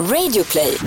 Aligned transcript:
Radioplay. 0.00 0.78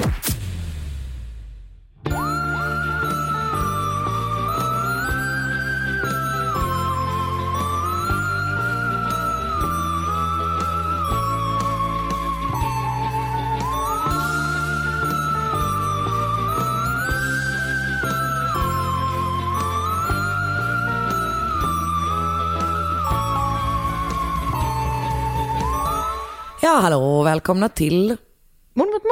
Ja, 26.62 26.80
hallå, 26.82 27.20
och 27.20 27.26
välkomna 27.26 27.70
till 27.70 28.18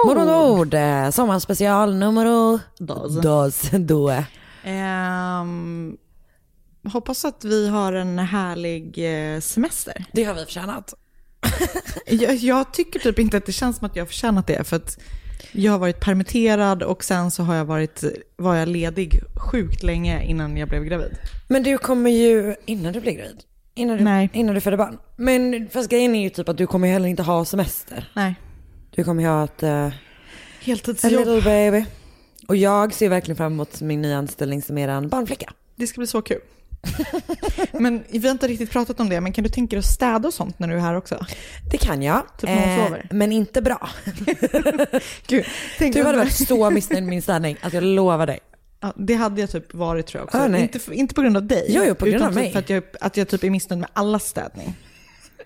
Mord 0.05 0.17
mot 0.17 0.25
Mord 0.25 0.35
mord. 0.35 0.57
mot 0.57 0.59
ord, 0.59 0.73
eh, 0.73 1.09
sommarspecial 1.09 1.95
nummer 1.95 2.59
Dos. 2.79 3.21
dos. 3.21 3.61
Då. 3.71 4.23
Ehm, 4.63 5.97
hoppas 6.87 7.25
att 7.25 7.43
vi 7.45 7.67
har 7.69 7.93
en 7.93 8.19
härlig 8.19 8.97
eh, 9.33 9.39
semester. 9.39 10.05
Det 10.11 10.23
har 10.23 10.33
vi 10.33 10.45
förtjänat. 10.45 10.93
Jag, 12.05 12.35
jag 12.35 12.73
tycker 12.73 12.99
typ 12.99 13.19
inte 13.19 13.37
att 13.37 13.45
det 13.45 13.51
känns 13.51 13.77
som 13.77 13.85
att 13.85 13.95
jag 13.95 14.03
har 14.03 14.07
förtjänat 14.07 14.47
det. 14.47 14.63
För 14.63 14.75
att 14.75 14.97
jag 15.51 15.71
har 15.71 15.79
varit 15.79 15.99
permitterad 15.99 16.83
och 16.83 17.03
sen 17.03 17.31
så 17.31 17.43
har 17.43 17.55
jag 17.55 17.65
varit, 17.65 18.03
var 18.35 18.55
jag 18.55 18.67
ledig 18.67 19.21
sjukt 19.51 19.83
länge 19.83 20.23
innan 20.23 20.57
jag 20.57 20.69
blev 20.69 20.83
gravid. 20.83 21.17
Men 21.47 21.63
du 21.63 21.77
kommer 21.77 22.09
ju, 22.09 22.55
innan 22.65 22.93
du 22.93 23.01
blir 23.01 23.11
gravid, 23.11 23.43
innan 23.75 23.97
du, 23.97 24.03
Nej. 24.03 24.29
innan 24.33 24.55
du 24.55 24.61
föder 24.61 24.77
barn. 24.77 24.97
Men 25.15 25.69
fast 25.69 25.89
grejen 25.89 26.15
är 26.15 26.23
ju 26.23 26.29
typ 26.29 26.49
att 26.49 26.57
du 26.57 26.67
kommer 26.67 26.87
heller 26.87 27.07
inte 27.07 27.23
ha 27.23 27.45
semester. 27.45 28.11
Nej. 28.15 28.35
Du 28.95 29.03
kommer 29.03 29.23
ha 29.23 29.43
ett, 29.43 29.63
uh, 29.63 29.69
a 29.69 29.91
Heltidsjobb. 30.61 31.11
little 31.11 31.41
baby. 31.41 31.85
Och 32.47 32.55
jag 32.55 32.93
ser 32.93 33.09
verkligen 33.09 33.35
fram 33.37 33.53
emot 33.53 33.81
min 33.81 34.01
nya 34.01 34.17
anställning 34.17 34.61
som 34.61 34.77
eran 34.77 35.09
barnflicka. 35.09 35.53
Det 35.75 35.87
ska 35.87 35.99
bli 35.99 36.07
så 36.07 36.21
kul. 36.21 36.41
men 37.71 38.03
vi 38.09 38.27
har 38.27 38.31
inte 38.31 38.47
riktigt 38.47 38.71
pratat 38.71 38.99
om 38.99 39.09
det, 39.09 39.21
men 39.21 39.33
kan 39.33 39.43
du 39.43 39.49
tänka 39.49 39.75
dig 39.75 39.79
att 39.79 39.85
städa 39.85 40.27
och 40.27 40.33
sånt 40.33 40.59
när 40.59 40.67
du 40.67 40.73
är 40.73 40.79
här 40.79 40.95
också? 40.95 41.25
Det 41.71 41.77
kan 41.77 42.01
jag, 42.01 42.23
Typ 42.37 42.49
när 42.49 42.85
sover. 42.85 43.07
men 43.11 43.31
inte 43.31 43.61
bra. 43.61 43.89
Gud, 45.27 45.45
Du 45.79 46.03
hade 46.03 46.17
varit 46.17 46.47
så 46.47 46.69
missnöjd 46.69 47.03
med 47.03 47.09
min 47.09 47.21
städning, 47.21 47.57
att 47.61 47.73
jag 47.73 47.83
lovar 47.83 48.27
dig. 48.27 48.39
Ja, 48.79 48.93
det 48.95 49.13
hade 49.13 49.41
jag 49.41 49.51
typ 49.51 49.73
varit 49.73 50.07
tror 50.07 50.19
jag 50.19 50.25
också. 50.25 50.37
Ah, 50.37 50.57
inte, 50.57 50.79
inte 50.91 51.15
på 51.15 51.21
grund 51.21 51.37
av 51.37 51.45
dig. 51.45 51.65
Jo, 51.69 51.83
jo, 51.87 51.95
på 51.95 52.05
grund 52.05 52.15
utan 52.15 52.27
av 52.27 52.33
typ 52.33 52.41
mig. 52.41 52.51
För 52.51 52.59
att 52.59 52.69
jag, 52.69 52.83
att 52.99 53.17
jag 53.17 53.27
typ 53.27 53.43
är 53.43 53.49
missnöjd 53.49 53.79
med 53.79 53.89
alla 53.93 54.19
städning. 54.19 54.73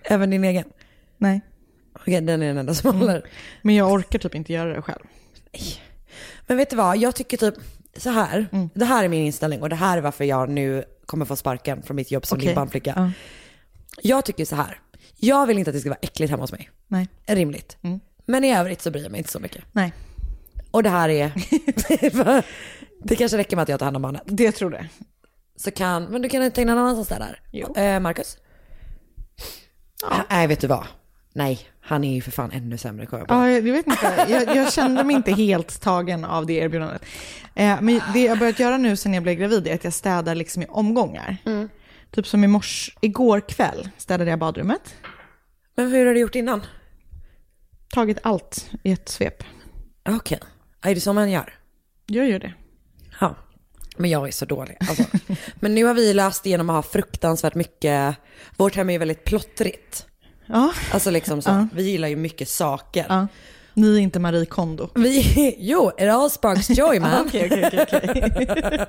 Även 0.02 0.30
din 0.30 0.44
egen. 0.44 0.64
Nej. 1.18 1.40
Okej, 2.06 2.20
den 2.20 2.42
är 2.42 2.46
den 2.46 2.58
enda 2.58 2.74
som 2.74 3.00
håller. 3.00 3.22
Men 3.62 3.74
jag 3.74 3.92
orkar 3.92 4.18
typ 4.18 4.34
inte 4.34 4.52
göra 4.52 4.72
det 4.74 4.82
själv. 4.82 5.04
Men 6.46 6.56
vet 6.56 6.70
du 6.70 6.76
vad, 6.76 6.96
jag 6.96 7.14
tycker 7.14 7.36
typ 7.36 7.54
så 7.96 8.10
här. 8.10 8.46
Mm. 8.52 8.68
Det 8.74 8.84
här 8.84 9.04
är 9.04 9.08
min 9.08 9.26
inställning 9.26 9.62
och 9.62 9.68
det 9.68 9.76
här 9.76 9.98
är 9.98 10.02
varför 10.02 10.24
jag 10.24 10.48
nu 10.48 10.84
kommer 11.06 11.24
få 11.24 11.36
sparken 11.36 11.82
från 11.82 11.96
mitt 11.96 12.10
jobb 12.10 12.26
som 12.26 12.36
Okej. 12.36 12.46
din 12.46 12.54
barnflicka. 12.54 12.92
Ja. 12.96 13.10
Jag 14.02 14.24
tycker 14.24 14.44
så 14.44 14.56
här. 14.56 14.80
Jag 15.16 15.46
vill 15.46 15.58
inte 15.58 15.70
att 15.70 15.74
det 15.74 15.80
ska 15.80 15.90
vara 15.90 15.98
äckligt 16.02 16.30
hemma 16.30 16.42
hos 16.42 16.52
mig. 16.52 16.70
Nej. 16.88 17.08
Rimligt. 17.26 17.76
Mm. 17.82 18.00
Men 18.26 18.44
i 18.44 18.56
övrigt 18.56 18.82
så 18.82 18.90
bryr 18.90 19.02
jag 19.02 19.12
mig 19.12 19.18
inte 19.18 19.30
så 19.30 19.40
mycket. 19.40 19.64
Nej, 19.72 19.92
Och 20.70 20.82
det 20.82 20.90
här 20.90 21.08
är... 21.08 21.32
det 23.02 23.16
kanske 23.16 23.38
räcker 23.38 23.56
med 23.56 23.62
att 23.62 23.68
jag 23.68 23.78
tar 23.78 23.86
hand 23.86 23.96
om 23.96 24.02
barnet. 24.02 24.22
det 24.26 24.52
tror 24.52 24.70
det. 24.70 24.88
Så 25.56 25.70
kan, 25.70 26.04
men 26.04 26.22
du 26.22 26.28
kan 26.28 26.42
inte 26.42 26.54
tänka 26.54 26.74
någon 26.74 26.84
annan 26.84 26.96
som 26.96 27.04
städar. 27.04 27.40
Jo. 27.52 27.74
Eh, 27.76 28.00
Marcus? 28.00 28.38
Nej, 30.30 30.46
vet 30.46 30.60
du 30.60 30.66
vad? 30.66 30.86
Nej, 31.36 31.60
han 31.80 32.04
är 32.04 32.14
ju 32.14 32.20
för 32.20 32.30
fan 32.30 32.50
ännu 32.52 32.78
sämre 32.78 33.06
kommer 33.06 33.20
jag 33.20 33.28
på. 33.28 33.34
Ja, 33.34 33.50
jag, 33.50 33.62
vet 33.62 33.86
inte. 33.86 34.26
Jag, 34.28 34.56
jag 34.56 34.72
kände 34.72 35.04
mig 35.04 35.16
inte 35.16 35.32
helt 35.32 35.80
tagen 35.80 36.24
av 36.24 36.46
det 36.46 36.52
erbjudandet. 36.52 37.02
Eh, 37.54 37.80
men 37.80 38.00
det 38.12 38.24
jag 38.24 38.38
börjat 38.38 38.58
göra 38.58 38.76
nu 38.76 38.96
sen 38.96 39.14
jag 39.14 39.22
blev 39.22 39.34
gravid 39.34 39.66
är 39.66 39.74
att 39.74 39.84
jag 39.84 39.92
städar 39.92 40.34
liksom 40.34 40.62
i 40.62 40.66
omgångar. 40.66 41.36
Typ 42.10 42.26
som 42.26 42.44
i 42.44 42.46
mors, 42.46 42.96
igår 43.00 43.40
kväll 43.40 43.88
städade 43.96 44.30
jag 44.30 44.38
badrummet. 44.38 44.94
Men 45.76 45.92
hur 45.92 46.06
har 46.06 46.14
du 46.14 46.20
gjort 46.20 46.34
innan? 46.34 46.62
Tagit 47.94 48.18
allt 48.22 48.70
i 48.82 48.92
ett 48.92 49.08
svep. 49.08 49.44
Okej. 50.08 50.40
Är 50.82 50.94
det 50.94 51.00
så 51.00 51.12
man 51.12 51.30
gör? 51.30 51.54
Jag 52.06 52.28
gör 52.28 52.38
det. 52.38 52.54
Ja. 53.20 53.34
Men 53.96 54.10
jag 54.10 54.28
är 54.28 54.32
så 54.32 54.44
dålig. 54.44 54.76
Alltså. 54.80 55.04
Men 55.54 55.74
nu 55.74 55.84
har 55.84 55.94
vi 55.94 56.14
löst 56.14 56.46
genom 56.46 56.70
att 56.70 56.84
ha 56.84 56.92
fruktansvärt 56.92 57.54
mycket, 57.54 58.16
vårt 58.56 58.76
hem 58.76 58.88
är 58.88 58.92
ju 58.92 58.98
väldigt 58.98 59.24
plottrigt. 59.24 60.06
Ja. 60.46 60.72
Alltså 60.92 61.10
liksom 61.10 61.42
så, 61.42 61.50
Ja. 61.50 61.68
vi 61.72 61.82
gillar 61.90 62.08
ju 62.08 62.16
mycket 62.16 62.48
saker. 62.48 63.06
ja. 63.08 63.26
Ni 63.78 63.96
är 63.96 64.00
inte 64.00 64.18
Marie 64.18 64.46
Kondo. 64.46 64.88
Vi, 64.94 65.56
jo, 65.58 65.90
it 65.98 66.08
all 66.10 66.30
sparks 66.30 66.70
joy 66.70 67.00
man. 67.00 67.26
Okej, 67.26 67.46
okej, 67.46 67.86
okej, 67.88 68.00
okej. 68.02 68.86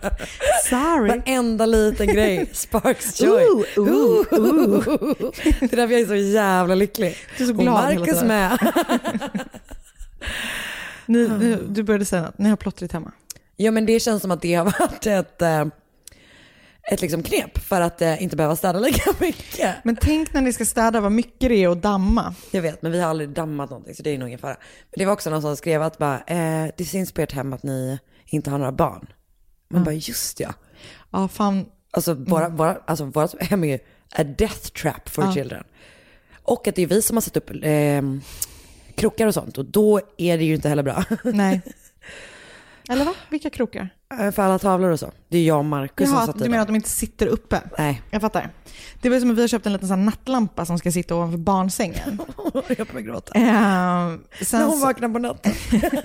Sorry. 0.69 1.09
Varenda 1.09 1.65
liten 1.65 2.07
grej 2.07 2.49
sparks 2.53 3.21
joy. 3.21 3.43
Ooh, 3.43 3.65
ooh, 3.77 4.25
ooh. 4.39 4.83
Det 5.59 5.73
är 5.73 5.75
därför 5.75 5.93
jag 5.93 6.01
är 6.01 6.05
så 6.07 6.15
jävla 6.15 6.75
lycklig. 6.75 7.15
Du 7.37 7.43
är 7.43 7.47
så 7.47 7.53
Och 7.53 7.59
glad 7.59 7.89
hela 7.89 7.99
Marcus 7.99 8.23
med. 8.23 8.57
Ni, 11.05 11.27
ni, 11.27 11.57
du 11.69 11.83
började 11.83 12.05
säga 12.05 12.25
att 12.25 12.37
ni 12.37 12.49
har 12.49 12.55
plottrigt 12.57 12.93
hemma. 12.93 13.11
Ja 13.55 13.71
men 13.71 13.85
det 13.85 13.99
känns 13.99 14.21
som 14.21 14.31
att 14.31 14.41
det 14.41 14.53
har 14.55 14.65
varit 14.65 15.05
ett, 15.07 15.41
eh, 15.41 15.65
ett 16.91 17.01
liksom 17.01 17.23
knep 17.23 17.57
för 17.57 17.81
att 17.81 18.01
eh, 18.01 18.23
inte 18.23 18.35
behöva 18.35 18.55
städa 18.55 18.79
lika 18.79 19.11
mycket. 19.19 19.75
Men 19.83 19.95
tänk 19.95 20.33
när 20.33 20.41
ni 20.41 20.53
ska 20.53 20.65
städa 20.65 21.01
vad 21.01 21.11
mycket 21.11 21.49
det 21.49 21.55
är 21.63 21.69
att 21.69 21.81
damma. 21.81 22.35
Jag 22.51 22.61
vet, 22.61 22.81
men 22.81 22.91
vi 22.91 22.99
har 23.01 23.09
aldrig 23.09 23.29
dammat 23.29 23.69
någonting 23.69 23.95
så 23.95 24.03
det 24.03 24.09
är 24.09 24.17
nog 24.17 24.27
ingen 24.27 24.39
fara. 24.39 24.57
Men 24.59 24.99
det 24.99 25.05
var 25.05 25.13
också 25.13 25.29
någon 25.29 25.41
som 25.41 25.57
skrev 25.57 25.81
att 25.81 25.97
bara, 25.97 26.19
eh, 26.27 26.71
det 26.77 26.85
syns 26.85 27.11
på 27.11 27.21
ert 27.21 27.31
hem 27.31 27.53
att 27.53 27.63
ni 27.63 27.99
inte 28.25 28.49
har 28.49 28.57
några 28.57 28.71
barn. 28.71 29.07
Man 29.69 29.83
bara, 29.83 29.93
just 29.95 30.39
ja. 30.39 30.53
Ja, 31.11 31.27
fan. 31.27 31.65
Alltså, 31.91 32.13
våra, 32.13 32.49
våra, 32.49 32.77
alltså 32.85 33.05
våra 33.05 33.27
hem 33.39 33.63
är 33.63 33.67
ju 33.67 33.79
a 34.15 34.23
death 34.23 34.67
trap 34.81 35.09
for 35.09 35.23
Ja. 35.23 35.33
children. 35.33 35.63
Och 36.43 36.67
att 36.67 36.75
det 36.75 36.81
är 36.81 36.87
vi 36.87 37.01
som 37.01 37.17
har 37.17 37.21
satt 37.21 37.37
upp 37.37 37.49
eh, 37.63 38.01
krokar 38.95 39.27
och 39.27 39.33
sånt 39.33 39.57
och 39.57 39.65
då 39.65 40.01
är 40.17 40.37
det 40.37 40.43
ju 40.43 40.55
inte 40.55 40.69
heller 40.69 40.83
bra. 40.83 41.03
Nej. 41.23 41.61
Eller 42.89 43.05
va? 43.05 43.13
Vilka 43.29 43.49
krokar? 43.49 43.89
Eh, 44.19 44.31
för 44.31 44.41
alla 44.43 44.59
tavlor 44.59 44.89
och 44.89 44.99
så. 44.99 45.11
Det 45.29 45.37
är 45.37 45.43
jag 45.47 45.57
och 45.57 45.65
Marcus 45.65 46.09
som 46.09 46.25
satt 46.25 46.37
du 46.39 46.45
i 46.45 46.49
menar 46.49 46.57
dem. 46.57 46.61
att 46.61 46.67
de 46.67 46.75
inte 46.75 46.89
sitter 46.89 47.27
uppe? 47.27 47.61
Nej, 47.77 48.01
Jag 48.11 48.21
fattar. 48.21 48.49
Det 49.01 49.09
väl 49.09 49.21
som 49.21 49.31
att 49.31 49.37
vi 49.37 49.41
har 49.41 49.47
köpt 49.47 49.65
en 49.65 49.73
liten 49.73 49.87
sån 49.87 50.05
nattlampa 50.05 50.65
som 50.65 50.77
ska 50.79 50.91
sitta 50.91 51.15
ovanför 51.15 51.37
barnsängen. 51.37 52.21
jag 52.77 52.87
kommer 52.87 53.01
gråta. 53.01 53.33
Eh, 53.35 53.43
När 53.43 54.63
hon 54.65 54.71
så, 54.79 54.85
vaknar 54.85 55.09
på 55.09 55.19
natten. 55.19 55.53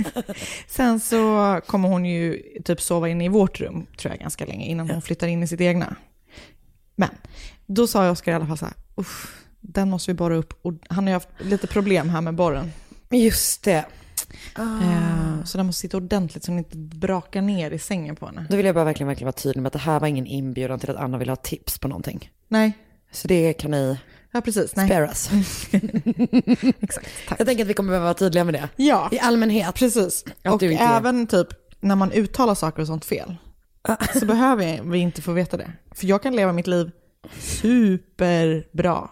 sen 0.68 1.00
så 1.00 1.60
kommer 1.66 1.88
hon 1.88 2.04
ju 2.04 2.42
typ 2.64 2.80
sova 2.80 3.08
inne 3.08 3.24
i 3.24 3.28
vårt 3.28 3.60
rum, 3.60 3.86
tror 3.98 4.12
jag, 4.12 4.20
ganska 4.20 4.46
länge 4.46 4.66
innan 4.66 4.90
hon 4.90 5.02
flyttar 5.02 5.26
in 5.26 5.42
i 5.42 5.46
sitt 5.48 5.60
egna. 5.60 5.96
Men 6.96 7.10
då 7.66 7.86
sa 7.86 8.10
Oskar 8.10 8.32
i 8.32 8.34
alla 8.34 8.46
fall 8.46 8.58
så 8.58 8.64
här, 8.64 8.74
den 9.60 9.90
måste 9.90 10.10
vi 10.10 10.14
borra 10.14 10.36
upp. 10.36 10.58
Och 10.62 10.72
han 10.88 11.04
har 11.04 11.10
ju 11.10 11.14
haft 11.14 11.28
lite 11.38 11.66
problem 11.66 12.08
här 12.08 12.20
med 12.20 12.34
borren. 12.34 12.72
Just 13.10 13.64
det. 13.64 13.84
Eh, 14.58 15.44
så 15.44 15.58
den 15.58 15.66
måste 15.66 15.80
sitta 15.80 15.96
ordentligt 15.96 16.44
så 16.44 16.50
den 16.50 16.58
inte 16.58 16.76
brakar 16.76 17.42
ner 17.42 17.70
i 17.70 17.78
sängen 17.78 18.16
på 18.16 18.26
henne. 18.26 18.46
Då 18.50 18.56
vill 18.56 18.66
jag 18.66 18.74
bara 18.74 18.84
verkligen, 18.84 19.08
verkligen 19.08 19.26
vara 19.26 19.32
tydlig 19.32 19.62
med 19.62 19.66
att 19.66 19.72
det 19.72 19.78
här 19.78 20.00
var 20.00 20.08
ingen 20.08 20.26
inbjudan 20.26 20.78
till 20.78 20.90
att 20.90 20.96
Anna 20.96 21.18
vill 21.18 21.28
ha 21.28 21.36
tips 21.36 21.78
på 21.78 21.88
någonting. 21.88 22.30
Nej, 22.48 22.72
Så 23.12 23.28
det 23.28 23.52
kan 23.52 23.70
ni 23.70 23.98
ja 24.32 24.40
precis. 24.40 24.76
Nej. 24.76 24.86
spare 24.88 25.04
us. 25.06 25.30
Exakt, 26.80 27.08
tack. 27.28 27.40
Jag 27.40 27.46
tänker 27.46 27.64
att 27.64 27.70
vi 27.70 27.74
kommer 27.74 27.88
behöva 27.90 28.04
vara 28.04 28.14
tydliga 28.14 28.44
med 28.44 28.54
det. 28.54 28.68
Ja, 28.76 29.08
I 29.12 29.18
allmänhet. 29.18 29.74
precis. 29.74 30.24
Att 30.42 30.52
och 30.54 30.62
även 30.62 31.26
typ 31.26 31.48
när 31.80 31.96
man 31.96 32.12
uttalar 32.12 32.54
saker 32.54 32.80
och 32.82 32.86
sånt 32.86 33.04
fel. 33.04 33.36
så 34.20 34.26
behöver 34.26 34.82
vi 34.82 34.98
inte 34.98 35.22
få 35.22 35.32
veta 35.32 35.56
det. 35.56 35.72
För 35.94 36.06
jag 36.06 36.22
kan 36.22 36.36
leva 36.36 36.52
mitt 36.52 36.66
liv 36.66 36.90
superbra 37.38 39.10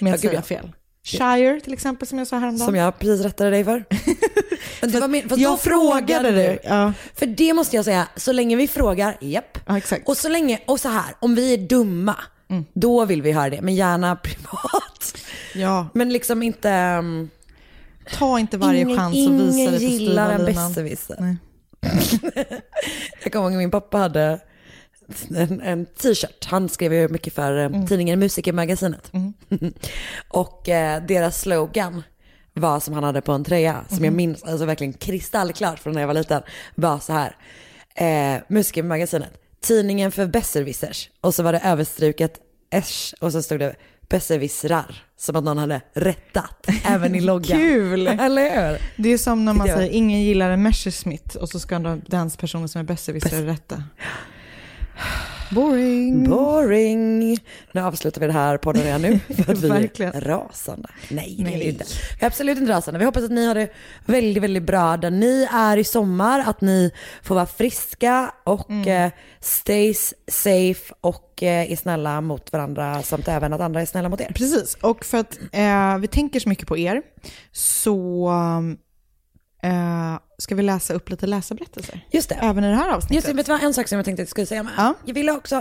med 0.00 0.10
Ja, 0.10 0.14
att 0.14 0.20
gud, 0.22 0.30
säga 0.30 0.32
ja. 0.34 0.42
fel. 0.42 0.72
Shire 1.06 1.60
till 1.60 1.72
exempel 1.72 2.08
som 2.08 2.18
jag 2.18 2.26
sa 2.26 2.38
häromdagen. 2.38 2.66
Som 2.66 2.74
jag 2.74 2.98
precis 2.98 3.24
rättade 3.26 3.50
dig 3.50 3.64
för. 3.64 3.84
Men 4.80 4.92
det 4.92 5.00
var 5.00 5.08
min, 5.08 5.28
fast 5.28 5.40
jag 5.40 5.60
frågade 5.60 6.30
du. 6.30 6.36
det. 6.36 6.58
Ja, 6.64 6.92
För 7.14 7.26
det 7.26 7.52
måste 7.54 7.76
jag 7.76 7.84
säga, 7.84 8.08
så 8.16 8.32
länge 8.32 8.56
vi 8.56 8.68
frågar, 8.68 9.16
japp. 9.20 9.58
ja, 9.66 9.78
exakt. 9.78 10.08
Och 10.08 10.16
så 10.16 10.28
länge, 10.28 10.60
och 10.66 10.80
så 10.80 10.88
här, 10.88 11.14
om 11.20 11.34
vi 11.34 11.54
är 11.54 11.58
dumma, 11.58 12.16
då 12.72 13.04
vill 13.04 13.22
vi 13.22 13.32
höra 13.32 13.50
det. 13.50 13.62
Men 13.62 13.74
gärna 13.74 14.16
privat. 14.22 15.16
ja, 15.54 15.88
Men 15.94 16.12
liksom 16.12 16.42
inte... 16.42 16.70
um, 16.98 17.30
ta 18.12 18.38
inte 18.38 18.58
varje 18.58 18.80
ingen 18.80 18.96
chans 18.96 19.14
att 19.16 19.32
visa 19.32 19.58
ingen 19.58 19.72
det 19.72 19.78
på 19.78 19.84
gillar 19.84 20.30
en 20.30 20.36
styva 20.36 20.50
linan. 20.50 20.68
besserwisser. 20.72 21.16
Nej. 21.20 21.36
Jag 23.22 23.32
kommer 23.32 23.50
ihåg 23.50 23.58
min 23.58 23.70
pappa 23.70 23.98
hade 23.98 24.40
en, 25.36 25.60
en 25.60 25.86
t-shirt. 25.86 26.44
Han 26.44 26.68
skrev 26.68 26.92
ju 26.94 27.08
mycket 27.08 27.34
för 27.34 27.58
eh, 27.58 27.64
Mm. 27.64 27.86
tidningen 27.86 28.18
Musikermagasinet. 28.18 29.12
och 30.28 30.68
eh, 30.68 31.02
deras 31.06 31.40
slogan 31.40 32.02
var 32.54 32.80
som 32.80 32.94
han 32.94 33.04
hade 33.04 33.20
på 33.20 33.32
en 33.32 33.44
tröja, 33.44 33.84
som 33.88 33.96
Mm. 33.96 34.04
jag 34.04 34.14
minns, 34.14 34.42
alltså 34.42 34.64
verkligen 34.64 34.92
kristallklart 34.92 35.78
från 35.78 35.92
när 35.94 36.00
jag 36.00 36.06
var 36.08 36.14
liten, 36.14 36.42
var 36.74 36.98
så 36.98 37.12
här. 37.12 37.36
Eh, 37.94 38.42
Musikermagasinet, 38.48 39.32
tidningen 39.60 40.12
för 40.12 40.26
besserwissers. 40.26 41.10
Och 41.20 41.34
så 41.34 41.42
var 41.42 41.52
det 41.52 41.60
överstruket 41.64 42.40
Esch 42.70 43.14
och 43.20 43.32
så 43.32 43.42
stod 43.42 43.58
det 43.58 43.74
besserwissrar. 44.08 45.02
Som 45.18 45.36
att 45.36 45.44
någon 45.44 45.58
hade 45.58 45.80
rättat, 45.94 46.66
även 46.84 47.14
i 47.14 47.20
loggan. 47.20 47.58
Kul! 47.58 48.06
Eller 48.20 48.70
hur? 48.70 48.78
Det 49.02 49.08
är 49.12 49.18
som 49.18 49.44
när 49.44 49.52
man 49.52 49.66
säger 49.66 49.90
ingen 49.90 50.22
gillar 50.22 50.50
en 50.50 50.62
Messerschmitt 50.62 51.34
och 51.34 51.48
så 51.48 51.60
ska 51.60 51.78
den 51.78 52.30
personen 52.30 52.68
som 52.68 52.78
är 52.80 52.84
besserwisser 52.84 53.42
rätta. 53.42 53.82
Boring. 55.50 56.24
Boring. 56.30 57.38
Nu 57.72 57.80
avslutar 57.80 58.20
vi 58.20 58.26
det 58.26 58.32
här 58.32 58.58
podden 58.58 58.82
redan 58.82 59.02
nu. 59.02 59.18
För 59.44 59.52
att 59.52 59.64
vi 60.00 60.04
är 60.04 60.20
rasande. 60.20 60.88
Nej, 61.10 61.34
det 61.38 61.42
är 61.42 61.46
vi 61.46 61.58
Nej. 61.58 61.68
inte. 61.68 61.84
Vi 62.18 62.22
är 62.22 62.26
absolut 62.26 62.58
inte 62.58 62.72
rasande. 62.72 62.98
Vi 62.98 63.04
hoppas 63.04 63.24
att 63.24 63.30
ni 63.30 63.46
har 63.46 63.54
det 63.54 63.68
väldigt, 64.06 64.42
väldigt 64.42 64.62
bra 64.62 64.96
där 64.96 65.10
ni 65.10 65.48
är 65.52 65.76
i 65.76 65.84
sommar. 65.84 66.44
Att 66.46 66.60
ni 66.60 66.90
får 67.22 67.34
vara 67.34 67.46
friska 67.46 68.32
och 68.44 68.70
Mm. 68.70 68.88
eh, 68.88 69.12
safe 70.28 70.94
och 71.00 71.42
eh, 71.42 71.72
är 71.72 71.76
snälla 71.76 72.20
mot 72.20 72.52
varandra. 72.52 73.02
Samt 73.02 73.28
även 73.28 73.52
att 73.52 73.60
andra 73.60 73.80
är 73.80 73.86
snälla 73.86 74.08
mot 74.08 74.20
er. 74.20 74.32
Precis, 74.34 74.74
och 74.80 75.04
för 75.04 75.18
att 75.18 75.38
eh, 75.52 75.98
vi 75.98 76.06
tänker 76.06 76.40
så 76.40 76.48
mycket 76.48 76.68
på 76.68 76.78
er 76.78 77.02
så 77.52 78.30
eh, 79.66 80.18
ska 80.38 80.54
vi 80.54 80.62
läsa 80.62 80.94
upp 80.94 81.10
lite 81.10 81.26
läsarberättelser. 81.26 82.06
Just 82.10 82.28
det. 82.28 82.34
Även 82.34 82.64
i 82.64 82.68
det 82.68 82.74
här 82.76 82.88
avsnittet. 82.90 83.14
Just 83.14 83.26
det, 83.26 83.32
vet 83.32 83.46
du 83.46 83.52
vad? 83.52 83.62
En 83.62 83.74
sak 83.74 83.88
som 83.88 83.96
jag 83.96 84.04
tänkte 84.04 84.22
att 84.22 84.26
jag 84.26 84.30
skulle 84.30 84.46
säga 84.46 84.62
med. 84.62 84.72
Ja. 84.76 84.94
Jag 85.04 85.14
ville 85.14 85.32
också, 85.32 85.56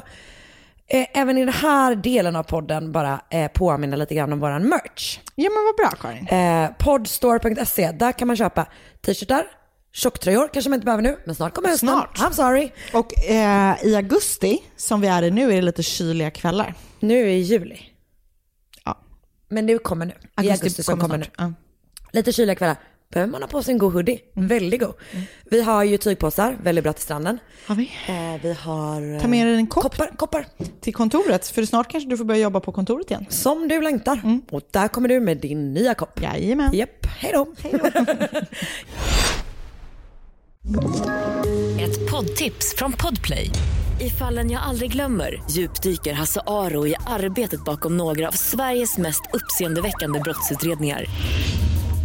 eh, 0.87 1.07
även 1.13 1.37
i 1.37 1.45
den 1.45 1.53
här 1.53 1.95
delen 1.95 2.35
av 2.35 2.43
podden, 2.43 2.91
bara 2.91 3.21
eh, 3.29 3.47
påminna 3.51 3.95
lite 3.95 4.15
grann 4.15 4.33
om 4.33 4.39
våran 4.39 4.69
merch. 4.69 5.19
Ja 5.35 5.49
men 5.49 5.63
vad 5.65 5.75
bra 5.75 5.97
Karin. 6.01 6.27
Eh, 6.27 6.69
podstore.se, 6.79 7.91
där 7.91 8.11
kan 8.11 8.27
man 8.27 8.37
köpa 8.37 8.67
t-shirtar, 9.05 9.45
tjocktröjor 9.93 10.49
kanske 10.53 10.69
man 10.69 10.77
inte 10.77 10.85
behöver 10.85 11.03
nu, 11.03 11.17
men 11.25 11.35
snart 11.35 11.53
kommer 11.53 11.69
hösten. 11.69 11.89
Snart. 11.89 12.17
I'm 12.17 12.31
sorry. 12.31 12.71
Och 12.93 13.29
eh, 13.29 13.75
i 13.83 13.95
augusti, 13.95 14.59
som 14.75 15.01
vi 15.01 15.07
är 15.07 15.23
i 15.23 15.31
nu, 15.31 15.51
är 15.51 15.55
det 15.55 15.61
lite 15.61 15.83
kyliga 15.83 16.31
kvällar. 16.31 16.73
Nu 16.99 17.19
är 17.31 17.35
juli. 17.37 17.79
Ja. 18.85 18.97
Men 19.49 19.65
det 19.67 19.77
kommer 19.77 20.05
nu. 20.05 20.13
I 20.43 20.51
augusti 20.51 20.83
som 20.83 20.99
kommer 20.99 21.17
nu. 21.17 21.23
snart. 21.23 21.35
Ja. 21.37 21.53
Lite 22.11 22.31
kyliga 22.31 22.55
kvällar. 22.55 22.77
Behöver 23.15 23.31
man 23.31 23.41
ha 23.41 23.47
på 23.47 23.63
sig 23.63 23.71
en 23.71 23.77
god 23.77 23.93
hoodie. 23.93 24.19
Väldigt 24.33 24.79
god. 24.81 24.93
Vi 25.43 25.61
har 25.61 25.83
ju 25.83 25.97
tygpåsar, 25.97 26.57
väldigt 26.63 26.83
bra 26.83 26.93
till 26.93 27.03
stranden. 27.03 27.39
Har 27.67 27.75
vi? 27.75 27.91
Eh, 28.07 28.41
vi 28.43 28.53
har... 28.53 29.15
eh, 29.15 29.21
Ta 29.21 29.27
med 29.27 29.47
dig 29.47 29.55
en 29.55 29.67
kopp 29.67 29.83
Koppar, 29.83 30.11
koppar. 30.17 30.45
till 30.81 30.93
kontoret, 30.93 31.47
för 31.47 31.65
snart 31.65 31.91
kanske 31.91 32.09
du 32.09 32.17
får 32.17 32.25
börja 32.25 32.41
jobba 32.41 32.59
på 32.59 32.71
kontoret 32.71 33.11
igen. 33.11 33.25
Som 33.29 33.67
du 33.67 33.81
längtar. 33.81 34.39
Och 34.51 34.61
där 34.71 34.87
kommer 34.87 35.09
du 35.09 35.19
med 35.19 35.37
din 35.37 35.73
nya 35.73 35.93
kopp. 35.93 36.21
Jajamän. 36.21 36.73
Japp, 36.73 37.05
hej 37.05 37.31
då. 37.33 37.47
Ett 41.79 42.11
poddtips 42.11 42.75
från 42.77 42.93
Podplay. 42.93 43.49
I 44.01 44.09
fallen 44.09 44.51
jag 44.51 44.61
aldrig 44.63 44.91
glömmer 44.91 45.43
djupdyker 45.51 46.13
Hasse 46.13 46.41
Aro 46.47 46.87
i 46.87 46.95
arbetet 47.07 47.63
bakom 47.65 47.97
några 47.97 48.27
av 48.27 48.31
Sveriges 48.31 48.97
mest 48.97 49.21
uppseendeväckande 49.33 50.19
brottsutredningar. 50.19 51.05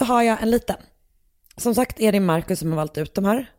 Då 0.00 0.06
har 0.06 0.22
jag 0.22 0.42
en 0.42 0.50
liten. 0.50 0.76
Som 1.56 1.74
sagt 1.74 2.00
är 2.00 2.12
det 2.12 2.20
Marcus 2.20 2.58
som 2.58 2.68
har 2.70 2.76
valt 2.76 2.98
ut 2.98 3.14
de 3.14 3.24
här. 3.24 3.50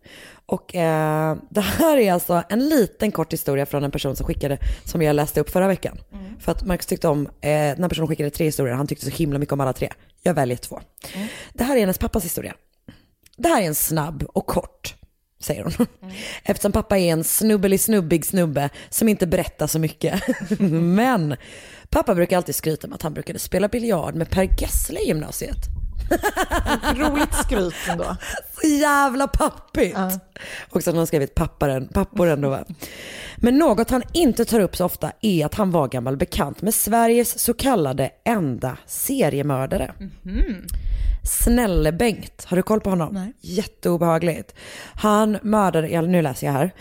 Och 0.45 0.75
eh, 0.75 1.37
det 1.49 1.61
här 1.61 1.97
är 1.97 2.13
alltså 2.13 2.43
en 2.49 2.69
liten 2.69 3.11
kort 3.11 3.33
historia 3.33 3.65
från 3.65 3.83
en 3.83 3.91
person 3.91 4.15
som 4.15 4.25
skickade, 4.25 4.57
som 4.85 5.01
jag 5.01 5.15
läste 5.15 5.41
upp 5.41 5.49
förra 5.49 5.67
veckan. 5.67 5.97
För 6.39 6.51
att 6.51 6.65
Marcus 6.65 6.85
tyckte 6.85 7.07
om, 7.07 7.27
eh, 7.27 7.31
den 7.41 7.81
här 7.81 7.89
personen 7.89 8.07
skickade 8.07 8.29
tre 8.29 8.45
historier, 8.45 8.75
han 8.75 8.87
tyckte 8.87 9.05
så 9.05 9.11
himla 9.11 9.39
mycket 9.39 9.53
om 9.53 9.59
alla 9.59 9.73
tre. 9.73 9.89
Jag 10.23 10.33
väljer 10.33 10.57
två. 10.57 10.81
Det 11.53 11.63
här 11.63 11.75
är 11.75 11.79
hennes 11.79 11.97
pappas 11.97 12.25
historia. 12.25 12.53
Det 13.37 13.47
här 13.47 13.61
är 13.61 13.65
en 13.65 13.75
snabb 13.75 14.23
och 14.23 14.45
kort, 14.45 14.95
säger 15.39 15.63
hon. 15.63 15.87
Eftersom 16.43 16.71
pappa 16.71 16.97
är 16.97 17.11
en 17.11 17.23
snubbelig 17.23 17.79
snubbig 17.79 18.25
snubbe 18.25 18.69
som 18.89 19.09
inte 19.09 19.27
berättar 19.27 19.67
så 19.67 19.79
mycket. 19.79 20.21
Men 20.81 21.35
pappa 21.89 22.15
brukar 22.15 22.37
alltid 22.37 22.55
skryta 22.55 22.87
om 22.87 22.93
att 22.93 23.01
han 23.01 23.13
brukade 23.13 23.39
spela 23.39 23.67
biljard 23.67 24.15
med 24.15 24.29
Per 24.29 24.49
Gessle 24.61 24.99
i 24.99 25.07
gymnasiet. 25.07 25.80
Roligt 26.95 27.33
skryt 27.33 27.75
ändå. 27.89 28.15
Så 28.61 28.67
jävla 28.67 29.27
pappigt. 29.27 29.97
Och 30.69 30.83
så 30.83 30.91
har 30.91 30.97
han 30.97 31.07
skrivit 31.07 31.35
papparen, 31.35 31.87
pappor 31.87 32.27
ändå 32.27 32.49
va. 32.49 32.63
Men 33.37 33.57
något 33.57 33.89
han 33.89 34.03
inte 34.13 34.45
tar 34.45 34.59
upp 34.59 34.75
så 34.75 34.85
ofta 34.85 35.11
är 35.21 35.45
att 35.45 35.55
han 35.55 35.71
var 35.71 35.87
gammal 35.87 36.17
bekant 36.17 36.61
med 36.61 36.73
Sveriges 36.73 37.39
så 37.39 37.53
kallade 37.53 38.11
enda 38.23 38.77
seriemördare. 38.85 39.93
Snälle-Bengt, 41.23 42.45
har 42.45 42.57
du 42.57 42.63
koll 42.63 42.81
på 42.81 42.89
honom? 42.89 43.13
Nej. 43.13 43.33
Jätteobehagligt. 43.41 44.55
Han 44.95 45.37
mördade, 45.41 45.89
ja, 45.89 46.01
nu 46.01 46.21
läser 46.21 46.47
jag 46.47 46.53
här. 46.53 46.71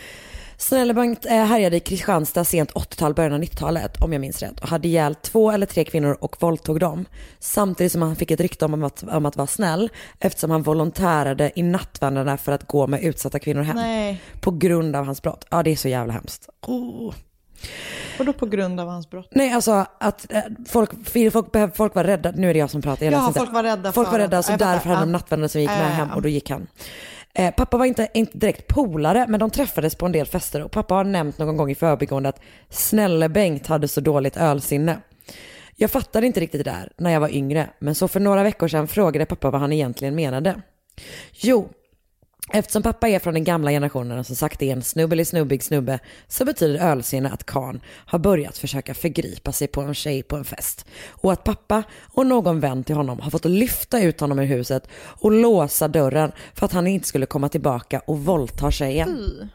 Snälle-Bengt 0.61 1.27
eh, 1.27 1.45
härjade 1.45 1.77
i 1.77 1.81
Kristianstad 1.81 2.45
sent 2.45 2.73
80-tal, 2.73 3.15
början 3.15 3.33
av 3.33 3.41
90-talet 3.41 4.03
om 4.03 4.12
jag 4.12 4.21
minns 4.21 4.43
rätt 4.43 4.61
och 4.61 4.69
hade 4.69 4.89
ihjäl 4.89 5.15
två 5.15 5.51
eller 5.51 5.67
tre 5.67 5.85
kvinnor 5.85 6.17
och 6.21 6.37
våldtog 6.43 6.81
dem. 6.81 7.05
Samtidigt 7.39 7.93
som 7.93 8.03
han 8.03 8.17
fick 8.17 8.31
ett 8.31 8.41
rykte 8.41 8.65
om 8.65 8.85
att, 8.85 9.03
om 9.03 9.27
att 9.27 9.37
vara 9.37 9.47
snäll 9.47 9.91
eftersom 10.19 10.51
han 10.51 10.62
volontärade 10.62 11.53
i 11.55 11.62
nattvandrarna 11.62 12.37
för 12.37 12.53
att 12.53 12.67
gå 12.67 12.87
med 12.87 13.03
utsatta 13.03 13.39
kvinnor 13.39 13.62
hem. 13.62 13.77
Nej. 13.77 14.21
På 14.41 14.51
grund 14.51 14.97
av 14.97 15.05
hans 15.05 15.23
brott. 15.23 15.47
Ja 15.51 15.62
det 15.62 15.71
är 15.71 15.77
så 15.77 15.89
jävla 15.89 16.12
hemskt. 16.12 16.49
Oh. 16.67 17.15
Och 18.19 18.25
då 18.25 18.33
på 18.33 18.47
grund 18.47 18.81
av 18.81 18.89
hans 18.89 19.11
brott. 19.11 19.29
Nej 19.31 19.53
alltså 19.53 19.87
att 20.01 20.33
eh, 20.33 20.41
folk, 20.69 20.91
folk, 21.33 21.77
folk 21.77 21.95
var 21.95 22.05
rädda, 22.05 22.33
nu 22.37 22.51
är 22.51 22.55
det 22.55 22.61
jag 22.61 22.71
som 22.71 22.83
pratar. 22.83 23.07
Jag 23.07 23.15
Ja, 23.15 23.33
folk 23.37 23.53
var 23.53 23.62
rädda 23.62 23.93
Folk 23.93 24.12
var 24.12 24.19
rädda 24.19 24.43
så 24.43 24.53
fattar, 24.53 24.73
därför 24.73 24.89
hade 24.89 25.01
de 25.01 25.09
ja. 25.09 25.12
nattvandrare 25.12 25.49
som 25.49 25.61
gick 25.61 25.71
med 25.71 25.97
hem 25.97 26.11
och 26.11 26.23
då 26.23 26.29
gick 26.29 26.51
han. 26.51 26.67
Eh, 27.35 27.55
pappa 27.55 27.77
var 27.77 27.87
inte, 27.87 28.09
inte 28.15 28.38
direkt 28.38 28.67
polare 28.67 29.27
men 29.29 29.41
de 29.41 29.50
träffades 29.50 29.94
på 29.94 30.06
en 30.06 30.12
del 30.12 30.27
fester 30.27 30.62
och 30.62 30.71
pappa 30.71 30.94
har 30.94 31.05
nämnt 31.05 31.38
någon 31.38 31.56
gång 31.56 31.71
i 31.71 31.75
förbigående 31.75 32.29
att 32.29 32.41
snälle 32.69 33.29
Bengt 33.29 33.67
hade 33.67 33.88
så 33.88 34.00
dåligt 34.00 34.37
ölsinne. 34.37 34.99
Jag 35.77 35.91
fattade 35.91 36.27
inte 36.27 36.41
riktigt 36.41 36.65
det 36.65 36.71
där 36.71 36.93
när 36.97 37.11
jag 37.11 37.21
var 37.21 37.35
yngre 37.35 37.71
men 37.79 37.94
så 37.94 38.09
för 38.09 38.21
några 38.21 38.43
veckor 38.43 38.69
sedan 38.69 38.88
frågade 38.88 39.27
pappa 39.27 39.50
vad 39.50 39.61
han 39.61 39.73
egentligen 39.73 40.15
menade. 40.15 40.62
Jo, 41.32 41.69
Eftersom 42.52 42.83
pappa 42.83 43.09
är 43.09 43.19
från 43.19 43.35
den 43.35 43.45
gamla 43.45 43.71
generationen 43.71 44.19
och 44.19 44.26
som 44.26 44.37
sagt 44.37 44.62
är 44.62 44.73
en 44.73 44.83
snubbelig 44.83 45.26
snubbig 45.26 45.62
snubbe 45.62 45.99
så 46.28 46.45
betyder 46.45 46.90
ölsinne 46.90 47.30
att 47.30 47.47
Karn 47.47 47.80
har 47.87 48.19
börjat 48.19 48.59
försöka 48.59 48.95
förgripa 48.95 49.52
sig 49.52 49.69
på 49.69 49.80
en 49.80 49.95
tjej 49.95 50.23
på 50.23 50.37
en 50.37 50.45
fest. 50.45 50.87
Och 51.09 51.33
att 51.33 51.45
pappa 51.45 51.83
och 52.12 52.26
någon 52.26 52.61
vän 52.61 52.85
till 52.85 52.95
honom 52.97 53.21
har 53.21 53.30
fått 53.30 53.45
lyfta 53.45 54.00
ut 54.00 54.21
honom 54.21 54.38
ur 54.38 54.45
huset 54.45 54.88
och 54.95 55.33
låsa 55.33 55.88
dörren 55.88 56.33
för 56.54 56.66
att 56.66 56.73
han 56.73 56.87
inte 56.87 57.09
skulle 57.09 57.26
komma 57.26 57.49
tillbaka 57.49 58.02
och 58.07 58.25
våldta 58.25 58.71
tjejen. 58.71 59.49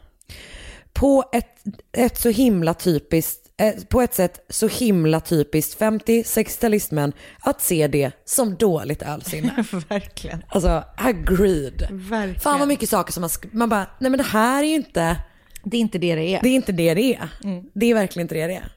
På 0.93 1.23
ett, 1.33 1.63
ett 1.91 2.17
så 2.17 2.29
himla 2.29 2.73
typiskt, 2.73 3.44
eh, 3.57 3.73
på 3.89 4.01
ett 4.01 4.13
sätt 4.13 4.45
så 4.49 4.67
himla 4.67 5.19
typiskt 5.19 5.79
50-60-talistmän 5.81 7.13
att 7.39 7.61
se 7.61 7.87
det 7.87 8.11
som 8.25 8.55
dåligt 8.55 9.01
ölsinne. 9.01 9.65
Verkligen. 9.89 10.43
Alltså, 10.49 10.83
agreed. 10.97 11.87
Verkligen. 11.91 12.39
Fan 12.39 12.59
vad 12.59 12.67
mycket 12.67 12.89
saker 12.89 13.13
som 13.13 13.21
man, 13.21 13.29
man 13.51 13.69
bara, 13.69 13.87
nej 13.99 14.11
men 14.11 14.17
det 14.17 14.23
här 14.23 14.63
är 14.63 14.67
ju 14.67 14.75
inte, 14.75 15.17
Det 15.63 15.77
är 15.77 15.81
inte 15.81 15.97
det 15.97 16.15
det 16.15 16.35
är. 16.35 16.41
det 16.41 16.49
är 16.49 16.55
inte 16.55 16.71
det 16.71 16.93
det 16.93 17.15
är. 17.15 17.29
Det 17.73 17.85
är 17.85 17.93
verkligen 17.93 18.23
inte 18.25 18.35
det 18.35 18.47
det 18.47 18.55
är. 18.55 18.73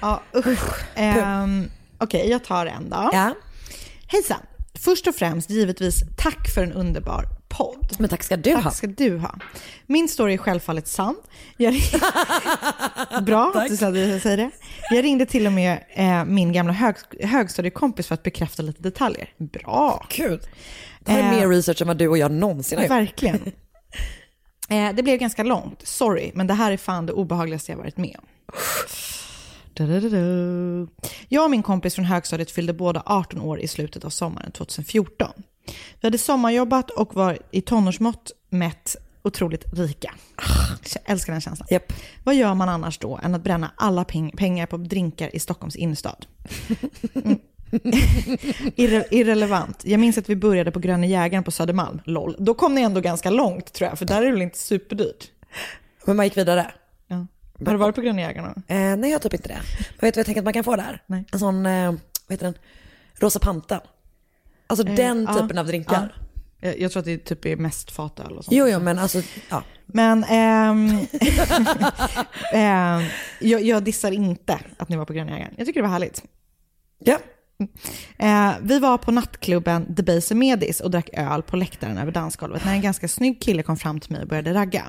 Ja, 0.00 0.22
usch. 0.36 0.84
Ehm, 0.94 1.70
Okej, 1.98 2.30
jag 2.30 2.44
tar 2.44 2.66
en 2.66 2.90
då. 2.90 3.10
Ja, 3.12 3.34
Hejsan. 4.06 4.40
Först 4.74 5.06
och 5.06 5.14
främst 5.14 5.50
givetvis 5.50 6.02
tack 6.16 6.48
för 6.54 6.62
en 6.62 6.72
underbar 6.72 7.24
podd. 7.50 7.96
men 7.98 8.08
tack 8.08 8.22
ska 8.22 8.36
du 8.36 8.54
ha. 8.54 8.62
Tack 8.62 8.74
ska 8.74 8.86
du 8.86 9.18
ha. 9.18 9.34
Min 9.86 10.08
story 10.08 10.34
är 10.34 10.38
självfallet 10.38 10.88
sann. 10.88 11.16
Jag 11.56 11.74
Bra 13.22 13.52
att 13.54 13.68
du 13.68 13.76
säger 13.76 14.36
det. 14.36 14.50
Jag 14.90 15.04
ringde 15.04 15.26
till 15.26 15.46
och 15.46 15.52
med 15.52 15.84
eh, 15.94 16.24
min 16.24 16.52
gamla 16.52 16.72
hög, 16.72 16.96
högstadiekompis 17.20 18.06
för 18.06 18.14
att 18.14 18.22
bekräfta 18.22 18.62
lite 18.62 18.82
detaljer. 18.82 19.28
Bra. 19.38 20.06
Kul. 20.08 20.40
Det 21.00 21.12
här 21.12 21.18
är 21.18 21.24
Eh, 21.24 21.30
mer 21.40 21.48
research 21.48 21.82
än 21.82 21.88
vad 21.88 21.96
du 21.96 22.08
och 22.08 22.18
jag 22.18 22.32
någonsin 22.32 22.78
har 22.78 22.84
gjort. 22.84 22.90
Verkligen. 22.90 23.52
Eh, 24.68 24.94
det 24.94 25.02
blev 25.02 25.18
ganska 25.18 25.42
långt, 25.42 25.86
sorry, 25.86 26.30
men 26.34 26.46
det 26.46 26.54
här 26.54 26.72
är 26.72 26.76
fan 26.76 27.06
det 27.06 27.12
obehagligaste 27.12 27.72
jag 27.72 27.76
varit 27.76 27.96
med 27.96 28.16
om. 28.18 28.26
Jag 31.28 31.44
och 31.44 31.50
min 31.50 31.62
kompis 31.62 31.94
från 31.94 32.04
högstadiet 32.04 32.50
fyllde 32.50 32.72
båda 32.72 33.02
18 33.06 33.40
år 33.40 33.60
i 33.60 33.68
slutet 33.68 34.04
av 34.04 34.10
sommaren 34.10 34.52
2014. 34.52 35.28
Vi 36.00 36.06
hade 36.06 36.18
sommarjobbat 36.18 36.90
och 36.90 37.14
var 37.14 37.38
i 37.50 37.60
tonårsmått 37.60 38.30
mätt 38.50 38.96
otroligt 39.22 39.64
rika. 39.72 40.14
Jag 40.94 41.02
älskar 41.12 41.32
den 41.32 41.40
känslan. 41.40 41.66
Japp. 41.70 41.92
Vad 42.24 42.34
gör 42.34 42.54
man 42.54 42.68
annars 42.68 42.98
då 42.98 43.20
än 43.22 43.34
att 43.34 43.42
bränna 43.44 43.72
alla 43.76 44.02
peng- 44.04 44.36
pengar 44.36 44.66
på 44.66 44.76
drinkar 44.76 45.36
i 45.36 45.38
Stockholms 45.38 45.76
innerstad? 45.76 46.26
Mm. 47.14 47.38
Irre- 48.76 49.04
irrelevant. 49.10 49.84
Jag 49.84 50.00
minns 50.00 50.18
att 50.18 50.28
vi 50.28 50.36
började 50.36 50.70
på 50.70 50.78
Gröna 50.78 51.06
Jägaren 51.06 51.44
på 51.44 51.50
Södermalm. 51.50 52.00
LOL. 52.04 52.36
Då 52.38 52.54
kom 52.54 52.74
ni 52.74 52.80
ändå 52.80 53.00
ganska 53.00 53.30
långt 53.30 53.72
tror 53.72 53.88
jag, 53.90 53.98
för 53.98 54.04
där 54.06 54.22
är 54.22 54.26
det 54.26 54.32
väl 54.32 54.42
inte 54.42 54.58
superdyrt? 54.58 55.30
Men 56.04 56.16
man 56.16 56.26
gick 56.26 56.36
vidare. 56.36 56.70
Ja. 57.06 57.26
Har 57.66 57.72
du 57.72 57.78
varit 57.78 57.94
på 57.94 58.00
Gröna 58.00 58.20
Jägaren? 58.20 58.62
Eh, 58.68 58.76
nej, 58.76 59.10
jag 59.10 59.12
har 59.18 59.18
typ 59.18 59.34
inte 59.34 59.48
det. 59.48 59.60
Men 59.78 59.96
vet 60.00 60.00
du 60.00 60.04
vad 60.04 60.16
jag 60.18 60.26
tänker 60.26 60.40
att 60.40 60.44
man 60.44 60.52
kan 60.52 60.64
få 60.64 60.76
där? 60.76 61.02
Nej. 61.06 61.24
En 61.32 61.38
sån, 61.38 61.66
eh, 61.66 61.86
vad 62.26 62.32
heter 62.34 62.44
den? 62.46 62.54
Rosa 63.14 63.38
Panten. 63.38 63.80
Alltså 64.70 64.84
den 64.84 65.26
ja. 65.28 65.34
typen 65.40 65.58
av 65.58 65.66
drinkar. 65.66 66.14
Jag, 66.60 66.80
jag 66.80 66.92
tror 66.92 67.00
att 67.00 67.06
det 67.06 67.18
typ 67.18 67.46
är 67.46 67.56
mest 67.56 67.90
fatöl 67.90 68.36
och 68.36 68.44
sånt. 68.44 68.56
Jo, 68.56 68.68
jo, 68.68 68.80
men 68.80 68.98
alltså, 68.98 69.22
ja. 69.48 69.62
Men 69.86 70.24
ehm, 70.24 70.98
ehm, 72.52 73.02
jag, 73.40 73.62
jag 73.62 73.82
dissar 73.82 74.10
inte 74.10 74.58
att 74.76 74.88
ni 74.88 74.96
var 74.96 75.04
på 75.04 75.12
Gröna 75.12 75.30
Jägaren. 75.30 75.54
Jag 75.56 75.66
tycker 75.66 75.80
det 75.80 75.86
var 75.86 75.92
härligt. 75.92 76.22
Ja, 76.98 77.18
Eh, 78.18 78.52
vi 78.62 78.78
var 78.78 78.98
på 78.98 79.10
nattklubben 79.10 79.94
The 79.94 80.02
Base 80.02 80.34
Medis 80.34 80.80
och 80.80 80.90
drack 80.90 81.10
öl 81.12 81.42
på 81.42 81.56
läktaren 81.56 81.98
över 81.98 82.12
dansgolvet 82.12 82.64
när 82.64 82.72
en 82.72 82.80
ganska 82.80 83.08
snygg 83.08 83.42
kille 83.42 83.62
kom 83.62 83.76
fram 83.76 84.00
till 84.00 84.12
mig 84.12 84.22
och 84.22 84.28
började 84.28 84.54
ragga. 84.54 84.84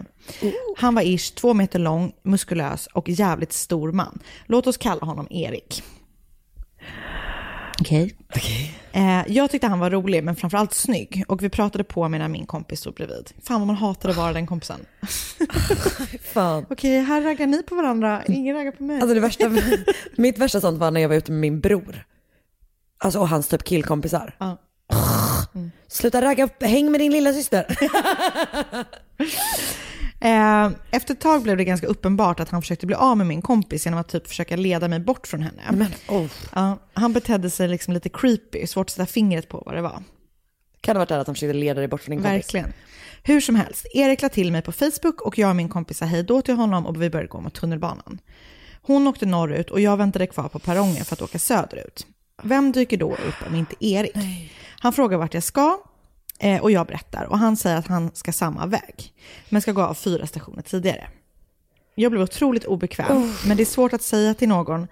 Han 0.77 0.95
var 0.95 1.01
ish 1.01 1.35
två 1.35 1.53
meter 1.53 1.79
lång, 1.79 2.11
muskulös 2.23 2.87
och 2.87 3.09
jävligt 3.09 3.53
stor 3.53 3.91
man. 3.91 4.19
Låt 4.45 4.67
oss 4.67 4.77
kalla 4.77 5.05
honom 5.05 5.27
Erik. 5.29 5.83
Okej. 7.81 8.15
Eh, 8.91 9.21
jag 9.27 9.51
tyckte 9.51 9.67
han 9.67 9.79
var 9.79 9.89
rolig, 9.89 10.23
men 10.23 10.35
framförallt 10.35 10.73
snygg. 10.73 11.23
Och 11.27 11.43
vi 11.43 11.49
pratade 11.49 11.83
på 11.83 12.09
medan 12.09 12.31
min 12.31 12.45
kompis 12.45 12.79
stod 12.79 12.93
bredvid. 12.93 13.31
Fan 13.43 13.59
vad 13.59 13.67
man 13.67 13.75
hatar 13.75 14.09
att 14.09 14.17
vara 14.17 14.33
den 14.33 14.47
kompisen. 14.47 14.85
fan. 16.33 16.65
Okej, 16.69 17.01
här 17.01 17.21
raggar 17.21 17.47
ni 17.47 17.63
på 17.63 17.75
varandra. 17.75 18.23
Ingen 18.27 18.55
raggar 18.55 18.71
på 18.71 18.83
mig. 18.83 18.95
Alltså 18.95 19.13
det 19.13 19.19
värsta, 19.19 19.51
mitt 20.15 20.37
värsta 20.37 20.61
sånt 20.61 20.79
var 20.79 20.91
när 20.91 21.01
jag 21.01 21.09
var 21.09 21.15
ute 21.15 21.31
med 21.31 21.41
min 21.41 21.59
bror. 21.59 22.05
Alltså 22.97 23.19
och 23.19 23.29
hans 23.29 23.47
typ 23.47 23.63
killkompisar. 23.63 24.35
Ja. 24.39 24.57
Sluta 25.87 26.21
ragga, 26.21 26.49
häng 26.59 26.91
med 26.91 27.01
din 27.01 27.11
lilla 27.11 27.33
syster. 27.33 27.65
Eh, 30.21 30.69
efter 30.91 31.13
ett 31.13 31.19
tag 31.19 31.43
blev 31.43 31.57
det 31.57 31.63
ganska 31.63 31.87
uppenbart 31.87 32.39
att 32.39 32.49
han 32.49 32.61
försökte 32.61 32.85
bli 32.85 32.95
av 32.95 33.17
med 33.17 33.27
min 33.27 33.41
kompis 33.41 33.85
genom 33.85 33.99
att 33.99 34.07
typ 34.07 34.27
försöka 34.27 34.55
leda 34.55 34.87
mig 34.87 34.99
bort 34.99 35.27
från 35.27 35.41
henne. 35.41 35.61
Men 35.71 35.87
oh, 36.07 36.27
Ja, 36.55 36.77
han 36.93 37.13
betedde 37.13 37.49
sig 37.49 37.67
liksom 37.67 37.93
lite 37.93 38.09
creepy, 38.09 38.67
svårt 38.67 38.85
att 38.85 38.91
sätta 38.91 39.05
fingret 39.05 39.49
på 39.49 39.63
vad 39.65 39.75
det 39.75 39.81
var. 39.81 40.03
kan 40.81 40.95
det 40.95 40.99
varit 40.99 41.09
där 41.09 41.19
att 41.19 41.27
han 41.27 41.35
försökte 41.35 41.53
leda 41.53 41.79
dig 41.79 41.87
bort 41.87 42.01
från 42.01 42.15
din 42.15 42.23
kompis? 42.23 42.33
Verkligen. 42.33 42.73
Hur 43.23 43.41
som 43.41 43.55
helst, 43.55 43.85
Erik 43.93 44.21
la 44.21 44.29
till 44.29 44.51
mig 44.51 44.61
på 44.61 44.71
Facebook 44.71 45.21
och 45.21 45.37
jag 45.37 45.49
och 45.49 45.55
min 45.55 45.69
kompis 45.69 45.97
sa 45.97 46.05
hej 46.05 46.23
då 46.23 46.41
till 46.41 46.55
honom 46.55 46.85
och 46.85 47.01
vi 47.01 47.09
började 47.09 47.27
gå 47.27 47.41
mot 47.41 47.53
tunnelbanan. 47.53 48.19
Hon 48.81 49.07
åkte 49.07 49.25
norrut 49.25 49.69
och 49.69 49.79
jag 49.79 49.97
väntade 49.97 50.27
kvar 50.27 50.49
på 50.49 50.59
perrongen 50.59 51.05
för 51.05 51.13
att 51.15 51.21
åka 51.21 51.39
söderut. 51.39 52.07
Vem 52.43 52.71
dyker 52.71 52.97
då 52.97 53.13
upp 53.13 53.47
om 53.47 53.55
inte 53.55 53.75
Erik? 53.85 54.15
Han 54.79 54.93
frågar 54.93 55.17
vart 55.17 55.33
jag 55.33 55.43
ska 55.43 55.77
eh, 56.41 56.61
och 56.61 56.71
jag 56.71 56.87
berättar 56.87 57.23
och 57.23 57.37
han 57.37 57.57
säger 57.57 57.77
att 57.77 57.87
han 57.87 58.11
ska 58.13 58.31
samma 58.31 58.65
väg, 58.65 59.13
men 59.49 59.61
ska 59.61 59.71
gå 59.71 59.81
av 59.81 59.93
fyra 59.93 60.27
stationer 60.27 60.61
tidigare. 60.61 61.07
Jag 61.95 62.11
blev 62.11 62.23
otroligt 62.23 62.65
obekväm, 62.65 63.33
men 63.47 63.57
det 63.57 63.63
är 63.63 63.65
svårt 63.65 63.93
att 63.93 64.01
säga 64.01 64.33
till 64.33 64.49
någon 64.49 64.87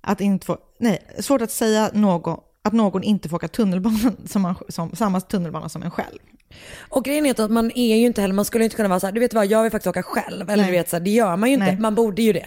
att 0.00 0.20
inte 0.20 0.46
få, 0.46 0.58
nej, 0.78 0.98
svårt 1.18 1.40
att 1.42 1.50
säga 1.50 1.90
någon, 1.94 2.38
att 2.62 2.72
någon 2.72 3.02
inte 3.02 3.28
får 3.28 3.36
åka 3.36 3.48
tunnelbanan 3.48 4.16
som, 4.26 4.42
man, 4.42 4.54
som 4.68 4.96
samma 4.96 5.20
tunnelbana 5.20 5.68
som 5.68 5.82
en 5.82 5.90
själv. 5.90 6.18
Och 6.78 7.04
grejen 7.04 7.26
är 7.26 7.40
att 7.40 7.50
man 7.50 7.70
är 7.74 7.96
ju 7.96 8.06
inte 8.06 8.20
heller, 8.20 8.34
man 8.34 8.44
skulle 8.44 8.64
inte 8.64 8.76
kunna 8.76 8.88
vara 8.88 9.00
så 9.00 9.06
här, 9.06 9.12
du 9.12 9.20
vet 9.20 9.34
vad, 9.34 9.46
jag 9.46 9.62
vill 9.62 9.72
faktiskt 9.72 9.86
åka 9.86 10.02
själv. 10.02 10.50
Eller 10.50 10.62
Nej. 10.62 10.66
du 10.72 10.78
vet 10.78 10.88
så 10.88 10.96
här, 10.96 11.00
det 11.04 11.10
gör 11.10 11.36
man 11.36 11.48
ju 11.48 11.54
inte, 11.54 11.66
Nej. 11.66 11.78
man 11.80 11.94
borde 11.94 12.22
ju 12.22 12.32
det. 12.32 12.46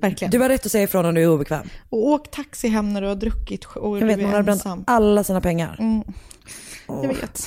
Verkligen. 0.00 0.30
Du 0.30 0.38
har 0.38 0.48
rätt 0.48 0.66
att 0.66 0.72
säga 0.72 0.84
ifrån 0.84 1.04
om 1.04 1.14
du 1.14 1.22
är 1.22 1.28
obekväm. 1.28 1.68
Och 1.88 2.06
åk 2.06 2.30
taxi 2.30 2.68
hem 2.68 2.92
när 2.92 3.00
du 3.00 3.06
har 3.06 3.14
druckit 3.14 3.64
och 3.64 3.98
Jag 3.98 4.06
vet, 4.06 4.16
du 4.18 4.22
man 4.22 4.32
är 4.32 4.36
har 4.36 4.42
bränt 4.42 4.60
ensam. 4.66 4.84
alla 4.86 5.24
sina 5.24 5.40
pengar. 5.40 6.02
Jag 7.02 7.08
vet. 7.08 7.46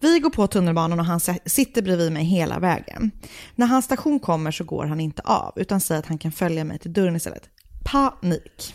Vi 0.00 0.18
går 0.18 0.30
på 0.30 0.46
tunnelbanan 0.46 1.00
och 1.00 1.06
han 1.06 1.20
sitter 1.46 1.82
bredvid 1.82 2.12
mig 2.12 2.24
hela 2.24 2.58
vägen. 2.58 3.10
När 3.54 3.66
hans 3.66 3.84
station 3.84 4.20
kommer 4.20 4.50
så 4.50 4.64
går 4.64 4.84
han 4.86 5.00
inte 5.00 5.22
av, 5.24 5.52
utan 5.56 5.80
säger 5.80 5.98
att 5.98 6.06
han 6.06 6.18
kan 6.18 6.32
följa 6.32 6.64
mig 6.64 6.78
till 6.78 6.92
dörren 6.92 7.16
istället. 7.16 7.42
Panik. 7.84 8.74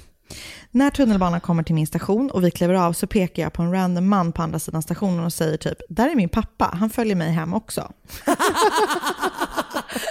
När 0.71 0.89
tunnelbanan 0.89 1.41
kommer 1.41 1.63
till 1.63 1.75
min 1.75 1.87
station 1.87 2.31
och 2.31 2.43
vi 2.43 2.51
kliver 2.51 2.73
av 2.73 2.93
så 2.93 3.07
pekar 3.07 3.43
jag 3.43 3.53
på 3.53 3.61
en 3.61 3.71
random 3.73 4.09
man 4.09 4.31
på 4.31 4.41
andra 4.41 4.59
sidan 4.59 4.81
stationen 4.81 5.25
och 5.25 5.33
säger 5.33 5.57
typ, 5.57 5.77
där 5.89 6.09
är 6.09 6.15
min 6.15 6.29
pappa, 6.29 6.69
han 6.79 6.89
följer 6.89 7.15
mig 7.15 7.31
hem 7.31 7.53
också. 7.53 7.91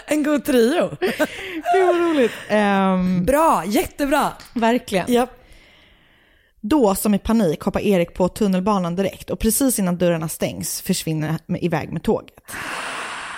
En 0.06 0.23
god 0.23 0.44
trio. 0.44 0.97
Det 1.00 1.85
var 1.87 2.11
roligt. 2.11 2.32
Ehm, 2.49 3.25
Bra, 3.25 3.62
jättebra. 3.66 4.32
verkligen. 4.54 5.04
Ja. 5.08 5.26
Då, 6.68 6.94
som 6.94 7.14
i 7.14 7.18
panik, 7.18 7.60
hoppar 7.60 7.80
Erik 7.80 8.14
på 8.14 8.28
tunnelbanan 8.28 8.96
direkt 8.96 9.30
och 9.30 9.38
precis 9.38 9.78
innan 9.78 9.96
dörrarna 9.96 10.28
stängs 10.28 10.80
försvinner 10.80 11.28
han 11.28 11.56
iväg 11.56 11.92
med 11.92 12.02
tåget. 12.02 12.34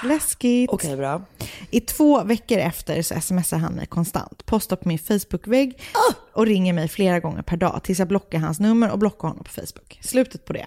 Läskigt. 0.04 0.70
Okej, 0.70 0.96
bra. 0.96 1.22
I 1.70 1.80
två 1.80 2.22
veckor 2.22 2.58
efter 2.58 3.02
så 3.02 3.20
smsar 3.20 3.58
han 3.58 3.72
mig 3.72 3.86
konstant, 3.86 4.46
postar 4.46 4.76
på 4.76 4.88
min 4.88 4.98
Facebook-vägg 4.98 5.80
och 6.32 6.46
ringer 6.46 6.72
mig 6.72 6.88
flera 6.88 7.20
gånger 7.20 7.42
per 7.42 7.56
dag 7.56 7.80
tills 7.82 7.98
jag 7.98 8.08
blockar 8.08 8.38
hans 8.38 8.60
nummer 8.60 8.90
och 8.90 8.98
blockar 8.98 9.28
honom 9.28 9.44
på 9.44 9.50
Facebook. 9.50 9.98
Slutet 10.02 10.44
på 10.44 10.52
det. 10.52 10.66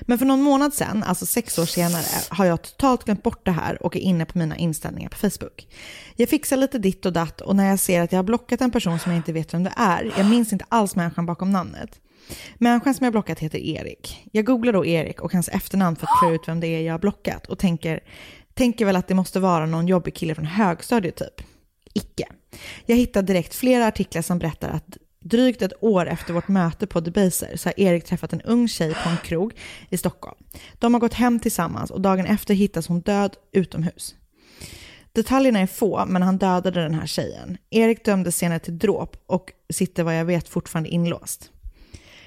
Men 0.00 0.18
för 0.18 0.26
någon 0.26 0.42
månad 0.42 0.74
sedan, 0.74 1.02
alltså 1.02 1.26
sex 1.26 1.58
år 1.58 1.66
senare, 1.66 2.04
har 2.28 2.44
jag 2.44 2.62
totalt 2.62 3.04
glömt 3.04 3.22
bort 3.22 3.44
det 3.44 3.50
här 3.50 3.82
och 3.82 3.96
är 3.96 4.00
inne 4.00 4.24
på 4.24 4.38
mina 4.38 4.56
inställningar 4.56 5.08
på 5.08 5.16
Facebook. 5.16 5.68
Jag 6.16 6.28
fixar 6.28 6.56
lite 6.56 6.78
ditt 6.78 7.06
och 7.06 7.12
datt 7.12 7.40
och 7.40 7.56
när 7.56 7.68
jag 7.68 7.78
ser 7.78 8.00
att 8.00 8.12
jag 8.12 8.18
har 8.18 8.24
blockat 8.24 8.60
en 8.60 8.70
person 8.70 8.98
som 8.98 9.12
jag 9.12 9.18
inte 9.18 9.32
vet 9.32 9.54
vem 9.54 9.64
det 9.64 9.72
är, 9.76 10.12
jag 10.16 10.26
minns 10.26 10.52
inte 10.52 10.64
alls 10.68 10.96
människan 10.96 11.26
bakom 11.26 11.50
namnet. 11.50 12.00
Människan 12.58 12.94
som 12.94 13.04
jag 13.04 13.12
blockat 13.12 13.38
heter 13.38 13.58
Erik. 13.58 14.28
Jag 14.32 14.44
googlar 14.44 14.72
då 14.72 14.86
Erik 14.86 15.20
och 15.20 15.32
hans 15.32 15.48
efternamn 15.48 15.96
för 15.96 16.06
att 16.06 16.18
klura 16.20 16.34
ut 16.34 16.48
vem 16.48 16.60
det 16.60 16.66
är 16.66 16.80
jag 16.80 16.94
har 16.94 16.98
blockat 16.98 17.46
och 17.46 17.58
tänker, 17.58 18.00
tänker 18.54 18.84
väl 18.84 18.96
att 18.96 19.08
det 19.08 19.14
måste 19.14 19.40
vara 19.40 19.66
någon 19.66 19.86
jobbig 19.86 20.14
kille 20.14 20.34
från 20.34 20.46
högstadiet 20.46 21.16
typ. 21.16 21.46
Icke. 21.94 22.26
Jag 22.86 22.96
hittar 22.96 23.22
direkt 23.22 23.54
flera 23.54 23.86
artiklar 23.86 24.22
som 24.22 24.38
berättar 24.38 24.68
att 24.68 24.96
drygt 25.24 25.62
ett 25.62 25.72
år 25.80 26.06
efter 26.06 26.34
vårt 26.34 26.48
möte 26.48 26.86
på 26.86 27.00
Debaser 27.00 27.56
så 27.56 27.68
har 27.68 27.80
Erik 27.80 28.04
träffat 28.04 28.32
en 28.32 28.40
ung 28.40 28.68
tjej 28.68 28.94
på 29.04 29.08
en 29.08 29.16
krog 29.16 29.52
i 29.90 29.96
Stockholm. 29.96 30.36
De 30.78 30.94
har 30.94 31.00
gått 31.00 31.14
hem 31.14 31.40
tillsammans 31.40 31.90
och 31.90 32.00
dagen 32.00 32.26
efter 32.26 32.54
hittas 32.54 32.88
hon 32.88 33.00
död 33.00 33.36
utomhus. 33.52 34.14
Detaljerna 35.12 35.58
är 35.58 35.66
få, 35.66 36.04
men 36.06 36.22
han 36.22 36.38
dödade 36.38 36.82
den 36.82 36.94
här 36.94 37.06
tjejen. 37.06 37.58
Erik 37.70 38.04
dömdes 38.04 38.36
senare 38.36 38.58
till 38.58 38.78
dråp 38.78 39.16
och 39.26 39.52
sitter 39.72 40.02
vad 40.02 40.18
jag 40.18 40.24
vet 40.24 40.48
fortfarande 40.48 40.88
inlåst. 40.88 41.50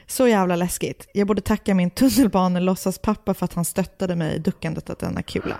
Så 0.07 0.27
jävla 0.27 0.55
läskigt. 0.55 1.07
Jag 1.13 1.27
borde 1.27 1.41
tacka 1.41 1.75
min 1.75 1.89
tunnelbanelåtsas 1.89 2.99
pappa 2.99 3.33
för 3.33 3.45
att 3.45 3.53
han 3.53 3.65
stöttade 3.65 4.15
mig 4.15 4.35
i 4.35 4.39
duckandet 4.39 4.89
av 4.89 4.95
denna 4.99 5.23
kula. 5.23 5.57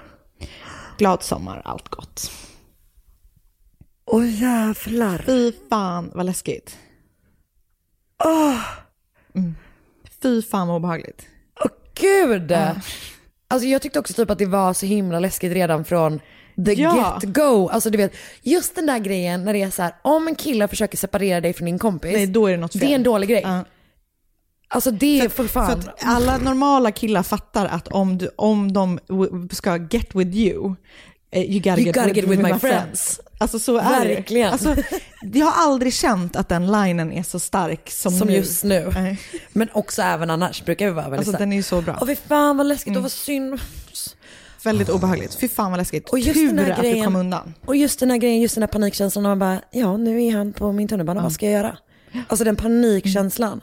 Glad 0.97 1.23
sommar, 1.23 1.61
allt 1.65 1.89
gott. 1.89 2.31
Åh 4.05 4.41
jävlar. 4.41 5.23
Fy 5.25 5.51
fan 5.69 6.11
vad 6.15 6.25
läskigt. 6.25 6.77
Mm. 9.35 9.55
Fy 10.21 10.41
fan 10.41 10.67
vad 10.67 10.77
obehagligt. 10.77 11.27
Åh 11.65 11.71
gud. 11.93 12.53
Alltså 13.47 13.67
jag 13.67 13.81
tyckte 13.81 13.99
också 13.99 14.13
typ 14.13 14.29
att 14.29 14.37
det 14.37 14.45
var 14.45 14.73
så 14.73 14.85
himla 14.85 15.19
läskigt 15.19 15.53
redan 15.53 15.85
från 15.85 16.19
the 16.65 16.73
Ja. 16.73 17.19
get 17.23 17.33
go. 17.35 17.69
Alltså 17.69 17.89
du 17.89 17.97
vet, 17.97 18.13
just 18.41 18.75
den 18.75 18.85
där 18.85 18.99
grejen 18.99 19.43
när 19.45 19.53
det 19.53 19.61
är 19.61 19.69
så 19.69 19.81
här, 19.81 19.95
om 20.01 20.27
en 20.27 20.35
kille 20.35 20.67
försöker 20.67 20.97
separera 20.97 21.41
dig 21.41 21.53
från 21.53 21.65
din 21.65 21.79
kompis. 21.79 22.13
Nej, 22.13 22.27
då 22.27 22.47
är 22.47 22.51
det 22.51 22.57
något 22.57 22.71
fel. 22.73 22.81
Det 22.81 22.91
är 22.91 22.95
en 22.95 23.03
dålig 23.03 23.29
grej. 23.29 23.41
Ja. 23.45 23.65
Alltså 24.69 24.91
det 24.91 25.19
är 25.19 25.29
för 25.29 25.47
fan. 25.47 25.81
För 25.81 25.93
alla 26.01 26.37
normala 26.37 26.91
killar 26.91 27.23
fattar 27.23 27.65
att 27.65 27.87
om, 27.87 28.17
du, 28.17 28.29
om 28.35 28.73
de 28.73 28.99
ska 29.51 29.77
get 29.77 30.15
with 30.15 30.37
you, 30.37 30.75
you 31.35 31.59
gotta, 31.59 31.69
You 31.77 31.85
get, 31.85 31.95
gotta 31.95 32.05
with, 32.07 32.15
get 32.15 32.25
with 32.29 32.41
my 32.43 32.53
my 32.53 32.59
friends. 32.59 32.61
friends. 32.61 33.19
Alltså 33.37 33.59
så 33.59 33.77
är 33.77 34.05
Verkligen. 34.05 34.47
det. 34.47 34.51
Alltså, 34.53 34.75
jag 35.33 35.45
har 35.45 35.63
aldrig 35.71 35.93
känt 35.93 36.35
att 36.35 36.49
den 36.49 36.71
linen 36.71 37.11
är 37.11 37.23
så 37.23 37.39
stark 37.39 37.89
som, 37.91 38.11
som 38.11 38.27
nu. 38.27 38.33
just 38.33 38.63
nu. 38.63 38.91
Nej. 38.95 39.19
Men 39.53 39.69
också 39.73 40.01
även 40.01 40.29
annars 40.29 40.65
brukar 40.65 40.85
vi 40.85 40.91
vara 40.91 41.09
väldigt 41.09 41.27
Alltså 41.27 41.39
den 41.39 41.51
är 41.51 41.57
ju 41.57 41.63
så 41.63 41.81
bra. 41.81 41.97
Åh 42.01 42.07
fy 42.07 42.15
fan 42.15 42.57
vad 42.57 42.65
läskigt 42.65 42.95
och 42.97 43.01
vad 43.01 43.11
synd. 43.11 43.59
Väldigt 44.63 44.89
obehagligt. 44.89 45.35
Fy 45.35 45.47
fan 45.47 45.71
vad 45.71 45.77
läskigt. 45.77 46.09
Och 46.09 46.19
just 46.19 46.33
Tur 46.39 46.47
den 46.47 46.59
här 46.59 46.69
att 46.71 46.75
du 46.77 46.81
grejen- 46.81 47.05
kom 47.05 47.15
undan. 47.15 47.53
Och 47.65 47.75
just 47.75 47.99
den 47.99 48.09
här 48.11 48.17
grejen, 48.17 48.41
just 48.41 48.55
den 48.55 48.61
här 48.61 48.67
panikkänslan 48.67 49.23
när 49.23 49.29
man 49.29 49.39
bara, 49.39 49.61
ja 49.71 49.97
nu 49.97 50.23
är 50.23 50.31
han 50.37 50.53
på 50.53 50.71
min 50.71 50.87
tunnelbana, 50.87 51.21
vad 51.21 51.31
ska 51.33 51.45
jag 51.45 51.53
göra? 51.53 51.77
Alltså 52.27 52.43
den 52.45 52.55
panikkänslan. 52.55 53.61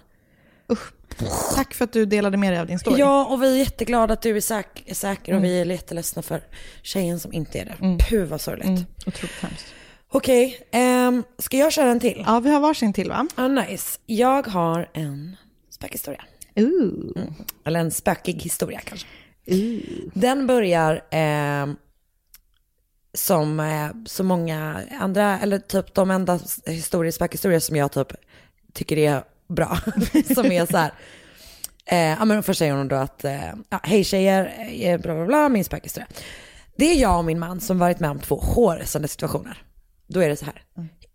Tack 1.54 1.74
för 1.74 1.84
att 1.84 1.92
du 1.92 2.06
delade 2.06 2.36
med 2.36 2.52
dig 2.52 2.60
av 2.60 2.66
din 2.66 2.78
story. 2.78 3.00
Ja, 3.00 3.24
och 3.26 3.42
vi 3.42 3.52
är 3.54 3.58
jätteglada 3.58 4.14
att 4.14 4.22
du 4.22 4.36
är, 4.36 4.40
säk- 4.40 4.82
är 4.86 4.94
säker 4.94 5.34
och 5.36 5.44
vi 5.44 5.60
är 5.60 5.64
jätteledsna 5.64 6.22
för 6.22 6.42
tjejen 6.82 7.20
som 7.20 7.32
inte 7.32 7.58
är 7.58 7.64
det. 7.64 7.98
Puh 8.10 8.24
vad 8.24 8.40
sorgligt. 8.40 8.66
Mm, 8.68 8.84
otroligt 9.06 9.40
hemskt. 9.40 9.66
Okej, 10.08 10.60
ehm, 10.72 11.22
ska 11.38 11.56
jag 11.56 11.72
köra 11.72 11.90
en 11.90 12.00
till? 12.00 12.24
Ja, 12.26 12.40
vi 12.40 12.50
har 12.50 12.60
varsin 12.60 12.92
till 12.92 13.08
va? 13.08 13.28
Ah, 13.34 13.48
nice. 13.48 13.98
Jag 14.06 14.46
har 14.46 14.90
en 14.92 15.36
spökhistoria. 15.70 16.24
Ooh. 16.56 17.22
Eller 17.64 17.80
en 17.80 17.90
spökig 17.90 18.42
historia 18.42 18.80
kanske. 18.80 19.06
Den 20.14 20.46
börjar 20.46 20.94
eh, 21.10 21.74
som 23.14 23.60
eh, 23.60 23.88
så 24.06 24.24
många 24.24 24.80
andra, 25.00 25.38
eller 25.40 25.58
typ 25.58 25.94
de 25.94 26.10
enda 26.10 26.40
historier, 26.66 27.12
spökhistorier 27.12 27.60
som 27.60 27.76
jag 27.76 27.92
typ 27.92 28.12
tycker 28.72 28.98
är 28.98 29.22
bra. 29.48 29.78
som 30.34 30.52
är 30.52 30.66
så 30.66 30.76
här, 30.76 30.92
eh, 31.86 31.98
ja 31.98 32.24
men 32.24 32.42
först 32.42 32.58
säger 32.58 32.74
hon 32.74 32.88
då 32.88 32.96
att, 32.96 33.24
eh, 33.24 33.52
ja, 33.70 33.80
hej 33.82 34.04
tjejer, 34.04 34.68
eh, 34.80 35.00
bla 35.00 35.14
bla 35.14 35.26
bla, 35.26 35.48
min 35.48 35.64
spökhistoria. 35.64 36.06
Det 36.76 36.84
är 36.84 37.00
jag 37.00 37.18
och 37.18 37.24
min 37.24 37.38
man 37.38 37.60
som 37.60 37.78
varit 37.78 38.00
med 38.00 38.10
om 38.10 38.20
två 38.20 38.36
hårresande 38.36 39.08
situationer. 39.08 39.62
Då 40.06 40.20
är 40.20 40.28
det 40.28 40.36
så 40.36 40.44
här, 40.44 40.62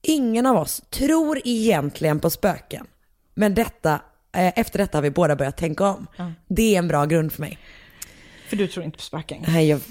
ingen 0.01 0.45
av 0.45 0.57
oss 0.57 0.81
tror 0.89 1.41
egentligen 1.45 2.19
på 2.19 2.29
spöken. 2.29 2.87
Men 3.35 3.55
detta, 3.55 4.01
eh, 4.35 4.59
efter 4.59 4.79
detta 4.79 4.97
har 4.97 5.03
vi 5.03 5.11
båda 5.11 5.35
börjat 5.35 5.57
tänka 5.57 5.83
om. 5.83 6.07
Det 6.47 6.75
är 6.75 6.79
en 6.79 6.87
bra 6.87 7.05
grund 7.05 7.31
för 7.31 7.41
mig. 7.41 7.57
För 8.49 8.55
du 8.55 8.67
tror 8.67 8.85
inte 8.85 8.97
på 8.97 9.03
spöken? 9.03 9.45
Nej, 9.47 9.69
jag, 9.69 9.81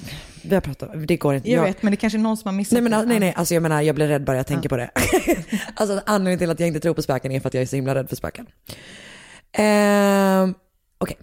vi 0.42 0.54
har 0.54 0.61
pratat 0.61 0.95
om 0.95 1.07
det 1.07 1.16
går 1.16 1.35
inte. 1.35 1.50
Jag 1.50 1.62
vet, 1.62 1.83
men 1.83 1.90
det 1.90 1.97
kanske 1.97 2.18
är 2.18 2.21
någon 2.21 2.37
som 2.37 2.49
har 2.49 2.52
missat 2.52 2.73
Nej, 2.73 2.83
men, 2.83 2.92
det. 2.92 3.07
nej, 3.07 3.21
nej, 3.21 3.35
alltså 3.37 3.54
jag 3.54 3.62
menar 3.62 3.83
jag 3.83 3.95
blir 3.95 4.07
rädd 4.09 4.25
bara 4.25 4.37
jag 4.37 4.47
tänker 4.47 4.68
på 4.68 4.76
det. 4.76 4.90
alltså 5.75 6.00
anledningen 6.07 6.38
till 6.38 6.50
att 6.50 6.61
jag 6.61 6.66
inte 6.66 6.80
tror 6.80 6.95
på 6.95 7.02
spöken 7.02 7.33
är 7.33 7.40
för 7.40 7.49
att 7.49 7.54
jag 7.54 7.62
är 7.62 7.66
så 7.66 7.76
himla 7.76 7.95
rädd 7.95 8.09
för 8.09 8.16
spöken. 8.16 8.47
Ehm, 9.52 10.54
Okej, 10.99 11.16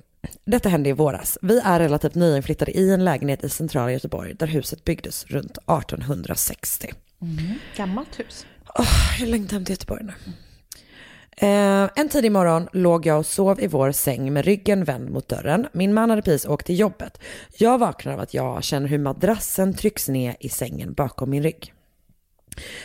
detta 0.46 0.70
hände 0.70 0.90
i 0.90 0.94
våras. 0.94 1.38
Vi 1.42 1.60
är 1.60 1.80
relativt 1.80 2.16
nyinflyttade 2.16 2.72
i 2.72 2.94
en 2.94 3.06
lägenhet 3.06 3.44
i 3.44 3.50
centrala 3.50 3.92
Göteborg 3.92 4.34
där 4.34 4.48
huset 4.48 4.84
byggdes 4.84 5.26
runt 5.26 5.58
1860. 5.58 6.92
Gammalt 7.78 8.20
hus. 8.20 8.46
Jag 9.20 9.30
längtar 9.30 9.54
hem 9.54 9.66
till 9.66 9.74
Göteborg 9.74 10.04
nu. 10.04 10.14
Eh, 11.38 11.90
en 11.96 12.10
tidig 12.10 12.32
morgon 12.32 12.68
låg 12.72 13.06
jag 13.06 13.20
och 13.20 13.26
sov 13.26 13.62
i 13.62 13.68
vår 13.68 13.92
säng 13.92 14.34
med 14.34 14.46
ryggen 14.46 14.84
vänd 14.84 15.10
mot 15.10 15.28
dörren. 15.28 15.68
Min 15.74 15.94
man 15.94 16.10
hade 16.10 16.22
precis 16.22 16.46
åkt 16.46 16.66
till 16.66 16.80
jobbet. 16.80 17.20
Jag 17.58 17.78
vaknar 17.78 18.14
av 18.14 18.20
att 18.20 18.34
jag 18.34 18.64
känner 18.64 18.88
hur 18.88 18.98
madrassen 18.98 19.74
trycks 19.74 20.10
ner 20.10 20.36
i 20.40 20.50
sängen 20.50 20.94
bakom 20.94 21.30
min 21.30 21.44
rygg. 21.44 21.74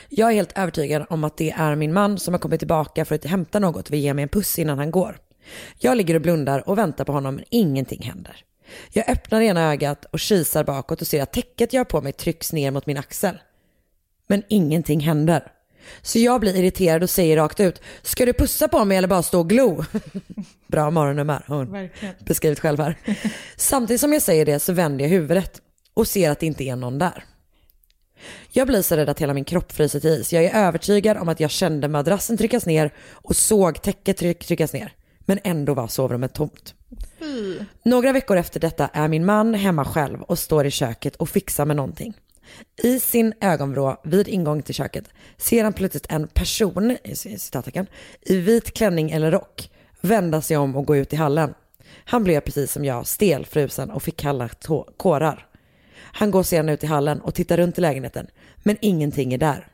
Jag 0.08 0.30
är 0.30 0.34
helt 0.34 0.58
övertygad 0.58 1.06
om 1.10 1.24
att 1.24 1.36
det 1.36 1.50
är 1.50 1.74
min 1.74 1.92
man 1.92 2.18
som 2.18 2.34
har 2.34 2.38
kommit 2.38 2.60
tillbaka 2.60 3.04
för 3.04 3.14
att 3.14 3.24
hämta 3.24 3.58
något 3.58 3.86
och 3.86 3.92
vill 3.92 4.00
ge 4.00 4.14
mig 4.14 4.22
en 4.22 4.28
puss 4.28 4.58
innan 4.58 4.78
han 4.78 4.90
går. 4.90 5.18
Jag 5.78 5.96
ligger 5.96 6.14
och 6.14 6.20
blundar 6.20 6.68
och 6.68 6.78
väntar 6.78 7.04
på 7.04 7.12
honom 7.12 7.34
men 7.34 7.44
ingenting 7.50 8.02
händer. 8.02 8.36
Jag 8.92 9.10
öppnar 9.10 9.40
ena 9.40 9.72
ögat 9.72 10.04
och 10.04 10.18
kisar 10.18 10.64
bakåt 10.64 11.00
och 11.00 11.06
ser 11.06 11.22
att 11.22 11.32
täcket 11.32 11.72
jag 11.72 11.80
har 11.80 11.84
på 11.84 12.00
mig 12.00 12.12
trycks 12.12 12.52
ner 12.52 12.70
mot 12.70 12.86
min 12.86 12.98
axel. 12.98 13.38
Men 14.26 14.42
ingenting 14.48 15.00
händer. 15.00 15.52
Så 16.02 16.18
jag 16.18 16.40
blir 16.40 16.56
irriterad 16.56 17.02
och 17.02 17.10
säger 17.10 17.36
rakt 17.36 17.60
ut, 17.60 17.80
ska 18.02 18.26
du 18.26 18.32
pussa 18.32 18.68
på 18.68 18.84
mig 18.84 18.98
eller 18.98 19.08
bara 19.08 19.22
stå 19.22 19.40
och 19.40 19.48
glo? 19.48 19.84
Bra 20.66 20.90
morgonnummer, 20.90 21.44
hon 21.46 21.72
Verkligen. 21.72 22.14
beskrivit 22.18 22.60
själv 22.60 22.80
här. 22.80 22.96
Samtidigt 23.56 24.00
som 24.00 24.12
jag 24.12 24.22
säger 24.22 24.46
det 24.46 24.60
så 24.60 24.72
vänder 24.72 25.04
jag 25.04 25.10
huvudet 25.10 25.60
och 25.94 26.08
ser 26.08 26.30
att 26.30 26.40
det 26.40 26.46
inte 26.46 26.64
är 26.64 26.76
någon 26.76 26.98
där. 26.98 27.24
Jag 28.52 28.66
blir 28.66 28.82
så 28.82 28.96
rädd 28.96 29.08
att 29.08 29.20
hela 29.20 29.34
min 29.34 29.44
kropp 29.44 29.72
fryser 29.72 30.00
till 30.00 30.10
is. 30.10 30.32
Jag 30.32 30.44
är 30.44 30.66
övertygad 30.66 31.16
om 31.16 31.28
att 31.28 31.40
jag 31.40 31.50
kände 31.50 31.88
madrassen 31.88 32.36
tryckas 32.36 32.66
ner 32.66 32.94
och 33.10 33.36
såg 33.36 33.82
täcket 33.82 34.16
tryck, 34.16 34.46
tryckas 34.46 34.72
ner. 34.72 34.92
Men 35.20 35.38
ändå 35.44 35.74
var 35.74 35.88
sovrummet 35.88 36.34
tomt. 36.34 36.74
Några 37.84 38.12
veckor 38.12 38.36
efter 38.36 38.60
detta 38.60 38.88
är 38.92 39.08
min 39.08 39.24
man 39.24 39.54
hemma 39.54 39.84
själv 39.84 40.22
och 40.22 40.38
står 40.38 40.66
i 40.66 40.70
köket 40.70 41.16
och 41.16 41.28
fixar 41.28 41.64
med 41.66 41.76
någonting. 41.76 42.14
I 42.82 43.00
sin 43.00 43.34
ögonvrå 43.40 44.00
vid 44.04 44.28
ingången 44.28 44.62
till 44.62 44.74
köket 44.74 45.04
ser 45.36 45.64
han 45.64 45.72
plötsligt 45.72 46.06
en 46.08 46.28
person, 46.28 46.96
i 47.04 47.14
citattecken, 47.14 47.86
i 48.20 48.36
vit 48.36 48.74
klänning 48.74 49.10
eller 49.10 49.30
rock 49.30 49.70
vända 50.00 50.42
sig 50.42 50.56
om 50.56 50.76
och 50.76 50.86
gå 50.86 50.96
ut 50.96 51.12
i 51.12 51.16
hallen. 51.16 51.54
Han 52.04 52.24
blev 52.24 52.40
precis 52.40 52.72
som 52.72 52.84
jag 52.84 53.06
stel, 53.06 53.46
frusen 53.46 53.90
och 53.90 54.02
fick 54.02 54.16
kalla 54.16 54.48
kårar. 54.96 55.46
Han 56.12 56.30
går 56.30 56.42
sedan 56.42 56.68
ut 56.68 56.84
i 56.84 56.86
hallen 56.86 57.20
och 57.20 57.34
tittar 57.34 57.56
runt 57.56 57.78
i 57.78 57.80
lägenheten, 57.80 58.26
men 58.56 58.76
ingenting 58.80 59.32
är 59.32 59.38
där. 59.38 59.68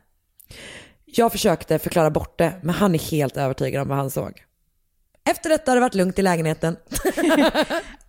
Jag 1.05 1.33
försökte 1.33 1.79
förklara 1.79 2.11
bort 2.11 2.39
det, 2.39 2.53
men 2.63 2.75
han 2.75 2.95
är 2.95 2.99
helt 2.99 3.37
övertygad 3.37 3.83
om 3.83 3.89
vad 3.89 3.99
han 3.99 4.11
såg. 4.11 4.43
Efter 5.25 5.51
detta 5.51 5.71
har 5.71 5.77
det 5.77 5.81
varit 5.81 5.95
lugnt 5.95 6.19
i 6.19 6.23
lägenheten. 6.23 6.77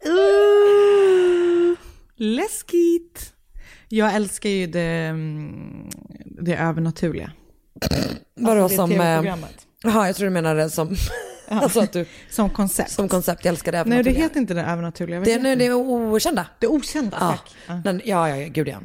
Uh, 0.08 1.78
läskigt. 2.16 3.34
Jag 3.90 4.16
älskar 4.16 4.50
ju 4.50 4.68
det, 4.68 4.82
mm, 4.82 5.90
det 6.26 6.56
övernaturliga. 6.56 7.32
Vadå 8.36 8.64
Alltså, 8.64 8.88
det 8.88 8.96
som... 8.96 9.32
eh. 9.32 9.36
Jaha, 9.84 10.08
jag 10.08 10.16
tror 10.16 10.26
du 10.26 10.32
menade 10.34 10.70
som... 10.70 10.96
alltså 11.48 11.80
att 11.80 11.94
du 11.94 12.06
Som 12.30 12.50
koncept. 12.50 12.92
som 12.92 13.10
koncept 13.10 13.46
älskar 13.46 13.72
det 13.72 13.84
Nej, 13.86 14.04
det 14.04 14.12
heter 14.12 14.40
inte 14.40 14.54
det 14.54 14.62
övernaturliga. 14.64 15.20
Det, 15.20 15.38
nu, 15.42 15.56
det 15.56 15.66
är 15.66 15.74
okända. 15.74 16.48
det 16.60 16.68
okända, 16.68 17.18
Ja. 17.20 17.28
tack. 17.30 17.56
Ja, 17.68 17.82
Men, 17.84 18.02
ja, 18.06 18.30
ja, 18.30 18.48
gud 18.50 18.68
ja. 18.68 18.78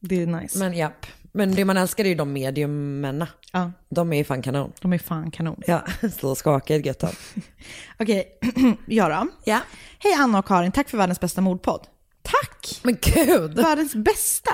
det 0.00 0.22
är 0.22 0.26
nice. 0.26 0.58
Men 0.58 0.74
japp. 0.74 1.06
Men 1.32 1.54
det 1.54 1.64
man 1.64 1.76
älskar 1.76 2.04
är 2.04 2.08
ju 2.08 2.14
de 2.14 2.32
mediumerna. 2.32 3.28
ja, 3.52 3.72
De 3.88 4.12
är 4.12 4.24
fan 4.24 4.42
kanon. 4.42 4.72
de 4.80 4.92
är 4.92 4.98
fan 4.98 5.30
kanon. 5.30 5.60
Ja, 5.66 5.82
så 6.20 6.34
skakigt 6.34 6.86
gött. 6.86 7.04
Okej, 7.98 8.38
jag 8.86 9.10
då. 9.10 9.26
Ja. 9.44 9.60
Hej 9.98 10.12
Anna 10.18 10.38
och 10.38 10.46
Karin, 10.46 10.72
tack 10.72 10.88
för 10.88 10.98
världens 10.98 11.20
bästa 11.20 11.40
mordpodd. 11.40 11.86
Tack! 12.24 12.80
Men 12.82 12.98
gud. 13.00 13.54
Världens 13.54 13.94
bästa? 13.94 14.50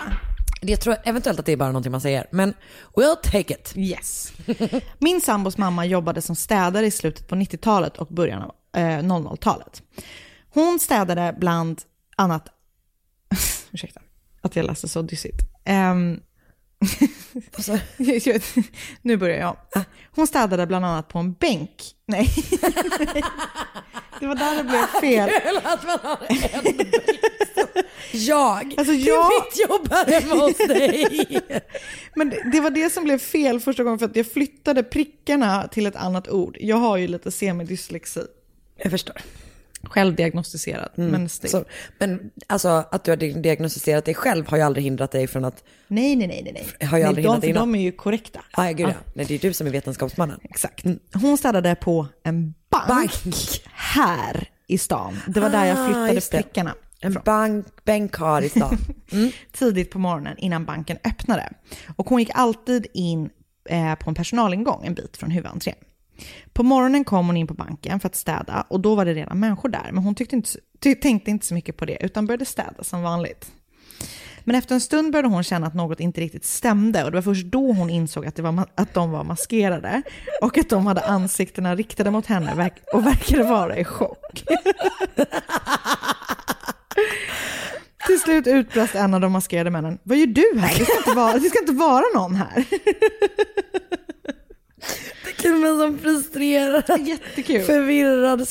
Jag 0.61 0.81
tror 0.81 0.97
eventuellt 1.05 1.39
att 1.39 1.47
det 1.47 1.53
är 1.53 1.57
bara 1.57 1.69
någonting 1.69 1.93
man 1.93 2.01
säger. 2.01 2.27
Men 2.31 2.55
we'll 2.95 3.17
take 3.23 3.55
it. 3.55 3.73
Yes. 3.77 4.33
Min 4.99 5.21
sambos 5.21 5.59
mamma 5.59 5.87
jobbade 5.87 6.23
som 6.23 6.37
städare 6.37 6.87
i 6.87 6.91
slutet 6.91 7.29
på 7.29 7.35
90-talet 7.35 7.97
och 7.97 8.07
början 8.07 8.43
av 8.43 8.55
eh, 8.77 8.81
00-talet. 8.81 9.83
Hon 10.55 10.81
städade 10.81 11.37
bland 11.39 11.83
annat... 12.17 12.49
Ursäkta, 13.73 14.01
att 14.41 14.57
jag 14.57 14.67
läste 14.67 14.89
så 14.89 15.03
dyssigt. 15.03 15.41
Ehm, 15.65 16.21
nu 19.03 19.17
börjar 19.17 19.39
jag. 19.39 19.57
Hon 20.11 20.27
städade 20.27 20.67
bland 20.67 20.85
annat 20.85 21.09
på 21.09 21.19
en 21.19 21.33
bänk. 21.33 21.83
Nej. 22.07 22.29
det 24.21 24.27
var 24.27 24.35
där 24.35 24.57
det 24.57 24.65
blev 24.65 25.01
fel. 25.01 25.31
att 25.65 25.87
man 25.87 25.99
har 26.03 26.19
en 26.29 26.91
Jag. 28.13 28.75
Alltså, 28.77 28.93
Det 28.95 28.99
jag- 28.99 29.31
mitt 29.45 29.69
jobb 29.69 29.89
här 29.91 30.21
hemma 30.21 30.35
hos 30.35 30.57
dig. 30.57 31.19
Men 32.15 32.31
det, 32.31 32.51
det 32.53 32.61
var 32.61 32.71
det 32.71 32.91
som 32.93 33.05
blev 33.05 33.19
fel 33.19 33.61
första 33.61 33.83
gången 33.85 33.99
för 33.99 34.07
att 34.07 34.17
jag 34.17 34.27
flyttade 34.33 34.83
prickarna 34.83 35.69
till 35.69 35.87
ett 35.87 35.97
annat 35.97 36.29
ord. 36.29 36.57
Jag 36.61 36.77
har 36.77 36.97
ju 36.97 37.09
lite 37.09 37.31
semidyslexi. 37.31 38.21
Jag 38.77 38.91
förstår. 38.91 39.17
Självdiagnostiserad, 39.83 40.91
men 40.95 41.29
still. 41.29 41.51
Så, 41.51 41.65
men 41.99 42.31
alltså 42.47 42.69
att 42.69 43.05
du 43.05 43.11
har 43.11 43.17
diagnostiserat 43.17 44.05
dig 44.05 44.15
själv 44.15 44.49
har 44.49 44.57
ju 44.57 44.63
aldrig 44.63 44.85
hindrat 44.85 45.11
dig 45.11 45.27
från 45.27 45.45
att... 45.45 45.65
Nej, 45.89 46.17
nej, 46.17 46.27
nej, 46.29 46.41
nej. 46.45 46.53
nej. 46.81 46.89
Har 46.89 46.99
nej 46.99 47.07
aldrig 47.07 47.25
de, 47.27 47.43
hindrat 47.43 47.63
de 47.63 47.75
är 47.75 47.81
ju 47.83 47.93
korrekta. 47.93 48.41
Ah, 48.53 48.67
ja, 48.67 48.73
gud 48.73 48.89
ja. 48.89 48.93
Nej, 49.15 49.27
det 49.27 49.35
är 49.35 49.39
du 49.39 49.53
som 49.53 49.67
är 49.67 49.71
vetenskapsmannen. 49.71 50.41
Exakt. 50.43 50.85
Hon 51.15 51.39
städade 51.39 51.75
på 51.75 52.07
en 52.25 52.55
bank, 52.71 52.89
Bank. 52.89 53.63
här 53.73 54.49
i 54.67 54.79
stan. 54.79 55.21
Det 55.27 55.41
var 55.41 55.51
där 55.51 55.65
jag 55.67 55.79
Ah, 55.79 56.09
flyttade 56.09 56.43
prickarna. 56.43 56.75
En 57.01 57.17
bank, 57.25 57.67
bänkar 57.85 58.43
i 58.43 58.49
stan. 58.49 58.79
tidigt 59.53 59.91
på 59.91 59.99
morgonen 59.99 60.39
innan 60.39 60.65
banken 60.65 60.99
öppnade. 61.05 61.53
Och 61.97 62.09
hon 62.09 62.19
gick 62.19 62.31
alltid 62.35 62.87
in 62.95 63.31
eh, 63.69 63.95
på 63.95 64.11
en 64.11 64.15
personalingång 64.15 64.87
en 64.87 64.95
bit 64.95 65.17
från 65.17 65.31
huvudentrén. 65.31 65.75
På 66.53 66.63
morgonen 66.63 67.05
kom 67.05 67.27
hon 67.27 67.37
in 67.37 67.47
på 67.47 67.55
banken 67.55 68.01
för 68.01 68.09
att 68.09 68.17
städa 68.17 68.67
och 68.69 68.81
då 68.81 68.95
var 68.95 69.05
det 69.05 69.15
redan 69.15 69.41
människor 69.41 69.69
där. 69.69 69.91
Men 69.93 70.05
hon 70.05 70.15
tyckte 70.15 70.37
inte, 70.37 70.51
ty, 70.81 70.95
tänkte 70.95 71.31
inte 71.31 71.47
så 71.47 71.55
mycket 71.55 71.77
på 71.77 71.85
det 71.85 72.05
utan 72.05 72.27
började 72.27 72.45
städa 72.45 72.85
som 72.85 73.03
vanligt. 73.03 73.53
Men 74.45 74.57
efter 74.57 74.75
en 74.75 74.81
stund 74.81 75.13
började 75.13 75.29
hon 75.29 75.45
känna 75.45 75.67
att 75.67 75.75
något 75.75 76.01
inte 76.01 76.21
riktigt 76.21 76.45
stämde 76.45 77.05
och 77.05 77.11
det 77.11 77.17
var 77.17 77.23
först 77.23 77.47
då 77.47 77.73
hon 77.73 77.91
insåg 77.91 78.27
att, 78.27 78.37
det 78.37 78.43
var, 78.43 78.67
att 78.75 78.95
de 78.95 79.11
var 79.11 79.25
maskerade 79.25 80.03
och 80.43 80.59
att 80.59 80.69
de 80.69 80.87
hade 80.87 81.01
ansiktena 81.01 81.75
riktade 81.75 82.11
mot 82.11 82.27
henne 82.27 82.71
och 82.93 83.07
verkade 83.07 83.43
vara 83.43 83.77
i 83.77 83.85
chock. 83.85 84.45
Till 88.07 88.21
slut 88.21 88.47
utbrast 88.47 88.95
en 88.95 89.15
av 89.15 89.21
de 89.21 89.33
maskerade 89.33 89.71
männen. 89.71 89.99
Vad 90.03 90.19
gör 90.19 90.27
du 90.27 90.59
här? 90.59 90.79
Det 90.79 90.85
ska 90.85 90.97
inte 90.99 91.13
vara, 91.15 91.33
det 91.39 91.49
ska 91.51 91.59
inte 91.61 91.73
vara 91.73 92.05
någon 92.15 92.35
här. 92.35 92.65
Kvinnan 95.37 95.79
som 95.79 95.99
frustrerad, 95.99 97.07
Jättekul. 97.07 97.63
förvirrad 97.63 98.47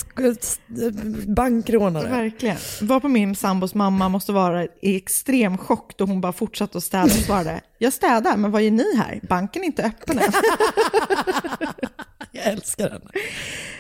bankrånare. 1.28 2.10
Verkligen. 2.10 2.58
Var 2.82 3.00
på 3.00 3.08
min 3.08 3.36
sambos 3.36 3.76
mamma 3.76 4.10
måste 4.10 4.32
vara 4.32 4.64
i 4.64 4.96
extrem 4.98 5.58
chock 5.58 5.98
då 5.98 6.06
hon 6.06 6.22
bara 6.22 6.34
fortsatte 6.34 6.78
att 6.78 6.84
städa 6.84 7.04
och 7.04 7.12
svarade. 7.12 7.62
Jag 7.82 7.94
städar, 7.94 8.38
men 8.38 8.52
vad 8.52 8.62
gör 8.62 8.72
ni 8.72 8.96
här? 8.98 9.20
Banken 9.30 9.62
är 9.62 9.66
inte 9.66 9.84
öppen 9.84 10.18
än. 10.20 10.32
Jag 12.32 12.46
älskar 12.48 12.90
henne. 12.90 13.10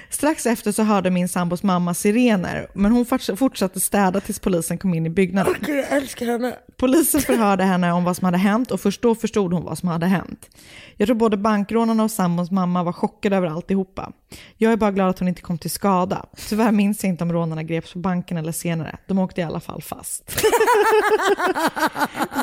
Strax 0.09 0.45
efter 0.45 0.71
så 0.71 0.83
hörde 0.83 1.09
min 1.09 1.29
sambos 1.29 1.63
mamma 1.63 1.93
sirener, 1.93 2.67
men 2.73 2.91
hon 2.91 3.05
forts- 3.05 3.35
fortsatte 3.35 3.79
städa 3.79 4.21
tills 4.21 4.39
polisen 4.39 4.77
kom 4.77 4.93
in 4.93 5.05
i 5.05 5.09
byggnaden. 5.09 5.55
Gud, 5.61 5.77
jag 5.79 5.91
älskar 5.91 6.25
henne. 6.25 6.55
Polisen 6.77 7.21
förhörde 7.21 7.63
henne 7.63 7.91
om 7.93 8.03
vad 8.03 8.15
som 8.17 8.25
hade 8.25 8.37
hänt 8.37 8.71
och 8.71 8.81
först 8.81 9.01
då 9.01 9.15
förstod 9.15 9.53
hon 9.53 9.63
vad 9.63 9.77
som 9.77 9.89
hade 9.89 10.05
hänt. 10.05 10.49
Jag 10.97 11.07
tror 11.07 11.15
både 11.15 11.37
bankrånarna 11.37 12.03
och 12.03 12.11
sambons 12.11 12.51
mamma 12.51 12.83
var 12.83 12.93
chockade 12.93 13.35
över 13.35 13.47
alltihopa. 13.47 14.11
Jag 14.57 14.71
är 14.73 14.77
bara 14.77 14.91
glad 14.91 15.09
att 15.09 15.19
hon 15.19 15.27
inte 15.27 15.41
kom 15.41 15.57
till 15.57 15.71
skada. 15.71 16.25
Tyvärr 16.49 16.71
minns 16.71 17.03
jag 17.03 17.09
inte 17.09 17.23
om 17.23 17.33
rånarna 17.33 17.63
greps 17.63 17.93
på 17.93 17.99
banken 17.99 18.37
eller 18.37 18.51
senare. 18.51 18.97
De 19.07 19.19
åkte 19.19 19.41
i 19.41 19.43
alla 19.43 19.59
fall 19.59 19.81
fast. 19.81 20.23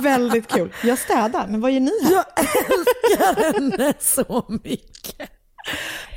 Väldigt 0.03 0.49
kul. 0.49 0.73
Jag 0.85 0.99
städar, 0.99 1.47
men 1.51 1.61
vad 1.61 1.73
gör 1.73 1.81
ni 1.81 1.93
här? 2.05 2.13
Jag 2.13 2.25
älskar 2.39 3.53
henne 3.53 3.93
så 4.01 4.45
mycket. 4.65 5.31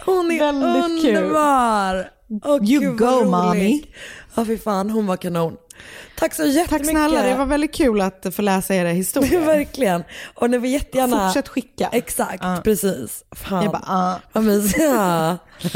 Hon 0.06 0.32
är 0.32 0.40
Väldigt 0.40 1.02
kul. 1.04 1.16
underbar. 1.18 2.10
Åh, 2.44 2.70
You 2.72 2.82
gud, 2.82 3.00
vad 3.00 3.24
go, 3.24 3.30
mommy. 3.30 3.84
Ja 4.36 4.46
fy 4.46 4.58
fan, 4.58 4.90
hon 4.90 5.08
var 5.08 5.18
kanon. 5.18 5.58
Tack 6.16 6.34
så 6.34 6.44
Tack 6.44 6.52
jättemycket. 6.52 6.90
snälla, 6.90 7.24
det 7.24 7.36
var 7.36 7.46
väldigt 7.46 7.74
kul 7.76 8.02
att 8.02 8.26
få 8.36 8.42
läsa 8.42 8.76
era 8.76 8.90
historier. 8.90 9.40
Verkligen. 9.46 10.04
Och 10.34 10.50
ni 10.50 10.58
vill 10.58 10.72
jättegärna... 10.72 11.28
Fortsätt 11.28 11.48
skicka. 11.48 11.90
Exakt, 11.92 12.44
Ja. 12.44 12.62
precis. 12.64 13.24
Fan. 13.32 13.64
Jag 13.64 13.72
bara, 13.72 13.84
ah. 13.88 14.16
Vad 14.34 14.44
mysiga. 14.44 15.38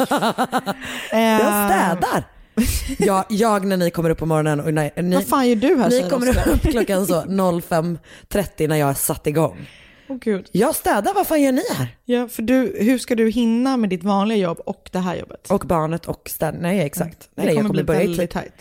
Jag 1.12 1.70
städar. 1.70 2.24
Jag, 2.98 3.26
jag 3.30 3.66
när 3.66 3.78
ni 3.78 3.92
kommer 3.92 4.10
upp 4.10 4.18
på 4.18 4.26
morgonen 4.26 4.60
och 4.60 4.74
när, 4.74 5.02
ni, 5.02 5.16
Vad 5.16 5.28
fan 5.28 5.50
gör 5.50 5.56
du 5.56 5.78
här 5.78 5.90
ni 5.90 6.10
kommer 6.10 6.48
upp 6.50 6.62
klockan 6.62 7.08
så 7.08 7.22
05.30 7.22 8.68
när 8.68 8.76
jag 8.76 8.86
har 8.86 8.94
satt 8.94 9.28
igång. 9.28 9.70
Åh 10.08 10.18
gud. 10.18 10.50
Jag 10.52 10.76
städar, 10.76 11.14
vad 11.14 11.28
fan 11.28 11.42
gör 11.42 11.52
ni 11.52 11.64
här? 11.74 11.88
Ja, 12.06 12.28
för 12.28 12.42
du, 12.42 12.76
hur 12.80 12.98
ska 12.98 13.16
du 13.16 13.30
hinna 13.30 13.78
med 13.78 13.90
ditt 13.90 14.04
vanliga 14.04 14.38
jobb 14.38 14.60
och 14.66 14.90
det 14.92 15.00
här 15.00 15.16
jobbet? 15.16 15.52
Och 15.52 15.60
barnet 15.68 16.06
och 16.06 16.30
städ. 16.30 16.56
Nej 16.60 16.80
exakt. 16.80 17.30
Nej, 17.36 17.46
det 17.46 17.54
jag 17.54 17.62
kommer 17.62 17.74
bli 17.74 17.84
börja 17.84 18.02
i 18.02 18.08
väldigt 18.08 18.32
tajt. 18.32 18.54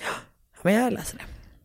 Men 0.62 0.74
jag 0.74 0.92
läser 0.92 1.16
det. 1.16 1.22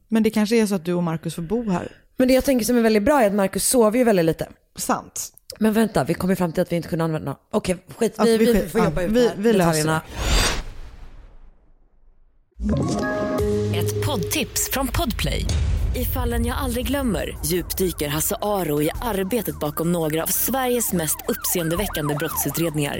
Men 0.08 0.24
det 0.24 0.30
kanske 0.30 0.56
är 0.56 0.65
så 0.65 0.76
att 0.76 0.86
du 0.86 0.93
och 0.93 1.04
Markus 1.04 1.36
får 1.36 1.41
bo 1.41 1.70
här. 1.70 1.91
Men 2.17 2.28
det 2.28 2.34
jag 2.34 2.43
tänker 2.46 2.65
som 2.65 2.78
är 2.78 2.82
väldigt 2.82 3.04
bra 3.04 3.22
är 3.22 3.28
att 3.28 3.34
Marcus 3.34 3.67
sover 3.67 3.98
ju 3.98 4.04
väldigt 4.04 4.26
lite. 4.26 4.48
Sant. 4.76 5.34
Men 5.60 5.74
vänta, 5.74 6.04
vi 6.04 6.13
kom 6.13 6.30
ju 6.30 6.36
fram 6.36 6.52
till 6.54 6.62
att 6.62 6.72
vi 6.72 6.76
inte 6.76 6.89
kunde 6.89 7.06
använda 7.06 7.38
Okej, 7.52 7.78
skit. 7.98 8.15
Vi, 8.24 8.38
vi 8.38 8.46
vi, 8.46 8.54
skit- 8.54 8.72
får 8.72 8.82
ja, 8.82 8.86
jobba 8.86 9.02
ut 9.02 9.12
vi- 9.12 9.22
det 9.24 9.30
här, 9.30 9.36
vi 9.38 9.54
löser 9.54 9.67
detaljerna. 9.67 10.02
Ett 13.76 14.06
poddtips 14.06 14.70
från 14.72 14.88
Podplay. 14.88 15.46
I 15.96 16.06
fallen 16.06 16.46
jag 16.46 16.58
aldrig 16.58 16.88
glömmer 16.88 17.38
djupdyker 17.46 18.08
Hasse 18.08 18.36
Aro 18.41 18.82
i 18.82 18.89
arbetet 19.02 19.60
bakom 19.60 19.91
några 19.91 20.24
av 20.24 20.28
Sveriges 20.28 20.93
mest 20.93 21.17
uppseendeväckande 21.28 22.15
brottsutredningar. 22.15 23.00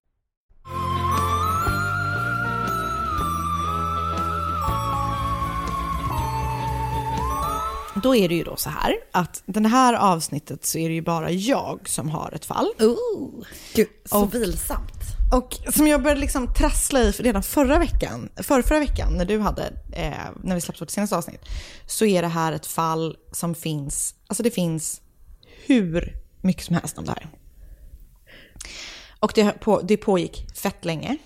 Då 8.03 8.15
är 8.15 8.29
det 8.29 8.35
ju 8.35 8.43
då 8.43 8.55
så 8.55 8.69
här 8.69 8.93
att 9.11 9.43
den 9.45 9.65
här 9.65 9.93
avsnittet 9.93 10.65
så 10.65 10.77
är 10.77 10.89
det 10.89 10.95
ju 10.95 11.01
bara 11.01 11.31
jag 11.31 11.89
som 11.89 12.09
har 12.09 12.31
ett 12.35 12.45
fall. 12.45 12.67
Ooh, 12.79 13.45
gud, 13.73 13.87
så 14.05 14.23
Och- 14.23 14.33
vilsamt. 14.35 14.91
Och 15.33 15.57
som 15.73 15.87
jag 15.87 16.03
började 16.03 16.21
liksom 16.21 16.53
trassla 16.53 16.99
i 16.99 17.11
redan 17.11 17.43
förra 17.43 17.79
veckan, 17.79 18.29
för 18.35 18.61
förra 18.61 18.79
veckan 18.79 19.13
när 19.13 19.25
du 19.25 19.39
hade, 19.39 19.73
eh, 19.93 20.13
när 20.43 20.55
vi 20.55 20.61
släppte 20.61 20.83
vårt 20.83 20.89
senaste 20.89 21.15
avsnitt, 21.15 21.41
så 21.85 22.05
är 22.05 22.21
det 22.21 22.27
här 22.27 22.51
ett 22.51 22.65
fall 22.65 23.17
som 23.31 23.55
finns, 23.55 24.15
alltså 24.27 24.43
det 24.43 24.51
finns 24.51 25.01
hur 25.65 26.17
mycket 26.41 26.63
som 26.65 26.75
helst 26.75 26.97
om 26.97 27.05
det 27.05 27.11
här. 27.11 27.27
Och 29.19 29.31
det, 29.35 29.51
på, 29.59 29.81
det 29.81 29.97
pågick 29.97 30.45
fett 30.55 30.85
länge. 30.85 31.17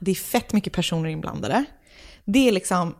Det 0.00 0.10
är 0.10 0.14
fett 0.14 0.52
mycket 0.52 0.72
personer 0.72 1.08
inblandade. 1.10 1.64
Det 2.24 2.48
är 2.48 2.52
liksom, 2.52 2.94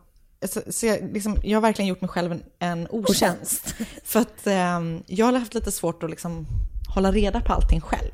så, 0.45 0.61
så 0.71 0.87
jag, 0.87 1.13
liksom, 1.13 1.39
jag 1.43 1.57
har 1.57 1.63
verkligen 1.63 1.89
gjort 1.89 2.01
mig 2.01 2.09
själv 2.09 2.33
en, 2.33 2.43
en 2.59 2.89
otjänst. 2.91 3.75
För 4.05 4.21
att 4.21 4.47
eh, 4.47 4.81
jag 5.07 5.27
har 5.27 5.33
haft 5.33 5.55
lite 5.55 5.73
svårt 5.73 6.03
att 6.03 6.11
liksom 6.11 6.47
hålla 6.95 7.13
reda 7.13 7.41
på 7.41 7.53
allting 7.53 7.81
själv. 7.81 8.11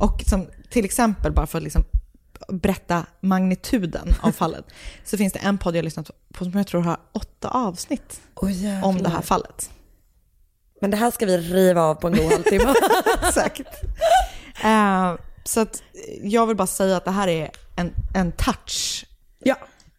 Och 0.00 0.22
som, 0.26 0.46
till 0.70 0.84
exempel, 0.84 1.32
bara 1.32 1.46
för 1.46 1.58
att 1.58 1.64
liksom 1.64 1.84
berätta 2.48 3.06
magnituden 3.20 4.14
av 4.20 4.32
fallet, 4.32 4.64
så 5.04 5.16
finns 5.16 5.32
det 5.32 5.38
en 5.38 5.58
podd 5.58 5.76
jag 5.76 5.84
lyssnat 5.84 6.10
på 6.32 6.44
som 6.44 6.52
jag 6.52 6.66
tror 6.66 6.82
har 6.82 6.96
åtta 7.12 7.48
avsnitt 7.48 8.20
Oh, 8.34 8.84
om 8.84 9.02
det 9.02 9.08
här 9.08 9.22
fallet. 9.22 9.70
Men 10.80 10.90
det 10.90 10.96
här 10.96 11.10
ska 11.10 11.26
vi 11.26 11.38
riva 11.38 11.82
av 11.82 11.94
på 11.94 12.06
en 12.06 12.16
god 12.16 12.32
halvtimme. 12.32 12.74
Exakt. 13.22 13.82
Eh, 14.64 15.14
så 15.44 15.60
att 15.60 15.82
jag 16.22 16.46
vill 16.46 16.56
bara 16.56 16.66
säga 16.66 16.96
att 16.96 17.04
det 17.04 17.10
här 17.10 17.28
är 17.28 17.50
en, 17.76 17.92
en 18.14 18.32
touch 18.32 19.06
ja. 19.38 19.56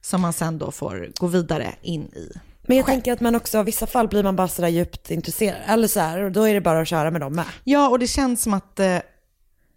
Som 0.09 0.21
man 0.21 0.33
sen 0.33 0.57
då 0.57 0.71
får 0.71 1.11
gå 1.19 1.27
vidare 1.27 1.75
in 1.81 2.01
i. 2.01 2.31
Men 2.61 2.77
jag 2.77 2.85
tänker 2.85 3.13
att 3.13 3.19
man 3.19 3.35
också, 3.35 3.59
i 3.59 3.63
vissa 3.63 3.87
fall 3.87 4.07
blir 4.07 4.23
man 4.23 4.35
bara 4.35 4.47
sådär 4.47 4.67
djupt 4.69 5.11
intresserad. 5.11 5.57
Eller 5.67 5.87
så 5.87 5.99
här, 5.99 6.21
och 6.23 6.31
då 6.31 6.43
är 6.47 6.53
det 6.53 6.61
bara 6.61 6.79
att 6.81 6.87
köra 6.87 7.11
med 7.11 7.21
dem 7.21 7.33
med. 7.35 7.45
Ja, 7.63 7.89
och 7.89 7.99
det 7.99 8.07
känns 8.07 8.41
som 8.43 8.53
att 8.53 8.79
eh, 8.79 8.97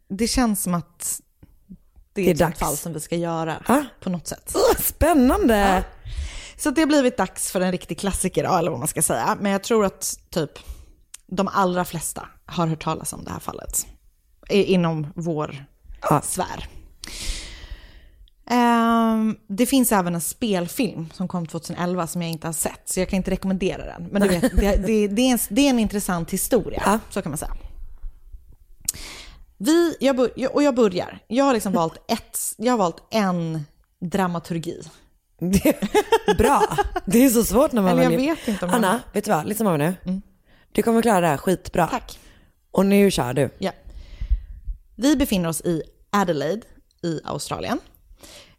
det 0.09 0.27
känns 0.29 0.63
som 0.63 0.75
att 0.75 1.21
det 2.13 2.21
är, 2.21 2.25
Det 2.25 2.31
är 2.31 2.33
ett 2.33 2.39
dags. 2.39 2.59
fall 2.59 2.77
som 2.77 2.93
vi 2.93 3.01
ska 3.01 3.17
göra 3.17 3.63
Ja. 3.69 3.85
på 4.01 4.11
något 4.11 4.27
sätt. 4.27 4.53
Oh, 4.55 4.83
spännande! 4.83 5.85
Så 6.57 6.71
det 6.71 6.81
har 6.81 6.87
blivit 6.87 7.17
dags 7.17 7.53
för 7.53 7.61
en 7.61 7.73
riktig 7.73 7.99
klassiker, 7.99 8.59
eller 8.59 8.71
vad 8.71 8.79
man 8.79 8.89
ska 8.89 9.03
säga. 9.03 9.37
Men 9.41 9.53
jag 9.53 9.63
tror 9.63 9.85
att 9.85 10.19
typ 10.31 10.51
de 11.27 11.49
allra 11.49 11.85
flesta 11.85 12.29
har 12.47 12.67
hört 12.67 12.83
talas 12.85 13.13
om 13.13 13.25
det 13.25 13.31
här 13.31 13.39
fallet. 13.41 13.87
Inom 14.51 15.07
vår 15.15 15.65
Ja. 16.11 16.21
sfär. 16.25 16.69
Ehm, 18.53 19.37
det 19.49 19.67
finns 19.67 19.93
även 19.93 20.15
en 20.15 20.21
spelfilm 20.21 21.09
som 21.15 21.29
kom 21.29 21.47
2011 21.47 22.07
som 22.07 22.23
jag 22.23 22.31
inte 22.31 22.47
har 22.49 22.53
sett, 22.53 22.81
så 22.85 23.01
jag 23.01 23.09
kan 23.09 23.17
inte 23.17 23.31
rekommendera 23.31 23.85
den. 23.85 24.09
Men 24.13 24.29
vet, 24.29 24.41
det, 24.57 24.77
det, 24.87 25.09
det, 25.09 25.23
är 25.23 25.33
en, 25.33 25.39
det 25.51 25.67
är 25.67 25.71
en 25.71 25.79
intressant 25.79 26.31
historia, 26.31 26.83
Ja. 26.87 26.99
så 27.11 27.23
kan 27.23 27.31
man 27.31 27.39
säga. 27.39 27.55
Vi, 29.59 29.97
jag, 30.01 30.17
bör- 30.17 30.55
och 30.55 30.63
jag 30.63 30.75
börjar. 30.75 31.19
Jag 31.29 31.45
har 31.45 31.53
liksom 31.55 31.73
valt, 31.73 32.11
ett, 32.13 32.39
jag 32.59 32.73
har 32.73 32.79
valt 32.79 32.97
en 33.11 33.65
dramaturgi. 34.01 34.81
Bra. 36.39 36.63
Det 37.07 37.25
är 37.25 37.31
så 37.31 37.45
svårt 37.45 37.73
när 37.73 37.83
man 37.83 37.91
Eller 37.93 38.03
jag 38.03 38.11
väljer. 38.11 38.35
vet 38.37 38.49
inte 38.49 38.65
om 38.65 38.71
Anna, 38.75 39.01
vet 39.13 39.25
du 39.25 39.31
vad? 39.31 39.47
Lyssna 39.49 39.65
på 39.71 39.79
mig 39.79 39.95
nu. 40.05 40.21
Du 40.73 40.83
kommer 40.83 41.03
klara 41.03 41.21
det 41.21 41.27
här 41.27 41.37
skitbra. 41.37 41.87
Tack. 41.87 42.19
Och 42.71 42.87
nu 42.87 43.11
kör 43.11 43.33
du. 43.35 43.51
Ja. 43.59 43.73
Vi 44.97 45.17
befinner 45.17 45.49
oss 45.49 45.61
i 45.61 45.83
Adelaide 46.11 46.63
i 47.03 47.21
Australien. 47.25 47.79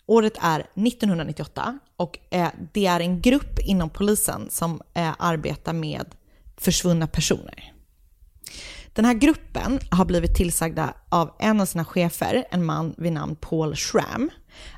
Året 0.05 0.33
är 0.41 0.59
1998 0.59 1.79
och 1.97 2.19
eh, 2.29 2.47
det 2.73 2.85
är 2.85 2.99
en 2.99 3.21
grupp 3.21 3.59
inom 3.59 3.89
polisen 3.89 4.47
som 4.51 4.81
eh, 4.93 5.11
arbetar 5.19 5.73
med 5.73 6.05
försvunna 6.57 7.07
personer. 7.07 7.73
Den 8.93 9.05
här 9.05 9.13
gruppen 9.13 9.79
har 9.91 10.05
blivit 10.05 10.35
tillsagda 10.35 10.93
av 11.09 11.31
en 11.39 11.61
av 11.61 11.65
sina 11.65 11.85
chefer, 11.85 12.45
en 12.51 12.65
man 12.65 12.95
vid 12.97 13.11
namn 13.13 13.35
Paul 13.35 13.75
Schramm, 13.75 14.29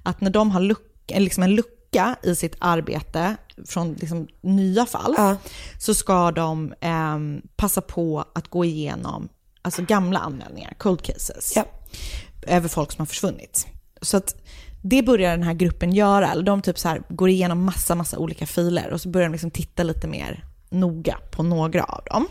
att 0.03 0.21
när 0.21 0.29
de 0.29 0.51
har 0.51 0.59
luck, 0.61 1.11
eh, 1.11 1.21
liksom 1.21 1.43
en 1.43 1.55
lucka 1.55 2.15
i 2.23 2.35
sitt 2.35 2.55
arbete 2.59 3.35
från 3.67 3.93
liksom 3.93 4.27
nya 4.41 4.85
fall, 4.85 5.13
Ja. 5.17 5.37
så 5.79 5.93
ska 5.93 6.31
de 6.31 6.73
ehm, 6.81 7.41
passa 7.55 7.81
på 7.81 8.25
att 8.35 8.47
gå 8.47 8.65
igenom 8.65 9.29
alltså 9.61 9.81
gamla 9.81 10.19
anmälningar, 10.19 10.73
cold 10.77 11.01
cases, 11.01 11.53
Ja. 11.55 11.65
över 12.47 12.67
folk 12.69 12.91
som 12.91 13.01
har 13.01 13.05
försvunnit. 13.05 13.67
Så 14.01 14.17
att 14.17 14.35
det 14.87 15.03
börjar 15.03 15.31
den 15.31 15.43
här 15.43 15.53
gruppen 15.53 15.93
göra, 15.93 16.31
eller 16.31 16.43
de 16.43 16.61
typ 16.61 16.79
så 16.79 16.87
här 16.87 17.01
går 17.09 17.29
igenom 17.29 17.65
massa, 17.65 17.95
massa 17.95 18.17
olika 18.17 18.45
filer 18.45 18.93
och 18.93 19.01
så 19.01 19.09
börjar 19.09 19.27
de 19.27 19.31
liksom 19.31 19.51
titta 19.51 19.83
lite 19.83 20.07
mer 20.07 20.45
noga 20.69 21.17
på 21.31 21.43
några 21.43 21.83
av 21.83 22.03
dem. 22.03 22.27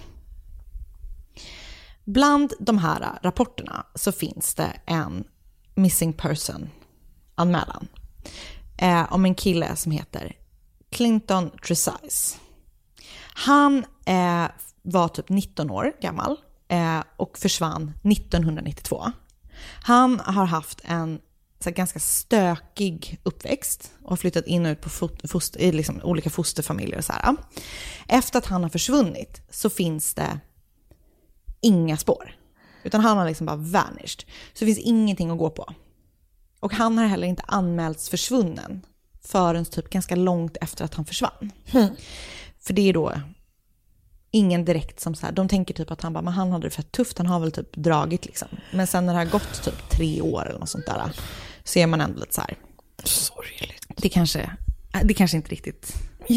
Bland 2.05 2.53
de 2.59 2.79
här 2.79 3.19
rapporterna 3.23 3.87
så 3.95 4.13
finns 4.13 4.55
det 4.55 4.73
en 4.87 5.25
missing 5.75 6.13
person-anmälan 6.13 7.89
eh, 8.77 9.13
om 9.13 9.25
en 9.25 9.35
kille 9.35 9.77
som 9.77 9.93
heter 9.93 10.37
Clinton 10.91 11.51
Tresize. 11.67 12.39
Han 13.35 13.85
eh, 14.07 14.47
var 14.83 15.09
typ 15.09 15.29
19 15.29 15.71
år 15.71 15.93
gammal 16.01 16.37
eh, 16.69 17.01
och 17.17 17.39
försvann 17.39 17.93
1992. 18.03 19.13
Han 19.83 20.21
har 20.21 20.47
haft 20.47 20.81
en 20.85 21.21
så 21.65 21.71
ganska 21.71 21.99
stökig 21.99 23.21
uppväxt 23.23 23.93
och 24.03 24.11
har 24.11 24.17
flyttat 24.17 24.47
in 24.47 24.67
och 24.67 24.71
ut 24.71 24.81
på 24.81 24.89
foster, 25.29 25.61
i 25.61 25.73
liksom, 25.73 26.01
olika 26.03 26.31
fosterfamiljer 26.31 26.99
och 26.99 27.05
så 27.05 27.13
här. 27.13 27.37
Efter 28.09 28.39
att 28.39 28.47
han 28.47 28.63
har 28.63 28.71
försvunnit 28.71 29.43
så 29.51 29.71
finns 29.71 30.15
det 30.15 30.41
inga 31.61 31.97
spår. 31.97 32.37
Utan 32.83 33.01
han 33.01 33.19
har 33.19 33.27
liksom 33.27 33.47
bara 33.47 33.57
vanished. 33.57 34.25
Så 34.53 34.65
det 34.65 34.67
finns 34.67 34.79
ingenting 34.79 35.31
att 35.31 35.39
gå 35.39 35.51
på. 35.51 35.75
Och 36.61 36.73
han 36.73 36.99
har 36.99 37.07
heller 37.07 37.27
inte 37.27 37.43
anmälts 37.47 38.09
försvunnen 38.09 38.87
förrän 39.23 39.65
typ 39.65 39.91
ganska 39.91 40.17
långt 40.17 40.57
efter 40.61 40.85
att 40.85 40.95
han 40.95 41.05
försvann. 41.05 41.53
För 42.61 42.75
det 42.75 42.89
är 42.89 42.93
då 42.93 43.13
ingen 44.31 44.65
direkt 44.65 45.01
som 45.01 45.15
så 45.15 45.27
här, 45.27 45.33
de 45.33 45.49
tänker 45.49 45.75
typ 45.75 45.91
att 45.91 46.01
han 46.01 46.13
bara, 46.13 46.23
men 46.23 46.33
han 46.33 46.53
hade 46.53 46.67
det 46.67 46.71
fett 46.71 46.93
tufft, 46.93 47.19
han 47.19 47.27
har 47.27 47.41
väl 47.41 47.53
typ 47.53 47.77
dragit 47.77 48.27
liksom. 48.27 48.49
Men 48.73 48.87
sen 48.87 49.07
när 49.07 49.13
det 49.13 49.19
har 49.19 49.27
gått 49.27 49.63
typ 49.65 49.91
tre 49.91 50.21
år 50.21 50.49
eller 50.49 50.59
något 50.59 50.69
sånt 50.69 50.87
där, 50.87 51.13
så 51.65 51.79
är 51.79 51.87
man 51.87 52.01
ändå 52.01 52.21
lite 52.21 52.35
så 52.35 52.41
här, 52.41 52.59
Sorgligt. 53.05 53.87
det 53.97 54.09
kanske, 54.09 54.51
det 55.05 55.15
kanske 55.15 55.37
inte 55.37 55.51
riktigt 55.51 55.87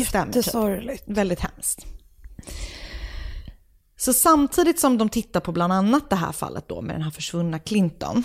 stämmer. 0.08 0.26
Typ. 0.26 0.36
Jättesorgligt. 0.36 1.04
Väldigt 1.08 1.40
hemskt. 1.40 1.86
Så 3.98 4.14
samtidigt 4.14 4.80
som 4.80 4.98
de 4.98 5.10
tittar 5.10 5.40
på 5.40 5.52
bland 5.52 5.74
annat 5.74 6.10
det 6.10 6.16
här 6.16 6.32
fallet 6.32 6.68
då 6.68 6.82
med 6.82 6.96
den 6.96 7.02
här 7.02 7.12
försvunna 7.12 7.60
Clinton, 7.60 8.24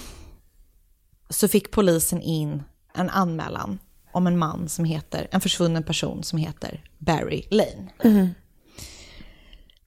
så 1.31 1.49
fick 1.49 1.71
polisen 1.71 2.23
in 2.23 2.63
en 2.95 3.11
anmälan 3.11 3.79
om 4.13 4.27
en 4.27 4.39
man 4.39 4.69
som 4.69 4.85
heter, 4.85 5.29
en 5.31 5.41
försvunnen 5.41 5.83
person 5.83 6.23
som 6.23 6.39
heter 6.39 6.85
Barry 6.99 7.45
Lane. 7.51 7.93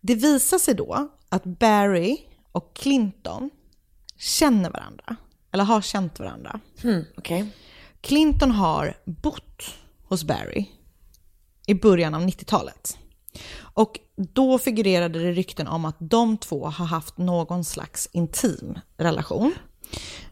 Det 0.01 0.15
visar 0.15 0.57
sig 0.57 0.73
då 0.73 1.09
att 1.29 1.43
Barry 1.43 2.17
och 2.51 2.75
Clinton 2.75 3.49
känner 4.17 4.69
varandra, 4.69 5.15
eller 5.55 5.63
har 5.63 5.81
känt 5.81 6.19
varandra. 6.19 6.59
Okej. 7.17 7.45
Clinton 8.01 8.51
har 8.51 8.97
bott 9.05 9.75
hos 10.03 10.23
Barry 10.23 10.65
i 11.67 11.73
början 11.73 12.15
av 12.15 12.21
90-talet. 12.21 12.97
Och 13.57 13.99
då 14.15 14.57
figurerade 14.59 15.19
det 15.19 15.31
rykten 15.31 15.67
om 15.67 15.85
att 15.85 15.95
de 15.99 16.37
två 16.37 16.65
har 16.65 16.85
haft 16.85 17.17
någon 17.17 17.63
slags 17.63 18.09
intim 18.11 18.79
relation 18.97 19.53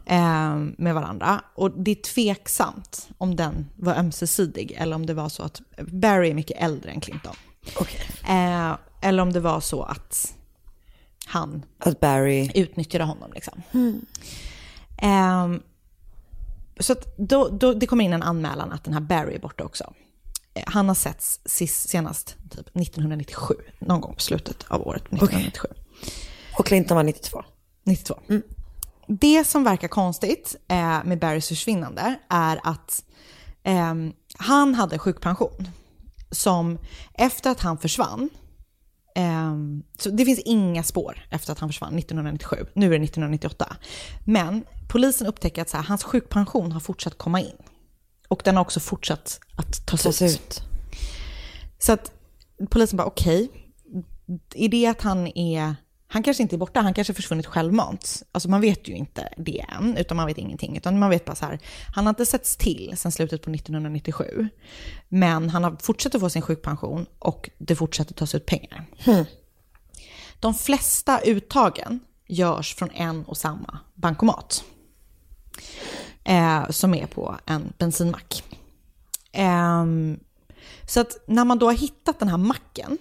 eh, 0.06 0.56
med 0.78 0.94
varandra. 0.94 1.40
Och 1.54 1.70
det 1.70 1.90
är 1.90 1.94
tveksamt 2.14 3.08
om 3.18 3.36
den 3.36 3.70
var 3.76 3.94
ömsesidig 3.94 4.72
eller 4.78 4.96
om 4.96 5.06
det 5.06 5.14
var 5.14 5.28
så 5.28 5.42
att 5.42 5.60
Barry 5.78 6.30
är 6.30 6.34
mycket 6.34 6.62
äldre 6.62 6.90
än 6.90 7.00
Clinton. 7.00 7.36
Okej. 7.80 8.00
Eh, 8.28 8.76
eller 9.00 9.22
om 9.22 9.32
det 9.32 9.40
var 9.40 9.60
så 9.60 9.82
att 9.82 10.34
han 11.26 11.64
Att 11.78 12.00
Barry... 12.00 12.50
utnyttjade 12.54 13.04
honom. 13.04 13.32
Liksom. 13.32 13.62
Ehm, 15.04 15.62
så 16.80 16.94
då, 17.16 17.48
då, 17.48 17.72
det 17.74 17.86
kom 17.86 18.00
in 18.00 18.12
en 18.12 18.22
anmälan 18.22 18.72
att 18.72 18.84
den 18.84 18.94
här 18.94 19.00
Barry 19.00 19.34
är 19.34 19.38
borta 19.38 19.64
också. 19.64 19.94
Eh, 20.54 20.62
Han 20.66 20.88
har 20.88 20.94
setts 20.94 21.40
sist, 21.44 21.88
senast 21.88 22.36
typ 22.50 22.76
1997, 22.76 23.54
någon 23.78 24.00
gång 24.00 24.14
på 24.14 24.20
slutet 24.20 24.64
av 24.68 24.86
året 24.88 25.02
1997. 25.02 25.68
Och 26.58 26.66
Clinton 26.66 26.96
var 26.96 27.04
92. 27.04 27.42
92. 27.84 28.20
Det 29.06 29.44
som 29.44 29.64
verkar 29.64 29.88
konstigt 29.88 30.56
eh, 30.68 31.04
med 31.04 31.18
Barrys 31.18 31.48
försvinnande 31.48 32.14
är 32.28 32.60
att 32.62 33.04
ehm, 33.62 34.12
han 34.38 34.74
hade 34.74 34.98
sjukpension 34.98 35.68
som 36.30 36.78
efter 37.14 37.50
att 37.50 37.60
han 37.60 37.78
försvann, 37.78 38.30
så 39.98 40.10
det 40.10 40.24
finns 40.24 40.40
inga 40.44 40.82
spår 40.82 41.26
efter 41.30 41.52
att 41.52 41.58
han 41.58 41.68
försvann 41.68 41.98
1997, 41.98 42.66
nu 42.74 42.86
är 42.86 42.98
det 42.98 43.04
1998. 43.04 43.76
Men 44.24 44.64
polisen 44.88 45.26
upptäcker 45.26 45.62
att 45.62 45.68
så 45.68 45.76
här, 45.76 45.84
hans 45.84 46.04
sjukpension 46.04 46.72
har 46.72 46.80
fortsatt 46.80 47.18
komma 47.18 47.40
in. 47.40 47.56
Och 48.28 48.42
den 48.44 48.56
har 48.56 48.62
också 48.62 48.80
fortsatt 48.80 49.40
att 49.56 49.86
tas, 49.86 50.02
Tas 50.02 50.22
ut. 50.22 50.30
ut. 50.30 50.62
Så 51.78 51.92
att 51.92 52.12
polisen 52.70 52.96
bara 52.96 53.06
okej, 53.06 53.50
är 54.54 54.68
det 54.68 54.86
att 54.86 55.02
han 55.02 55.26
är, 55.38 55.76
han 56.14 56.22
kanske 56.22 56.42
inte 56.42 56.56
är 56.56 56.58
borta, 56.58 56.80
han 56.80 56.94
kanske 56.94 57.12
är 57.12 57.14
försvunnit 57.14 57.46
självmant. 57.46 58.22
Alltså 58.32 58.48
man 58.48 58.60
vet 58.60 58.88
ju 58.88 58.92
inte 58.92 59.28
det 59.36 59.60
än, 59.60 59.96
utan 59.96 60.16
man 60.16 60.26
vet 60.26 60.38
ingenting. 60.38 60.76
Utan 60.76 60.98
man 60.98 61.10
vet 61.10 61.24
bara 61.24 61.34
så 61.34 61.44
här, 61.44 61.58
han 61.94 62.06
har 62.06 62.10
inte 62.10 62.26
setts 62.26 62.56
till 62.56 62.94
sedan 62.96 63.12
slutet 63.12 63.42
på 63.42 63.50
1997. 63.50 64.48
Men 65.08 65.50
han 65.50 65.64
har 65.64 65.76
fortsatt 65.82 66.14
att 66.14 66.20
få 66.20 66.30
sin 66.30 66.42
sjukpension 66.42 67.06
och 67.18 67.50
det 67.58 67.76
fortsätter 67.76 68.14
tas 68.14 68.34
ut 68.34 68.46
pengar. 68.46 68.84
De 70.40 70.54
flesta 70.54 71.20
uttagen 71.20 72.00
görs 72.26 72.74
från 72.74 72.90
en 72.90 73.24
och 73.24 73.36
samma 73.36 73.78
bankomat. 73.94 74.64
Eh, 76.24 76.70
som 76.70 76.94
är 76.94 77.06
på 77.06 77.36
en 77.46 77.72
bensinmack. 77.78 78.44
Ehm, 79.32 80.20
så 80.86 81.00
att 81.00 81.16
när 81.26 81.44
man 81.44 81.58
då 81.58 81.66
har 81.66 81.74
hittat 81.74 82.18
den 82.18 82.28
här 82.28 82.38
macken 82.38 82.98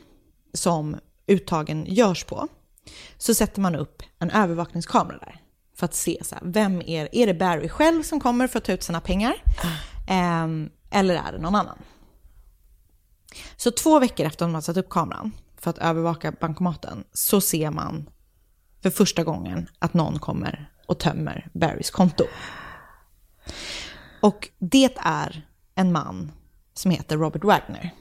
som 0.53 0.95
uttagen 1.27 1.85
görs 1.85 2.23
på, 2.23 2.47
så 3.17 3.33
sätter 3.33 3.61
man 3.61 3.75
upp 3.75 4.03
en 4.19 4.29
övervakningskamera 4.29 5.17
där. 5.17 5.41
För 5.75 5.85
att 5.85 5.93
se, 5.93 6.17
så 6.23 6.35
här, 6.35 6.43
vem 6.45 6.81
är, 6.81 7.09
är 7.15 7.27
det 7.27 7.33
Barry 7.33 7.69
själv 7.69 8.03
som 8.03 8.19
kommer 8.19 8.47
för 8.47 8.57
att 8.57 8.65
ta 8.65 8.71
ut 8.71 8.83
sina 8.83 9.01
pengar? 9.01 9.33
Ehm, 10.07 10.69
eller 10.91 11.15
är 11.15 11.31
det 11.31 11.39
någon 11.39 11.55
annan? 11.55 11.77
Så 13.55 13.71
två 13.71 13.99
veckor 13.99 14.25
efter 14.25 14.45
att 14.45 14.49
man 14.49 14.55
har 14.55 14.61
satt 14.61 14.77
upp 14.77 14.89
kameran 14.89 15.31
för 15.57 15.69
att 15.69 15.77
övervaka 15.77 16.31
bankomaten 16.31 17.03
så 17.13 17.41
ser 17.41 17.71
man 17.71 18.09
för 18.83 18.89
första 18.89 19.23
gången 19.23 19.69
att 19.79 19.93
någon 19.93 20.19
kommer 20.19 20.71
och 20.87 20.99
tömmer 20.99 21.49
Barrys 21.53 21.91
konto. 21.91 22.23
Och 24.21 24.49
det 24.59 24.97
är 24.97 25.47
en 25.75 25.91
man 25.91 26.31
som 26.73 26.91
heter 26.91 27.17
Robert 27.17 27.43
Wagner. 27.43 27.93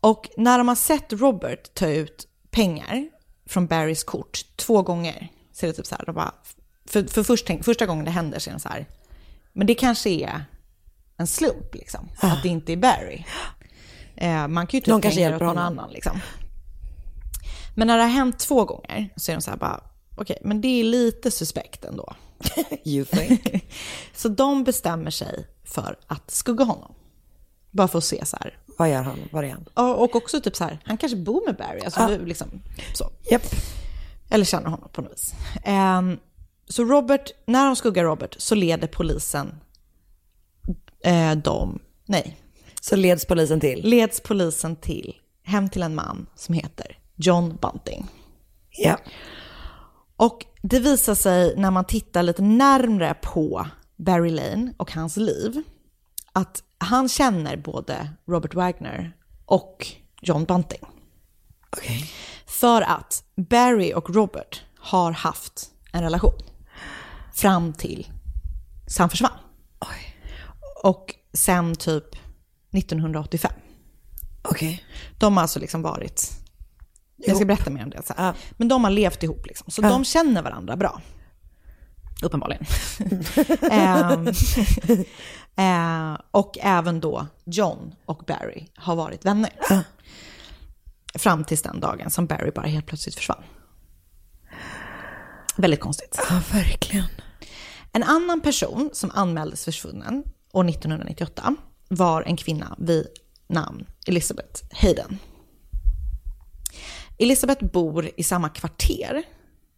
Och 0.00 0.28
när 0.36 0.58
de 0.58 0.68
har 0.68 0.74
sett 0.74 1.12
Robert 1.12 1.74
ta 1.74 1.86
ut 1.88 2.27
pengar 2.58 3.08
från 3.46 3.66
Barrys 3.66 4.04
kort 4.04 4.44
två 4.56 4.82
gånger, 4.82 5.28
så 5.52 5.66
det 5.66 5.72
typ 5.72 5.86
så 5.86 5.94
här, 5.94 6.06
de 6.06 6.14
bara, 6.14 6.34
för, 6.86 7.04
för 7.04 7.22
först, 7.22 7.50
första 7.62 7.86
gången 7.86 8.04
det 8.04 8.10
händer 8.10 8.38
så 8.38 8.50
är 8.50 8.54
det 8.54 8.60
så 8.60 8.68
här, 8.68 8.86
men 9.52 9.66
det 9.66 9.74
kanske 9.74 10.10
är 10.10 10.44
en 11.16 11.26
slump 11.26 11.74
liksom, 11.74 12.08
att 12.20 12.42
det 12.42 12.48
inte 12.48 12.72
är 12.72 12.76
Barry. 12.76 13.24
Eh, 14.16 14.48
man 14.48 14.66
kan 14.66 14.78
ju 14.78 14.84
ta 14.84 14.90
Någon 14.90 15.00
kanske 15.00 15.20
hjälper 15.20 15.44
någon 15.44 15.58
annan 15.58 15.90
liksom. 15.90 16.20
Men 17.76 17.86
när 17.86 17.96
det 17.96 18.02
har 18.02 18.10
hänt 18.10 18.38
två 18.38 18.64
gånger 18.64 19.08
så 19.16 19.32
är 19.32 19.36
de 19.36 19.42
så 19.42 19.50
här 19.50 19.58
bara, 19.58 19.80
okej, 20.16 20.38
men 20.42 20.60
det 20.60 20.68
är 20.68 20.84
lite 20.84 21.30
suspekt 21.30 21.84
ändå. 21.84 22.14
You 22.84 23.04
think? 23.04 23.64
Så 24.14 24.28
de 24.28 24.64
bestämmer 24.64 25.10
sig 25.10 25.46
för 25.64 25.96
att 26.06 26.30
skugga 26.30 26.64
honom. 26.64 26.94
Bara 27.70 27.88
för 27.88 27.98
att 27.98 28.04
se 28.04 28.24
så 28.26 28.36
här. 28.40 28.58
Vad 28.78 28.90
gör 28.90 29.02
han? 29.02 29.18
Var 29.32 29.42
är 29.42 29.50
han? 29.50 29.64
Ja, 29.74 29.94
Och 29.94 30.16
också 30.16 30.40
typ 30.40 30.56
så 30.56 30.64
här, 30.64 30.78
han 30.84 30.96
kanske 30.98 31.16
bor 31.18 31.42
med 31.46 31.56
Barry. 31.56 31.80
Alltså 31.84 32.00
Ja. 32.00 32.08
liksom 32.08 32.48
så. 32.94 33.10
Japp. 33.30 33.42
Eller 34.30 34.44
känner 34.44 34.70
honom 34.70 34.88
på 34.92 35.02
något 35.02 35.12
vis. 35.12 35.34
Ehm, 35.64 36.18
så 36.68 36.84
Robert, 36.84 37.30
när 37.46 37.66
de 37.66 37.76
skuggar 37.76 38.04
Robert 38.04 38.34
så 38.38 38.54
leder 38.54 38.88
polisen 38.88 39.54
eh, 41.04 41.32
dem, 41.32 41.78
nej, 42.06 42.36
Så 42.80 42.96
leds 42.96 43.24
polisen 43.26 43.60
till? 43.60 43.80
leds 43.90 44.20
polisen 44.20 44.76
till, 44.76 45.14
hem 45.42 45.68
till 45.68 45.82
en 45.82 45.94
man 45.94 46.26
som 46.34 46.54
heter 46.54 46.98
John 47.16 47.58
Bunting. 47.62 48.06
Ja. 48.70 48.98
Och 50.16 50.44
det 50.62 50.80
visar 50.80 51.14
sig 51.14 51.54
när 51.56 51.70
man 51.70 51.84
tittar 51.84 52.22
lite 52.22 52.42
närmre 52.42 53.14
på 53.22 53.66
Barry 53.96 54.30
Lane 54.30 54.72
och 54.76 54.92
hans 54.92 55.16
liv 55.16 55.62
att 56.32 56.62
han 56.78 57.08
känner 57.08 57.56
både 57.56 58.10
Robert 58.26 58.54
Wagner 58.54 59.16
och 59.46 59.86
John 60.22 60.44
Bunting. 60.44 60.80
Okej. 61.76 62.10
För 62.46 62.82
att 62.82 63.24
Barry 63.36 63.92
och 63.94 64.10
Robert 64.10 64.62
har 64.78 65.12
haft 65.12 65.70
en 65.92 66.02
relation 66.02 66.42
fram 67.34 67.72
till 67.72 68.10
så 68.86 69.02
han 69.02 69.10
försvann. 69.10 69.38
Oj. 69.80 70.16
Och 70.84 71.14
sen 71.32 71.76
typ 71.76 72.04
1985. 72.72 73.52
Okej. 74.42 74.84
De 75.18 75.36
har 75.36 75.42
alltså 75.42 75.60
liksom 75.60 75.82
varit, 75.82 76.30
jag 77.16 77.36
ska 77.36 77.44
berätta 77.44 77.70
mer 77.70 77.82
om 77.84 77.90
det. 77.90 78.02
Ja. 78.16 78.34
Men 78.52 78.68
de 78.68 78.84
har 78.84 78.90
levt 78.90 79.22
ihop 79.22 79.46
liksom, 79.46 79.70
så 79.70 79.82
Ja. 79.82 79.88
de 79.88 80.04
känner 80.04 80.42
varandra 80.42 80.76
bra. 80.76 81.00
Uppenbarligen. 82.22 82.64
Ehm, 83.70 84.26
eh, 85.58 86.16
och 86.30 86.58
även 86.60 87.00
då 87.00 87.26
John 87.44 87.94
och 88.04 88.24
Barry 88.26 88.66
har 88.74 88.96
varit 88.96 89.24
vänner. 89.24 89.50
Fram 91.14 91.44
tills 91.44 91.62
den 91.62 91.80
dagen 91.80 92.10
som 92.10 92.26
Barry 92.26 92.50
bara 92.50 92.66
helt 92.66 92.86
plötsligt 92.86 93.14
försvann. 93.14 93.42
Väldigt 95.56 95.80
konstigt. 95.80 96.20
Ja, 96.30 96.40
verkligen. 96.52 97.06
En 97.92 98.02
annan 98.02 98.40
person 98.40 98.90
som 98.92 99.10
anmäldes 99.14 99.64
försvunnen 99.64 100.24
år 100.52 100.68
1998 100.68 101.56
var 101.88 102.22
en 102.22 102.36
kvinna 102.36 102.76
vid 102.78 103.06
namn 103.46 103.86
Elizabeth 104.06 104.62
Hayden. 104.70 105.18
Elisabeth 107.18 107.64
bor 107.64 108.10
i 108.16 108.22
samma 108.22 108.48
kvarter 108.48 109.22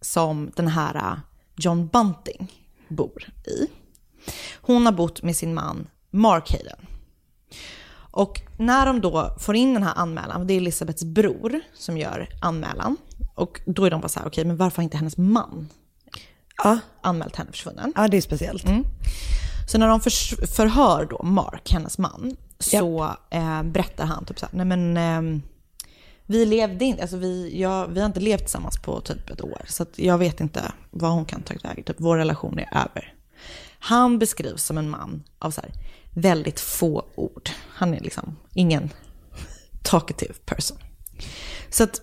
som 0.01 0.51
den 0.57 0.69
här 0.69 0.95
äh, 0.95 1.19
John 1.57 1.87
Bunting 1.87 2.53
bor 2.89 3.25
i. 3.47 3.67
Hon 4.61 4.87
har 4.87 4.93
bott 4.93 5.23
med 5.23 5.37
sin 5.37 5.55
man 5.55 5.89
Mark 6.11 6.51
Hayden. 6.51 6.79
Och 8.13 8.41
när 8.59 8.87
de 8.87 9.01
då 9.01 9.37
får 9.39 9.57
in 9.57 9.75
den 9.75 9.83
här 9.83 9.93
anmälan, 9.97 10.47
det 10.47 10.55
är 10.55 10.57
Elisabeths 10.57 11.05
bror 11.05 11.61
som 11.75 11.99
gör 11.99 12.29
anmälan. 12.43 12.97
Och 13.35 13.61
då 13.67 13.85
är 13.85 13.91
de 13.91 14.01
bara 14.01 14.09
så 14.09 14.21
här, 14.21 14.27
okej 14.27 14.45
men 14.45 14.57
varför 14.57 14.77
har 14.77 14.83
inte 14.83 14.97
hennes 14.97 15.17
man 15.17 15.69
Ja. 16.65 16.79
anmält 17.03 17.37
henne 17.37 17.51
försvunnen? 17.53 17.93
ja, 17.97 18.09
det 18.09 18.17
är 18.17 18.21
speciellt. 18.21 18.65
Så 19.69 19.79
när 19.79 19.89
de 19.89 20.01
förs- 20.01 20.35
förhör 20.57 21.07
då 21.11 21.23
Mark, 21.23 21.73
hennes 21.73 21.99
man, 21.99 22.37
så 22.59 23.05
eh, 23.31 23.63
berättar 23.63 24.05
han 24.07 24.25
typ 24.25 24.39
så 24.39 24.47
här, 24.47 24.65
nej 24.65 24.67
men 24.77 24.97
eh, 25.37 25.41
vi 26.27 26.47
levde 26.47 26.85
inte, 26.85 27.03
alltså 27.03 27.17
vi, 27.17 27.61
jag, 27.61 27.87
vi 27.89 28.01
har 28.01 28.07
inte 28.07 28.21
levt 28.21 28.41
tillsammans 28.41 28.79
på 28.83 29.01
typ 29.01 29.31
ett 29.31 29.41
år. 29.45 29.63
Så 29.69 29.87
jag 29.97 30.19
vet 30.19 30.41
inte 30.41 30.73
vad 30.91 31.11
hon 31.11 31.25
kan 31.25 31.43
ta 31.43 31.55
vägen. 31.63 31.85
Typ 31.85 31.97
vår 31.99 32.17
relation 32.17 32.59
är 32.59 32.69
över. 32.77 33.15
Han 33.81 34.19
beskrivs 34.19 34.65
som 34.65 34.79
en 34.79 34.91
man 34.91 35.25
av 35.39 35.51
så 35.51 35.61
här, 35.61 35.73
väldigt 36.15 36.61
få 36.61 37.05
ord. 37.15 37.51
Han 37.69 37.95
är 37.95 38.01
liksom 38.01 38.37
ingen 38.55 38.91
talkative 39.83 40.35
person. 40.45 40.79
Så 41.69 41.85
att 41.85 42.01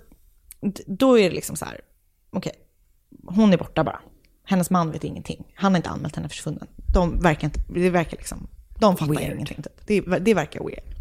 då 0.85 1.19
är 1.19 1.29
det 1.29 1.35
liksom 1.35 1.55
så 1.55 1.65
här, 1.65 1.81
okej, 2.29 2.51
okay, 2.51 3.35
hon 3.35 3.53
är 3.53 3.57
borta 3.57 3.83
bara. 3.83 3.99
Hennes 4.43 4.69
man 4.69 4.91
vet 4.91 5.03
ingenting. 5.03 5.51
Han 5.55 5.71
har 5.71 5.77
inte 5.77 5.89
anmält 5.89 6.15
henne 6.15 6.29
försvunnen. 6.29 6.67
De 6.93 7.19
verkar 7.19 7.47
inte, 7.47 7.59
det 7.69 7.89
verkar 7.89 8.17
liksom, 8.17 8.47
de 8.79 8.97
fattar 8.97 9.13
weird. 9.13 9.33
ingenting. 9.33 9.63
Typ. 9.63 9.87
Det, 9.87 10.19
det 10.19 10.33
verkar 10.33 10.59
weird. 10.59 10.95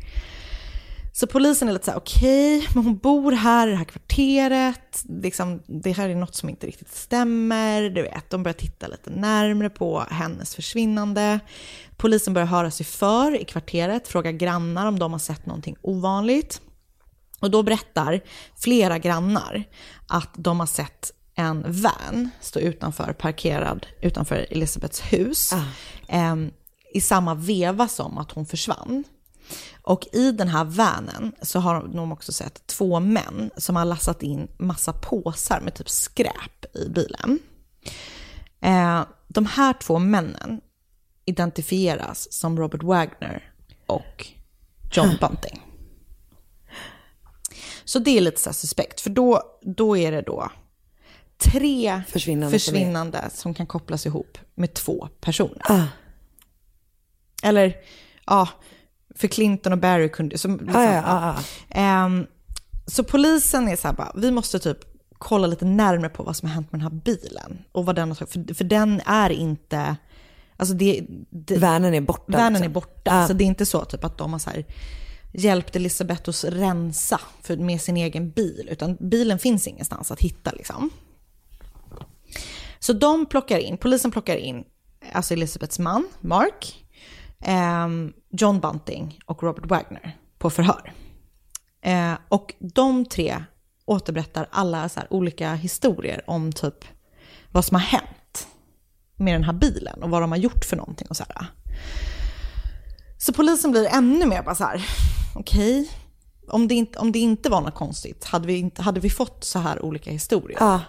Så 1.16 1.26
polisen 1.26 1.68
är 1.68 1.72
lite 1.72 1.84
så 1.84 1.90
här, 1.90 1.98
okej, 1.98 2.58
okay, 2.58 2.68
men 2.74 2.84
hon 2.84 2.96
bor 2.98 3.32
här 3.32 3.68
i 3.68 3.70
det 3.70 3.76
här 3.76 3.84
kvarteret. 3.84 5.04
Liksom, 5.22 5.62
det 5.66 5.92
här 5.92 6.08
är 6.08 6.14
något 6.14 6.34
som 6.34 6.48
inte 6.48 6.66
riktigt 6.66 6.92
stämmer. 6.92 7.82
Du 7.82 8.02
vet, 8.02 8.30
de 8.30 8.42
börjar 8.42 8.54
titta 8.54 8.86
lite 8.86 9.10
närmre 9.10 9.70
på 9.70 10.04
hennes 10.10 10.54
försvinnande. 10.54 11.40
Polisen 11.96 12.34
börjar 12.34 12.46
höra 12.46 12.70
sig 12.70 12.86
för 12.86 13.40
i 13.40 13.44
kvarteret, 13.44 14.08
fråga 14.08 14.32
grannar 14.32 14.86
om 14.86 14.98
de 14.98 15.12
har 15.12 15.18
sett 15.18 15.46
någonting 15.46 15.76
ovanligt. 15.82 16.60
Och 17.40 17.50
då 17.50 17.62
berättar 17.62 18.20
flera 18.56 18.98
grannar 18.98 19.64
att 20.08 20.30
de 20.34 20.60
har 20.60 20.66
sett 20.66 21.12
en 21.34 21.64
van 21.82 22.30
stå 22.40 22.60
utanför, 22.60 23.12
parkerad 23.12 23.86
utanför 24.00 24.46
Elisabeths 24.50 25.00
hus. 25.00 25.52
Ah. 25.52 25.64
Eh, 26.08 26.36
I 26.94 27.00
samma 27.00 27.34
veva 27.34 27.88
som 27.88 28.18
att 28.18 28.32
hon 28.32 28.46
försvann. 28.46 29.04
Och 29.82 30.06
i 30.12 30.32
den 30.32 30.48
här 30.48 30.64
vanen 30.64 31.32
så 31.42 31.60
har 31.60 31.88
de 31.88 32.12
också 32.12 32.32
sett 32.32 32.66
två 32.66 33.00
män 33.00 33.50
som 33.56 33.76
har 33.76 33.84
lastat 33.84 34.22
in 34.22 34.48
massa 34.56 34.92
påsar 34.92 35.60
med 35.60 35.74
typ 35.74 35.88
skräp 35.88 36.76
i 36.76 36.88
bilen. 36.88 37.38
Eh, 38.60 39.04
de 39.28 39.46
här 39.46 39.72
två 39.72 39.98
männen 39.98 40.60
identifieras 41.24 42.32
som 42.32 42.58
Robert 42.58 42.82
Wagner 42.82 43.52
och 43.86 44.26
John 44.92 45.16
Bunting. 45.20 45.62
Så 47.84 47.98
det 47.98 48.16
är 48.16 48.20
lite 48.20 48.40
så 48.40 48.52
suspekt, 48.52 49.00
för 49.00 49.10
då, 49.10 49.42
då 49.62 49.96
är 49.96 50.12
det 50.12 50.22
då 50.22 50.50
tre 51.38 52.02
försvinnande, 52.08 52.58
försvinnande 52.58 53.20
som, 53.20 53.30
som, 53.30 53.54
kan 53.54 53.66
kopplas 53.66 54.06
ihop 54.06 54.38
med 54.54 54.74
två 54.74 55.08
personer. 55.20 55.62
Ah. 55.64 55.86
Eller, 57.42 57.76
ja, 58.26 58.48
för 59.16 59.28
Clinton 59.28 59.72
och 59.72 59.78
Barry 59.78 60.08
kunde... 60.08 60.38
Som, 60.38 60.52
liksom, 60.52 60.76
ah, 60.76 60.92
ja, 60.92 61.02
ah, 61.06 61.36
ah. 61.74 62.06
Um, 62.06 62.26
så 62.86 63.04
polisen 63.04 63.68
är 63.68 63.76
så 63.76 63.88
här 63.88 63.94
bara, 63.94 64.12
vi 64.16 64.30
måste 64.30 64.58
typ 64.58 64.78
kolla 65.18 65.46
lite 65.46 65.64
närmare 65.64 66.10
på 66.10 66.22
vad 66.22 66.36
som 66.36 66.48
har 66.48 66.54
hänt 66.54 66.72
med 66.72 66.80
den 66.80 66.92
här 66.92 67.00
bilen. 67.00 67.58
Och 67.72 67.86
vad 67.86 67.96
den 67.96 68.08
har 68.08 68.14
för, 68.14 68.54
för 68.54 68.64
den 68.64 69.00
är 69.06 69.30
inte... 69.30 69.96
Alltså 70.56 70.74
det, 70.74 71.06
det, 71.30 71.56
Värnen 71.56 71.94
är 71.94 72.00
borta. 72.00 72.32
Värnen 72.32 72.52
liksom. 72.52 72.70
är 72.70 72.74
borta. 72.74 73.10
Ah. 73.22 73.26
Så 73.26 73.32
det 73.32 73.44
är 73.44 73.46
inte 73.46 73.66
så 73.66 73.84
typ 73.84 74.04
att 74.04 74.18
de 74.18 74.32
har 74.32 74.38
så 74.38 74.50
här, 74.50 74.64
hjälpt 75.32 75.76
Elisabeth 75.76 76.28
att 76.28 76.44
rensa 76.44 77.20
för, 77.42 77.56
med 77.56 77.80
sin 77.80 77.96
egen 77.96 78.30
bil. 78.30 78.68
Utan 78.70 78.96
bilen 79.00 79.38
finns 79.38 79.66
ingenstans 79.66 80.10
att 80.10 80.20
hitta 80.20 80.52
liksom. 80.52 80.90
Så 82.78 82.92
de 82.92 83.26
plockar 83.26 83.58
in, 83.58 83.76
polisen 83.78 84.10
plockar 84.10 84.36
in 84.36 84.64
alltså 85.12 85.34
Elisabeths 85.34 85.78
man, 85.78 86.08
Mark, 86.20 86.85
eh, 87.40 87.88
John 88.30 88.60
Bunting 88.60 89.18
och 89.26 89.42
Robert 89.42 89.66
Wagner 89.66 90.16
på 90.38 90.50
förhör. 90.50 90.92
Eh, 91.80 92.14
och 92.28 92.54
de 92.58 93.04
tre 93.04 93.44
återberättar 93.84 94.48
alla 94.50 94.88
så 94.88 95.00
olika 95.10 95.54
historier 95.54 96.22
om 96.26 96.52
typ 96.52 96.84
vad 97.52 97.64
som 97.64 97.74
har 97.74 97.82
hänt 97.82 98.48
med 99.16 99.34
den 99.34 99.44
här 99.44 99.52
bilen 99.52 100.02
och 100.02 100.10
vad 100.10 100.22
de 100.22 100.30
har 100.30 100.38
gjort 100.38 100.64
för 100.64 100.76
någonting 100.76 101.06
och 101.10 101.16
så 101.16 101.24
här. 101.28 101.46
Så 103.18 103.32
polisen 103.32 103.70
blir 103.70 103.86
ännu 103.86 104.26
mer 104.26 104.42
bara 104.42 104.54
så 104.54 104.64
här, 104.64 104.86
okej, 105.34 105.80
okay, 105.80 105.94
om, 106.48 106.68
det 106.68 106.74
inte, 106.74 106.98
om 106.98 107.12
det 107.12 107.18
inte 107.18 107.50
var 107.50 107.60
något 107.60 107.74
konstigt, 107.74 108.24
hade 108.24 108.46
vi, 108.46 108.58
inte, 108.58 108.82
hade 108.82 109.00
vi 109.00 109.10
fått 109.10 109.44
så 109.44 109.58
här 109.58 109.84
olika 109.84 110.10
historier? 110.10 110.58
Ah. 110.62 110.80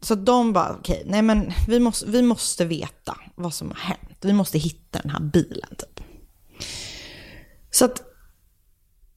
Så 0.00 0.14
de 0.14 0.52
bara, 0.52 0.76
okej, 0.78 0.96
okay, 0.96 1.10
nej 1.10 1.22
men 1.22 1.52
vi 1.68 1.80
måste, 1.80 2.06
vi 2.06 2.22
måste 2.22 2.64
veta 2.64 3.16
vad 3.34 3.54
som 3.54 3.68
har 3.68 3.76
hänt. 3.76 4.18
Vi 4.20 4.32
måste 4.32 4.58
hitta 4.58 4.98
den 4.98 5.10
här 5.10 5.20
bilen 5.20 5.68
typ. 5.78 6.00
Så 7.70 7.84
att 7.84 8.02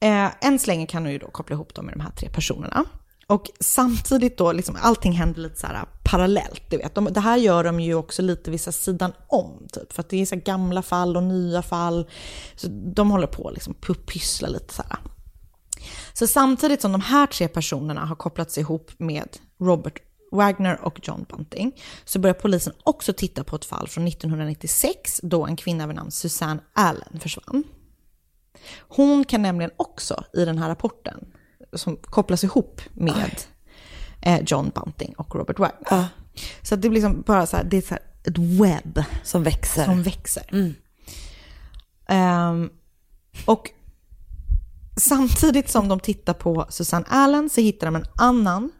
eh, 0.00 0.46
än 0.46 0.58
så 0.58 0.66
länge 0.66 0.86
kan 0.86 1.04
du 1.04 1.10
ju 1.10 1.18
då 1.18 1.30
koppla 1.30 1.54
ihop 1.54 1.74
dem 1.74 1.86
med 1.86 1.94
de 1.94 2.00
här 2.00 2.10
tre 2.10 2.28
personerna. 2.30 2.84
Och 3.26 3.50
samtidigt 3.60 4.38
då, 4.38 4.52
liksom, 4.52 4.76
allting 4.80 5.12
händer 5.12 5.40
lite 5.40 5.60
så 5.60 5.66
här 5.66 5.84
parallellt. 6.02 6.62
Du 6.70 6.76
vet. 6.76 6.94
De, 6.94 7.04
det 7.04 7.20
här 7.20 7.36
gör 7.36 7.64
de 7.64 7.80
ju 7.80 7.94
också 7.94 8.22
lite 8.22 8.50
vissa 8.50 8.72
sidan 8.72 9.12
om, 9.28 9.66
typ. 9.72 9.92
För 9.92 10.00
att 10.00 10.08
det 10.08 10.22
är 10.22 10.26
så 10.26 10.36
gamla 10.36 10.82
fall 10.82 11.16
och 11.16 11.22
nya 11.22 11.62
fall. 11.62 12.10
Så 12.56 12.68
de 12.94 13.10
håller 13.10 13.26
på 13.26 13.48
att 13.48 13.54
liksom 13.54 13.74
pyssla 14.06 14.48
lite 14.48 14.74
så 14.74 14.82
här. 14.88 14.98
Så 16.12 16.26
samtidigt 16.26 16.80
som 16.80 16.92
de 16.92 17.00
här 17.00 17.26
tre 17.26 17.48
personerna 17.48 18.04
har 18.04 18.16
kopplats 18.16 18.58
ihop 18.58 18.90
med 18.98 19.28
Robert 19.60 19.98
Wagner 20.32 20.80
och 20.84 21.00
John 21.02 21.26
Bunting 21.28 21.80
så 22.04 22.18
börjar 22.18 22.34
polisen 22.34 22.72
också 22.82 23.12
titta 23.12 23.44
på 23.44 23.56
ett 23.56 23.64
fall 23.64 23.88
från 23.88 24.06
1996 24.06 25.20
då 25.22 25.46
en 25.46 25.56
kvinna 25.56 25.86
vid 25.86 25.96
namn 25.96 26.10
Susanne 26.10 26.62
Allen 26.72 27.20
försvann. 27.20 27.64
Hon 28.78 29.24
kan 29.24 29.42
nämligen 29.42 29.70
också 29.76 30.24
i 30.34 30.44
den 30.44 30.58
här 30.58 30.68
rapporten 30.68 31.24
som 31.72 31.96
kopplas 31.96 32.44
ihop 32.44 32.80
med 32.92 33.42
eh, 34.22 34.40
John 34.46 34.72
Bunting 34.74 35.14
och 35.16 35.34
Robert 35.34 35.58
Wagner. 35.58 35.92
Ah. 35.92 36.04
Så 36.62 36.76
det 36.76 36.88
blir 36.88 37.02
liksom 37.02 37.22
bara 37.26 37.46
så 37.46 37.56
här, 37.56 37.64
det 37.64 37.76
är 37.76 37.82
så 37.82 37.94
ett 38.24 38.38
webb. 38.38 39.04
Som 39.22 39.42
växer. 39.42 39.84
Som 39.84 40.02
växer. 40.02 40.44
Mm. 40.52 40.74
Um, 42.08 42.70
och 43.46 43.70
samtidigt 44.96 45.70
som 45.70 45.88
de 45.88 46.00
tittar 46.00 46.34
på 46.34 46.66
Susanne 46.68 47.06
Allen 47.08 47.50
så 47.50 47.60
hittar 47.60 47.86
de 47.86 47.96
en 47.96 48.06
annan 48.16 48.70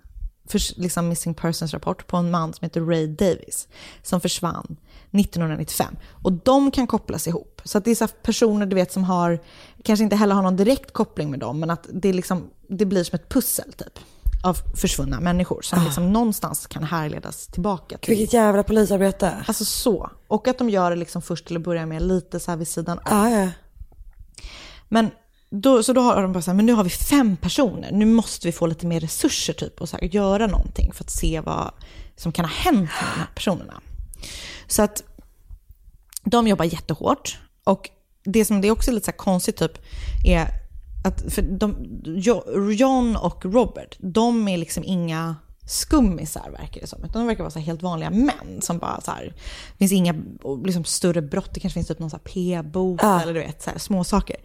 för, 0.52 0.80
liksom 0.80 1.08
missing 1.08 1.34
persons 1.34 1.72
rapport 1.72 2.06
på 2.06 2.16
en 2.16 2.30
man 2.30 2.52
som 2.52 2.64
heter 2.64 2.80
Ray 2.80 3.06
Davis 3.06 3.68
som 4.02 4.20
försvann 4.20 4.76
1995. 5.12 5.96
Och 6.22 6.32
de 6.32 6.70
kan 6.70 6.86
kopplas 6.86 7.28
ihop. 7.28 7.60
Så 7.64 7.78
att 7.78 7.84
det 7.84 7.90
är 7.90 7.94
så 7.94 8.08
personer 8.08 8.66
du 8.66 8.74
vet 8.74 8.92
som 8.92 9.04
har, 9.04 9.38
kanske 9.84 10.04
inte 10.04 10.16
heller 10.16 10.34
har 10.34 10.42
någon 10.42 10.56
direkt 10.56 10.92
koppling 10.92 11.30
med 11.30 11.40
dem, 11.40 11.60
men 11.60 11.70
att 11.70 11.86
det, 11.92 12.12
liksom, 12.12 12.50
det 12.68 12.84
blir 12.84 13.04
som 13.04 13.16
ett 13.16 13.28
pussel 13.28 13.72
typ 13.72 13.98
av 14.42 14.56
försvunna 14.76 15.20
människor 15.20 15.62
som 15.62 15.78
ah. 15.78 15.84
liksom 15.84 16.12
någonstans 16.12 16.66
kan 16.66 16.84
härledas 16.84 17.46
tillbaka 17.46 17.98
till. 17.98 18.16
Vilket 18.16 18.32
jävla 18.32 18.62
polisarbete. 18.62 19.44
Alltså 19.46 19.64
så. 19.64 20.10
Och 20.28 20.48
att 20.48 20.58
de 20.58 20.70
gör 20.70 20.90
det 20.90 20.96
liksom 20.96 21.22
först 21.22 21.46
till 21.46 21.56
att 21.56 21.62
börja 21.62 21.86
med 21.86 22.02
lite 22.02 22.40
så 22.40 22.50
här 22.50 22.58
vid 22.58 22.68
sidan 22.68 22.98
av. 22.98 23.04
Ah, 23.04 23.28
ja. 23.28 23.48
Men 24.88 25.10
då, 25.54 25.82
så 25.82 25.92
då 25.92 26.00
har 26.00 26.22
de 26.22 26.32
bara 26.32 26.42
så 26.42 26.50
här, 26.50 26.56
men 26.56 26.66
nu 26.66 26.72
har 26.72 26.84
vi 26.84 26.90
fem 26.90 27.36
personer, 27.36 27.92
nu 27.92 28.06
måste 28.06 28.48
vi 28.48 28.52
få 28.52 28.66
lite 28.66 28.86
mer 28.86 29.00
resurser 29.00 29.52
typ 29.52 29.80
och 29.80 29.88
så 29.88 29.96
här, 29.96 30.04
göra 30.14 30.46
någonting 30.46 30.92
för 30.92 31.04
att 31.04 31.10
se 31.10 31.40
vad 31.40 31.72
som 32.16 32.32
kan 32.32 32.44
ha 32.44 32.52
hänt 32.52 32.78
med 32.78 33.10
de 33.14 33.20
här 33.20 33.28
personerna. 33.34 33.80
Så 34.66 34.82
att 34.82 35.02
de 36.24 36.48
jobbar 36.48 36.64
jättehårt 36.64 37.38
och 37.64 37.90
det 38.24 38.44
som 38.44 38.60
det 38.60 38.68
är 38.68 38.72
också 38.72 38.92
lite 38.92 39.06
så 39.06 39.12
konstigt 39.12 39.56
typ 39.56 39.78
är 40.26 40.48
att 41.04 41.32
för 41.34 41.42
de, 41.42 41.76
John 42.72 43.16
och 43.16 43.44
Robert, 43.44 43.96
de 43.98 44.48
är 44.48 44.58
liksom 44.58 44.84
inga 44.84 45.36
skummisar 45.66 46.50
verkar 46.50 46.80
det 46.80 46.86
som. 46.86 47.04
Utan 47.04 47.20
de 47.20 47.26
verkar 47.26 47.42
vara 47.42 47.50
så 47.50 47.58
helt 47.58 47.82
vanliga 47.82 48.10
män 48.10 48.60
som 48.60 48.78
bara 48.78 49.00
så 49.00 49.10
här, 49.10 49.24
det 49.72 49.78
finns 49.78 49.92
inga 49.92 50.14
liksom, 50.64 50.84
större 50.84 51.22
brott, 51.22 51.50
det 51.54 51.60
kanske 51.60 51.74
finns 51.74 51.88
typ 51.88 51.98
någon 51.98 52.10
p-bot 52.10 53.00
ja. 53.02 53.20
eller 53.20 53.34
du 53.34 53.40
vet, 53.40 53.62
så 53.62 53.70
här, 53.70 53.78
små 53.78 54.04
saker. 54.04 54.36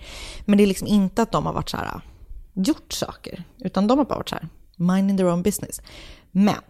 Men 0.45 0.57
det 0.57 0.63
är 0.63 0.67
liksom 0.67 0.87
inte 0.87 1.21
att 1.21 1.31
de 1.31 1.45
har 1.45 1.53
varit 1.53 1.69
så 1.69 1.77
här, 1.77 2.01
gjort 2.53 2.93
saker, 2.93 3.43
utan 3.57 3.87
de 3.87 3.97
har 3.97 4.05
bara 4.05 4.17
varit 4.17 4.29
så 4.29 4.35
här, 4.35 4.47
minding 4.75 5.17
their 5.17 5.29
own 5.29 5.43
business. 5.43 5.81
Men 6.31 6.61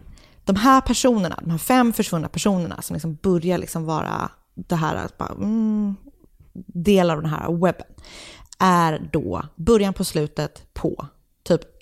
de 0.44 0.56
här 0.56 0.80
personerna, 0.80 1.38
de 1.42 1.50
här 1.50 1.58
fem 1.58 1.92
försvunna 1.92 2.28
personerna 2.28 2.82
som 2.82 2.94
liksom 2.94 3.14
börjar 3.14 3.58
liksom 3.58 3.84
vara 3.84 4.30
det 4.54 4.76
här 4.76 4.96
att 4.96 5.18
bara, 5.18 5.32
mm, 5.32 5.96
del 6.66 7.10
av 7.10 7.22
den 7.22 7.30
här 7.30 7.52
webben, 7.52 7.86
är 8.58 9.08
då 9.12 9.42
början 9.56 9.94
på 9.94 10.04
slutet 10.04 10.74
på 10.74 11.06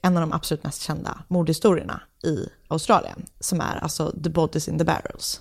en 0.07 0.17
av 0.17 0.21
de 0.21 0.33
absolut 0.33 0.65
mest 0.65 0.83
kända 0.83 1.19
mordhistorierna 1.29 2.01
i 2.25 2.49
Australien, 2.69 3.27
som 3.41 3.61
är 3.61 3.77
alltså 3.83 4.13
The 4.25 4.31
Bodies 4.31 4.69
in 4.69 4.79
the 4.79 4.85
Barrels 4.85 5.41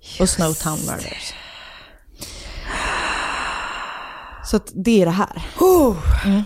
Just. 0.00 0.20
och 0.20 0.28
Snowtown 0.28 0.78
Murders. 0.86 1.34
Så 4.44 4.56
att 4.56 4.72
det 4.74 5.02
är 5.02 5.06
det 5.06 5.12
här. 5.12 5.42
Mm. 6.24 6.42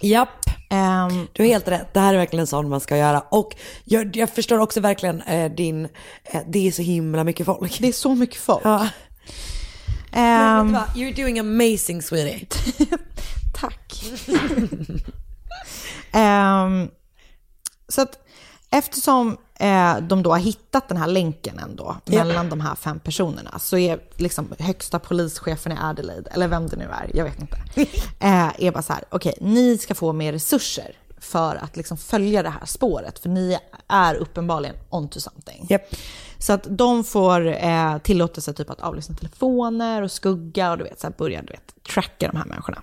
Japp. 0.00 0.28
Um, 0.70 1.28
du 1.32 1.42
har 1.42 1.48
helt 1.48 1.68
rätt. 1.68 1.94
Det 1.94 2.00
här 2.00 2.14
är 2.14 2.18
verkligen 2.18 2.46
sånt 2.46 2.68
man 2.68 2.80
ska 2.80 2.96
göra. 2.96 3.20
Och 3.20 3.56
jag, 3.84 4.16
jag 4.16 4.30
förstår 4.30 4.58
också 4.58 4.80
verkligen 4.80 5.22
eh, 5.22 5.52
din, 5.52 5.88
eh, 6.24 6.40
det 6.48 6.68
är 6.68 6.72
så 6.72 6.82
himla 6.82 7.24
mycket 7.24 7.46
folk. 7.46 7.78
Det 7.80 7.88
är 7.88 7.92
så 7.92 8.14
mycket 8.14 8.36
folk. 8.36 8.64
Ja. 8.64 8.88
Um? 10.12 10.76
You're 10.94 11.16
doing 11.16 11.38
amazing 11.38 12.02
sweetie. 12.02 12.46
Tack. 13.54 14.04
Ehm, 16.12 16.90
så 17.88 18.02
att 18.02 18.18
eftersom 18.70 19.36
eh, 19.54 19.96
de 19.96 20.22
då 20.22 20.30
har 20.30 20.38
hittat 20.38 20.88
den 20.88 20.96
här 20.96 21.06
länken 21.06 21.58
ändå 21.58 21.96
mellan 22.04 22.48
de 22.48 22.60
här 22.60 22.74
fem 22.74 23.00
personerna 23.00 23.58
så 23.58 23.78
är 23.78 24.00
liksom 24.16 24.54
högsta 24.58 24.98
polischefen 24.98 25.72
i 25.72 25.76
Adelaide, 25.80 26.28
eller 26.30 26.48
vem 26.48 26.68
det 26.68 26.76
nu 26.76 26.84
är, 26.84 27.10
jag 27.14 27.24
vet 27.24 27.40
inte, 27.40 27.56
eh, 28.20 28.64
är 28.64 28.70
bara 28.70 28.82
så 28.82 28.92
här, 28.92 29.04
okej, 29.10 29.34
ni 29.40 29.78
ska 29.78 29.94
få 29.94 30.12
mer 30.12 30.32
resurser 30.32 30.96
för 31.18 31.56
att 31.56 31.76
liksom 31.76 31.96
följa 31.96 32.42
det 32.42 32.50
här 32.50 32.66
spåret, 32.66 33.18
för 33.18 33.28
ni 33.28 33.58
är 33.88 34.14
uppenbarligen 34.14 34.76
onto 34.90 35.20
something. 35.20 35.66
Japp. 35.70 35.82
Så 36.38 36.52
att 36.52 36.66
de 36.70 37.04
får 37.04 37.46
eh, 37.46 37.98
tillåtelse 37.98 38.52
typ 38.52 38.70
att 38.70 38.80
avlyssna 38.80 39.14
telefoner 39.14 40.02
och 40.02 40.12
skugga 40.12 40.70
och 40.70 40.78
du 40.78 40.84
vet, 40.84 41.00
så 41.00 41.06
här 41.06 41.14
börja 41.18 41.42
du 41.42 41.52
vet, 41.52 41.74
tracka 41.94 42.28
de 42.28 42.36
här 42.36 42.44
människorna. 42.44 42.82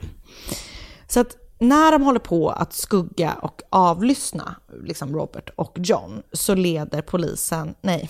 Så 1.08 1.20
att 1.20 1.38
när 1.60 1.92
de 1.92 2.02
håller 2.04 2.20
på 2.20 2.50
att 2.50 2.74
skugga 2.74 3.34
och 3.34 3.62
avlyssna 3.70 4.56
liksom 4.84 5.16
Robert 5.16 5.50
och 5.56 5.76
John 5.80 6.22
så 6.34 6.56
leder 6.56 7.02
polisen, 7.02 7.76
nej, 7.82 8.10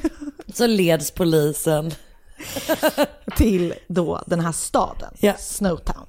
Så 0.54 0.66
leds 0.66 1.10
polisen. 1.10 1.90
till 3.36 3.74
då 3.88 4.22
den 4.26 4.40
här 4.40 4.52
staden, 4.52 5.14
Ja. 5.20 5.34
Snowtown. 5.38 6.06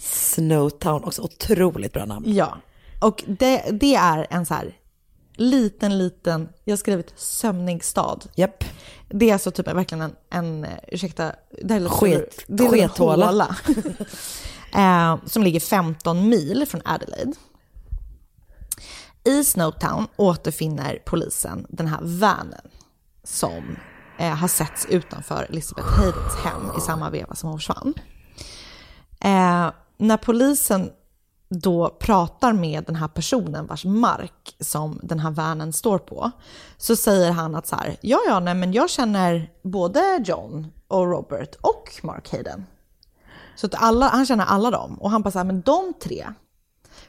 Snowtown, 0.00 1.04
också 1.04 1.22
otroligt 1.22 1.92
bra 1.92 2.04
namn. 2.04 2.32
Ja, 2.34 2.58
och 3.00 3.24
det, 3.26 3.64
det 3.80 3.94
är 3.94 4.26
en 4.30 4.46
så 4.46 4.54
här 4.54 4.76
liten, 5.36 5.98
liten, 5.98 6.48
jag 6.64 6.72
har 6.72 6.76
skrivit 6.76 7.12
sömnig 7.16 7.84
stad. 7.84 8.24
Japp. 8.34 8.64
Det 9.08 9.28
är 9.28 9.32
alltså 9.32 9.50
typ 9.50 9.66
verkligen 9.68 10.02
en, 10.02 10.14
en 10.30 10.66
ursäkta, 10.88 11.32
det 11.62 11.74
här 11.74 11.80
låter- 11.80 11.96
Sket- 12.06 12.44
det 12.46 12.64
är 12.64 12.68
skethåla. 12.70 13.56
eh, 14.74 15.16
som 15.26 15.42
ligger 15.42 15.60
15 15.60 16.28
mil 16.28 16.66
från 16.68 16.80
Adelaide. 16.84 17.32
I 19.24 19.44
Snowtown 19.44 20.06
återfinner 20.16 21.02
polisen 21.04 21.66
den 21.68 21.86
här 21.86 22.00
vanen 22.02 22.68
som 23.24 23.76
eh, 24.18 24.34
har 24.34 24.48
setts 24.48 24.86
utanför 24.86 25.46
Elizabeth 25.50 25.88
Haydens 25.88 26.36
hem 26.44 26.70
i 26.78 26.80
samma 26.80 27.10
veva 27.10 27.34
som 27.34 27.48
hon 27.48 27.58
försvann. 27.58 27.94
Eh, 29.20 29.70
när 29.98 30.16
polisen 30.16 30.90
då 31.48 31.96
pratar 32.00 32.52
med 32.52 32.84
den 32.84 32.96
här 32.96 33.08
personen 33.08 33.66
vars 33.66 33.84
mark 33.84 34.56
som 34.60 35.00
den 35.02 35.18
här 35.18 35.30
vanen 35.30 35.72
står 35.72 35.98
på, 35.98 36.30
så 36.76 36.96
säger 36.96 37.32
han 37.32 37.54
att 37.54 37.66
så 37.66 37.76
här, 37.76 37.96
ja, 38.00 38.18
ja, 38.28 38.40
nej, 38.40 38.54
men 38.54 38.72
jag 38.72 38.90
känner 38.90 39.50
både 39.62 40.22
John 40.24 40.66
och 40.88 41.10
Robert 41.10 41.54
och 41.60 42.00
Mark 42.02 42.32
Hayden. 42.32 42.66
Så 43.56 43.66
att 43.66 43.74
alla, 43.74 44.08
han 44.08 44.26
känner 44.26 44.44
alla 44.44 44.70
dem. 44.70 44.94
Och 45.00 45.10
han 45.10 45.22
bara 45.22 45.30
så 45.30 45.38
här, 45.38 45.44
men 45.44 45.60
de 45.60 45.92
tre, 46.02 46.26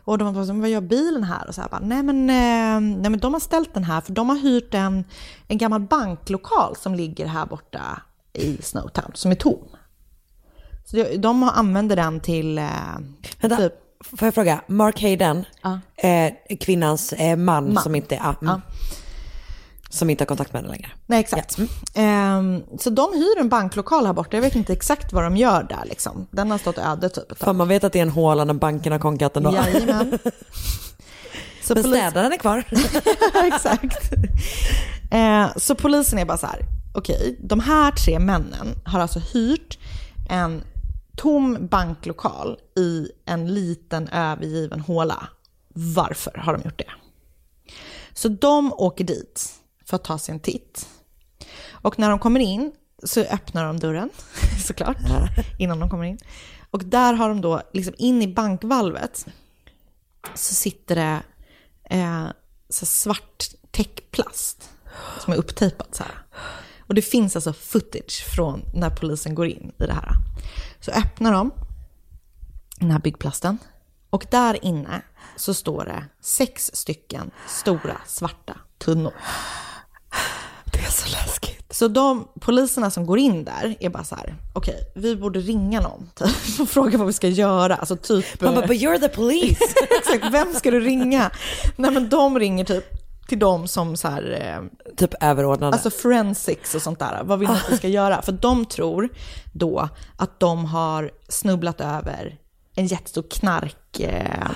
och 0.03 0.17
de 0.17 0.33
bara, 0.33 0.43
så 0.45 0.47
här, 0.47 0.53
men 0.53 0.61
vad 0.61 0.69
gör 0.69 0.81
bilen 0.81 1.23
här? 1.23 1.47
Och 1.47 1.55
så 1.55 1.61
här 1.61 1.69
bara, 1.69 1.79
nej 1.79 2.03
men, 2.03 2.29
eh, 2.29 2.97
nej 3.01 3.09
men 3.09 3.19
de 3.19 3.33
har 3.33 3.39
ställt 3.39 3.73
den 3.73 3.83
här 3.83 4.01
för 4.01 4.13
de 4.13 4.29
har 4.29 4.37
hyrt 4.37 4.73
en, 4.73 5.03
en 5.47 5.57
gammal 5.57 5.81
banklokal 5.81 6.75
som 6.75 6.95
ligger 6.95 7.25
här 7.25 7.45
borta 7.45 8.01
i 8.33 8.57
Snowtown, 8.61 9.11
som 9.13 9.31
är 9.31 9.35
tom. 9.35 9.67
Så 10.85 10.95
de, 10.97 11.17
de 11.17 11.43
använder 11.43 11.95
den 11.95 12.19
till... 12.19 12.57
Eh, 12.57 12.65
Vänta, 13.41 13.57
typ, 13.57 13.73
får 14.05 14.25
jag 14.27 14.33
fråga? 14.33 14.61
Mark 14.67 15.01
Hayden, 15.01 15.45
Ja. 15.61 15.79
eh, 15.95 16.33
kvinnans 16.59 17.13
eh, 17.13 17.35
man, 17.37 17.73
Man. 17.73 17.83
som 17.83 17.95
inte 17.95 18.15
ja, 18.15 18.35
mm, 18.41 18.61
som 19.89 20.09
inte 20.09 20.21
har 20.21 20.25
kontakt 20.27 20.53
med 20.53 20.61
henne 20.61 20.71
längre. 20.73 20.89
nej, 21.05 21.19
exakt. 21.19 21.57
Ehm, 21.95 22.63
så 22.79 22.89
de 22.89 23.13
hyr 23.13 23.39
en 23.39 23.49
banklokal 23.49 24.05
här 24.05 24.13
borta. 24.13 24.37
Jag 24.37 24.41
vet 24.41 24.55
inte 24.55 24.73
exakt 24.73 25.13
vad 25.13 25.23
de 25.23 25.37
gör 25.37 25.63
där. 25.63 25.85
Liksom. 25.85 26.27
Den 26.31 26.51
har 26.51 26.57
stått 26.57 26.77
öde 26.77 27.09
typ 27.09 27.31
ett 27.31 27.39
tag. 27.39 27.55
Man 27.55 27.67
vet 27.67 27.83
att 27.83 27.93
det 27.93 27.99
är 27.99 28.03
en 28.03 28.09
håla 28.09 28.43
när 28.43 28.53
banken 28.53 28.91
har 28.91 28.99
konkat 28.99 29.37
ändå. 29.37 29.53
Jajamän. 29.53 30.19
Så 31.63 31.73
Men 31.73 31.83
polis- 31.83 31.97
städaren 31.97 32.33
är 32.33 32.37
kvar. 32.37 32.63
Exakt. 33.53 34.11
Eh, 35.11 35.47
så 35.57 35.75
polisen 35.75 36.19
är 36.19 36.25
bara 36.25 36.37
så 36.37 36.47
här, 36.47 36.59
okej, 36.93 37.37
de 37.43 37.59
här 37.59 37.91
tre 37.91 38.19
männen 38.19 38.67
har 38.85 38.99
alltså 38.99 39.19
hyrt 39.19 39.77
en 40.29 40.63
tom 41.17 41.67
banklokal 41.67 42.57
i 42.77 43.07
en 43.25 43.53
liten 43.53 44.07
övergiven 44.09 44.79
håla. 44.79 45.27
Varför 45.73 46.37
har 46.37 46.53
de 46.53 46.61
gjort 46.65 46.77
det? 46.77 46.91
Så 48.13 48.27
de 48.27 48.73
åker 48.73 49.03
dit 49.03 49.49
för 49.89 49.95
att 49.95 50.03
ta 50.03 50.17
sig 50.17 50.33
en 50.33 50.39
titt. 50.39 50.87
Och 51.71 51.99
när 51.99 52.09
de 52.09 52.19
kommer 52.19 52.39
in 52.39 52.71
så 53.03 53.19
öppnar 53.19 53.65
de 53.65 53.79
dörren, 53.79 54.09
såklart, 54.65 54.97
innan 55.57 55.79
de 55.79 55.89
kommer 55.89 56.03
in. 56.03 56.17
Och 56.71 56.83
där 56.83 57.13
har 57.13 57.29
de 57.29 57.41
då, 57.41 57.61
liksom 57.73 57.93
in 57.97 58.21
i 58.21 58.27
bankvalvet, 58.27 59.25
så 60.35 60.53
sitter 60.53 60.95
det 60.95 61.21
eh, 61.95 62.25
så 62.69 62.85
svart 62.85 63.45
täckplast 63.71 64.69
som 65.19 65.33
är 65.33 65.37
upptejpat 65.37 65.95
så 65.95 66.03
här. 66.03 66.25
Och 66.79 66.93
det 66.93 67.01
finns 67.01 67.35
alltså 67.35 67.53
footage 67.53 68.25
från 68.35 68.61
när 68.73 68.89
polisen 68.89 69.35
går 69.35 69.47
in 69.47 69.71
i 69.79 69.85
det 69.85 69.93
här. 69.93 70.11
Så 70.79 70.91
öppnar 70.91 71.31
de 71.31 71.51
den 72.79 72.91
här 72.91 72.99
byggplasten 72.99 73.57
och 74.09 74.25
där 74.31 74.65
inne 74.65 75.01
så 75.35 75.53
står 75.53 75.85
det 75.85 76.05
sex 76.21 76.71
stycken 76.73 77.31
stora 77.47 77.97
svarta 78.05 78.57
tunnor. 78.77 79.13
Det 80.71 80.79
är 80.79 80.89
så 80.91 81.09
läskigt. 81.11 81.73
Så 81.73 81.87
de 81.87 82.27
poliserna 82.39 82.91
som 82.91 83.05
går 83.05 83.19
in 83.19 83.43
där 83.43 83.75
är 83.79 83.89
bara 83.89 84.03
så 84.03 84.15
här, 84.15 84.35
okej, 84.53 84.75
vi 84.95 85.15
borde 85.15 85.39
ringa 85.39 85.81
någon 85.81 86.09
typ, 86.15 86.27
och 86.59 86.69
fråga 86.69 86.97
vad 86.97 87.07
vi 87.07 87.13
ska 87.13 87.27
göra. 87.27 87.75
Alltså 87.75 87.95
typ... 87.95 88.41
Man 88.41 88.55
bara, 88.55 88.67
but 88.67 88.77
you're 88.77 88.99
the 88.99 89.09
police. 89.09 89.63
Exakt, 89.99 90.33
vem 90.33 90.53
ska 90.53 90.71
du 90.71 90.79
ringa? 90.79 91.31
Nej 91.75 91.91
men 91.91 92.09
de 92.09 92.39
ringer 92.39 92.65
typ 92.65 92.85
till 93.27 93.39
dem 93.39 93.67
som 93.67 93.97
så 93.97 94.07
här, 94.07 94.41
eh, 94.41 94.93
typ 94.97 95.13
överordnade. 95.23 95.73
alltså 95.73 95.89
forensics 95.89 96.75
och 96.75 96.81
sånt 96.81 96.99
där. 96.99 97.21
Vad 97.23 97.39
vill 97.39 97.49
ni 97.49 97.55
att 97.55 97.71
vi 97.71 97.77
ska 97.77 97.87
göra? 97.87 98.21
För 98.21 98.31
de 98.31 98.65
tror 98.65 99.09
då 99.53 99.89
att 100.17 100.39
de 100.39 100.65
har 100.65 101.11
snubblat 101.29 101.81
över 101.81 102.35
en 102.75 102.87
jättestor 102.87 103.23
knark, 103.31 103.99
eh, 103.99 104.49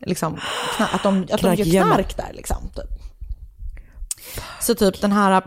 liksom, 0.00 0.36
kna- 0.76 0.94
att 0.94 1.02
de, 1.02 1.26
att 1.32 1.40
de 1.40 1.54
gör 1.54 1.84
knark 1.84 2.16
där 2.16 2.32
liksom. 2.34 2.56
Typ. 2.76 2.84
Så 4.60 4.74
typ 4.74 5.00
den 5.00 5.12
här 5.12 5.42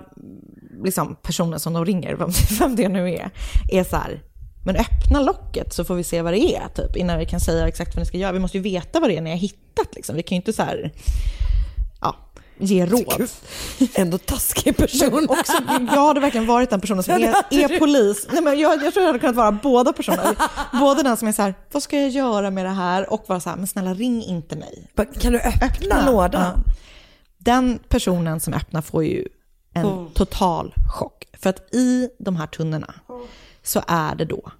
liksom, 0.83 1.15
personen 1.15 1.59
som 1.59 1.73
de 1.73 1.85
ringer, 1.85 2.15
vem, 2.15 2.29
vem 2.59 2.75
det 2.75 2.89
nu 2.89 3.09
är, 3.13 3.29
är 3.71 3.83
så 3.83 3.95
här, 3.95 4.21
men 4.65 4.75
öppna 4.75 5.21
locket 5.21 5.73
så 5.73 5.83
får 5.83 5.95
vi 5.95 6.03
se 6.03 6.21
vad 6.21 6.33
det 6.33 6.55
är 6.55 6.67
typ, 6.75 6.95
innan 6.95 7.19
vi 7.19 7.25
kan 7.25 7.39
säga 7.39 7.67
exakt 7.67 7.95
vad 7.95 8.01
ni 8.01 8.05
ska 8.05 8.17
göra. 8.17 8.31
Vi 8.31 8.39
måste 8.39 8.57
ju 8.57 8.63
veta 8.63 8.99
vad 8.99 9.09
det 9.09 9.17
är 9.17 9.21
ni 9.21 9.29
har 9.29 9.37
hittat 9.37 9.95
liksom. 9.95 10.15
Vi 10.15 10.23
kan 10.23 10.35
ju 10.35 10.37
inte 10.37 10.53
så 10.53 10.63
här, 10.63 10.91
ja, 12.01 12.15
ge 12.57 12.85
råd. 12.85 13.27
Ändå 13.93 14.17
taskig 14.17 14.77
person. 14.77 15.27
Också, 15.29 15.53
jag 15.67 16.07
hade 16.07 16.19
verkligen 16.19 16.47
varit 16.47 16.69
den 16.69 16.81
personen 16.81 17.03
som 17.03 17.13
är, 17.13 17.35
är 17.49 17.79
polis. 17.79 18.27
Nej, 18.31 18.41
men 18.41 18.59
jag, 18.59 18.83
jag 18.83 18.93
tror 18.93 19.03
jag 19.03 19.07
hade 19.07 19.19
kunnat 19.19 19.35
vara 19.35 19.51
båda 19.51 19.93
personer. 19.93 20.35
Både 20.79 21.03
den 21.03 21.17
som 21.17 21.27
är 21.27 21.31
så 21.31 21.41
här, 21.41 21.53
vad 21.71 21.83
ska 21.83 21.99
jag 21.99 22.09
göra 22.09 22.51
med 22.51 22.65
det 22.65 22.69
här? 22.69 23.13
Och 23.13 23.23
vara 23.27 23.39
så 23.39 23.49
här, 23.49 23.57
men 23.57 23.67
snälla 23.67 23.93
ring 23.93 24.23
inte 24.23 24.55
mig. 24.55 24.87
Kan 25.19 25.33
du 25.33 25.39
öppna, 25.39 26.11
lådan? 26.11 26.63
Ja. 26.65 26.73
Den 27.43 27.79
personen 27.89 28.39
som 28.39 28.53
öppnar 28.53 28.81
får 28.81 29.03
ju 29.05 29.27
en 29.73 29.85
Oh. 29.85 30.09
total 30.13 30.73
chock. 30.99 31.25
För 31.33 31.49
att 31.49 31.73
i 31.75 32.09
de 32.19 32.35
här 32.35 32.47
tunnorna 32.47 32.93
så 33.63 33.83
är 33.87 34.15
det 34.15 34.25
då 34.25 34.51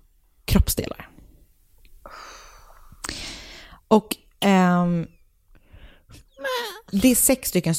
kroppsdelar. 0.46 1.10
Och 3.88 4.18
ehm, 4.40 5.08
det 6.92 7.08
är 7.08 7.16
sex 7.16 7.50
stycken 7.50 7.76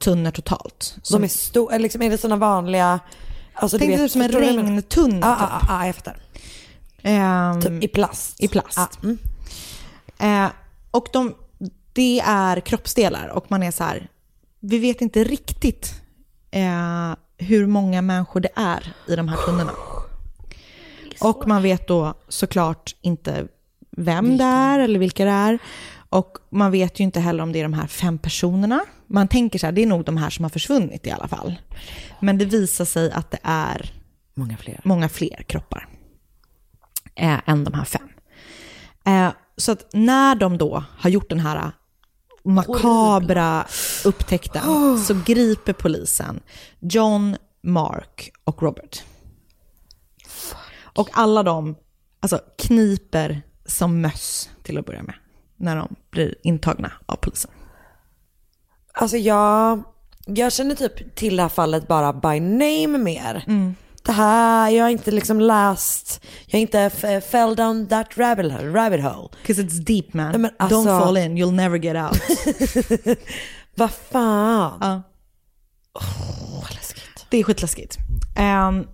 tunnor 0.00 0.30
totalt. 0.30 0.96
De 1.10 1.24
är 1.24 1.28
stora, 1.28 1.78
liksom, 1.78 2.02
är 2.02 2.10
det 2.10 2.18
sådana 2.18 2.36
vanliga... 2.36 3.00
Alltså, 3.54 3.78
Tänk 3.78 3.96
dig 3.96 4.08
som 4.08 4.20
en 4.22 4.28
regntunna. 4.32 5.26
Ja, 5.26 5.34
typ. 5.34 5.68
ja, 5.68 5.80
ja, 5.80 5.86
jag 5.86 5.94
fattar. 5.94 6.22
Ehm, 7.02 7.60
Typ 7.62 7.84
i 7.84 7.88
plast. 7.88 8.40
I 8.42 8.48
plast. 8.48 8.78
Ja, 8.78 8.88
mm. 9.02 9.18
Eh, 10.18 10.52
och 10.90 11.08
de, 11.12 11.34
det 11.92 12.20
är 12.20 12.60
kroppsdelar 12.60 13.28
och 13.28 13.50
man 13.50 13.62
är 13.62 13.70
så 13.70 13.84
här, 13.84 14.08
vi 14.62 14.78
vet 14.78 15.00
inte 15.00 15.24
riktigt 15.24 15.94
eh, 16.50 17.14
hur 17.38 17.66
många 17.66 18.02
människor 18.02 18.40
det 18.40 18.48
är 18.54 18.94
i 19.08 19.16
de 19.16 19.28
här 19.28 19.36
tunnorna. 19.46 19.72
Och 21.20 21.48
man 21.48 21.62
vet 21.62 21.88
då 21.88 22.14
såklart 22.28 22.96
inte 23.00 23.46
vem 23.96 24.36
det 24.38 24.44
är 24.44 24.78
eller 24.78 24.98
vilka 24.98 25.24
det 25.24 25.30
är. 25.30 25.58
Och 26.08 26.36
man 26.50 26.70
vet 26.70 27.00
ju 27.00 27.04
inte 27.04 27.20
heller 27.20 27.42
om 27.42 27.52
det 27.52 27.58
är 27.58 27.62
de 27.62 27.72
här 27.72 27.86
fem 27.86 28.18
personerna. 28.18 28.80
Man 29.06 29.28
tänker 29.28 29.58
så 29.58 29.66
här, 29.66 29.72
det 29.72 29.82
är 29.82 29.86
nog 29.86 30.04
de 30.04 30.16
här 30.16 30.30
som 30.30 30.44
har 30.44 30.50
försvunnit 30.50 31.06
i 31.06 31.10
alla 31.10 31.28
fall. 31.28 31.54
Men 32.20 32.38
det 32.38 32.44
visar 32.44 32.84
sig 32.84 33.10
att 33.12 33.30
det 33.30 33.38
är 33.42 33.92
Många 34.34 34.56
fler. 34.56 34.80
många 34.84 35.08
fler 35.08 35.42
kroppar 35.48 35.88
eh, 37.14 37.40
än 37.48 37.64
de 37.64 37.74
här 37.74 37.84
fem. 37.84 38.08
Eh, 39.06 39.32
så 39.56 39.72
att 39.72 39.86
när 39.92 40.34
de 40.34 40.58
då 40.58 40.84
har 40.98 41.10
gjort 41.10 41.28
den 41.30 41.40
här 41.40 41.70
makabra 42.44 43.66
upptäckten 44.04 44.98
så 44.98 45.14
griper 45.26 45.72
polisen 45.72 46.40
John, 46.80 47.36
Mark 47.62 48.32
och 48.44 48.62
Robert. 48.62 49.02
Och 50.94 51.08
alla 51.12 51.42
de 51.42 51.76
alltså, 52.20 52.40
kniper 52.58 53.42
som 53.66 54.00
möss 54.00 54.50
till 54.62 54.78
att 54.78 54.86
börja 54.86 55.02
med. 55.02 55.14
när 55.56 55.76
de 55.76 55.94
blir 56.10 56.34
intagna 56.42 56.92
av 57.06 57.16
polisen? 57.16 57.50
Alltså 58.92 59.16
jag, 59.16 59.82
jag 60.26 60.52
känner 60.52 60.74
typ 60.74 61.14
till 61.14 61.36
det 61.36 61.42
här 61.42 61.48
fallet 61.48 61.88
bara 61.88 62.12
by 62.12 62.40
name 62.40 62.98
mer. 62.98 63.44
Mm. 63.46 63.74
Det 64.04 64.12
här, 64.12 64.70
jag 64.70 64.84
har 64.84 64.90
inte 64.90 65.10
liksom 65.10 65.40
läst, 65.40 66.20
jag 66.46 66.58
har 66.58 66.60
inte 66.60 66.80
f- 66.80 67.24
fell 67.30 67.56
down 67.56 67.86
that 67.88 68.18
rabbit 68.18 68.52
hole. 68.52 68.68
Rabbit 68.72 69.02
hole. 69.04 69.28
Because 69.42 69.62
it's 69.62 69.78
deep 69.84 70.14
man. 70.14 70.40
Men 70.40 70.50
alltså- 70.58 70.76
Don't 70.82 71.00
fall 71.00 71.16
in, 71.16 71.38
you'll 71.38 71.52
never 71.52 71.78
get 71.78 71.96
out. 71.96 73.18
Vad 73.74 73.90
fan. 73.90 74.78
ja. 74.80 75.02
Vad 76.62 76.74
läskigt. 76.74 77.26
Det 77.30 77.36
är 77.38 77.44
skitläskigt. 77.44 77.96
Ehm, 78.36 78.86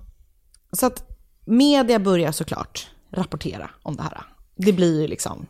så 0.73 0.87
att 0.87 1.03
media 1.45 1.99
börjar 1.99 2.33
såklart 2.33 2.89
rapportera 3.11 3.71
om 3.83 3.97
det 3.97 4.03
här. 4.03 4.23
Det 4.57 4.73
blir 4.73 5.01
ju 5.01 5.09
liksom 5.09 5.47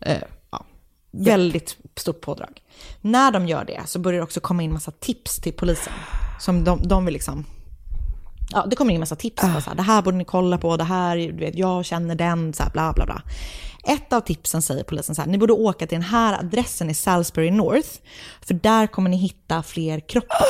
eh, 0.00 0.22
ja, 0.50 0.64
väldigt 1.10 1.76
stort 1.96 2.20
pådrag. 2.20 2.62
När 3.00 3.30
de 3.30 3.46
gör 3.46 3.64
det 3.64 3.80
så 3.86 3.98
börjar 3.98 4.18
det 4.18 4.24
också 4.24 4.40
komma 4.40 4.62
in 4.62 4.72
massa 4.72 4.90
tips 4.90 5.36
till 5.36 5.52
polisen. 5.52 5.92
Som 6.40 6.64
de, 6.64 6.80
de 6.88 7.04
vill 7.04 7.14
liksom... 7.14 7.44
Ja, 8.52 8.66
det 8.70 8.76
kommer 8.76 8.94
in 8.94 9.00
massa 9.00 9.16
tips. 9.16 9.42
Bara 9.42 9.60
så 9.60 9.70
här, 9.70 9.76
det 9.76 9.82
här 9.82 10.02
borde 10.02 10.16
ni 10.16 10.24
kolla 10.24 10.58
på, 10.58 10.76
det 10.76 10.84
här, 10.84 11.16
du 11.16 11.44
vet, 11.44 11.54
jag 11.54 11.84
känner 11.84 12.14
den, 12.14 12.54
så 12.54 12.62
här, 12.62 12.70
bla 12.70 12.92
bla 12.92 13.06
bla. 13.06 13.22
Ett 13.84 14.12
av 14.12 14.20
tipsen 14.20 14.62
säger 14.62 14.84
polisen 14.84 15.14
så 15.14 15.22
här, 15.22 15.28
ni 15.28 15.38
borde 15.38 15.52
åka 15.52 15.86
till 15.86 15.96
den 15.96 16.08
här 16.08 16.38
adressen 16.38 16.90
i 16.90 16.94
Salisbury 16.94 17.50
North, 17.50 17.88
för 18.40 18.54
där 18.54 18.86
kommer 18.86 19.10
ni 19.10 19.16
hitta 19.16 19.62
fler 19.62 20.00
kroppar. 20.00 20.46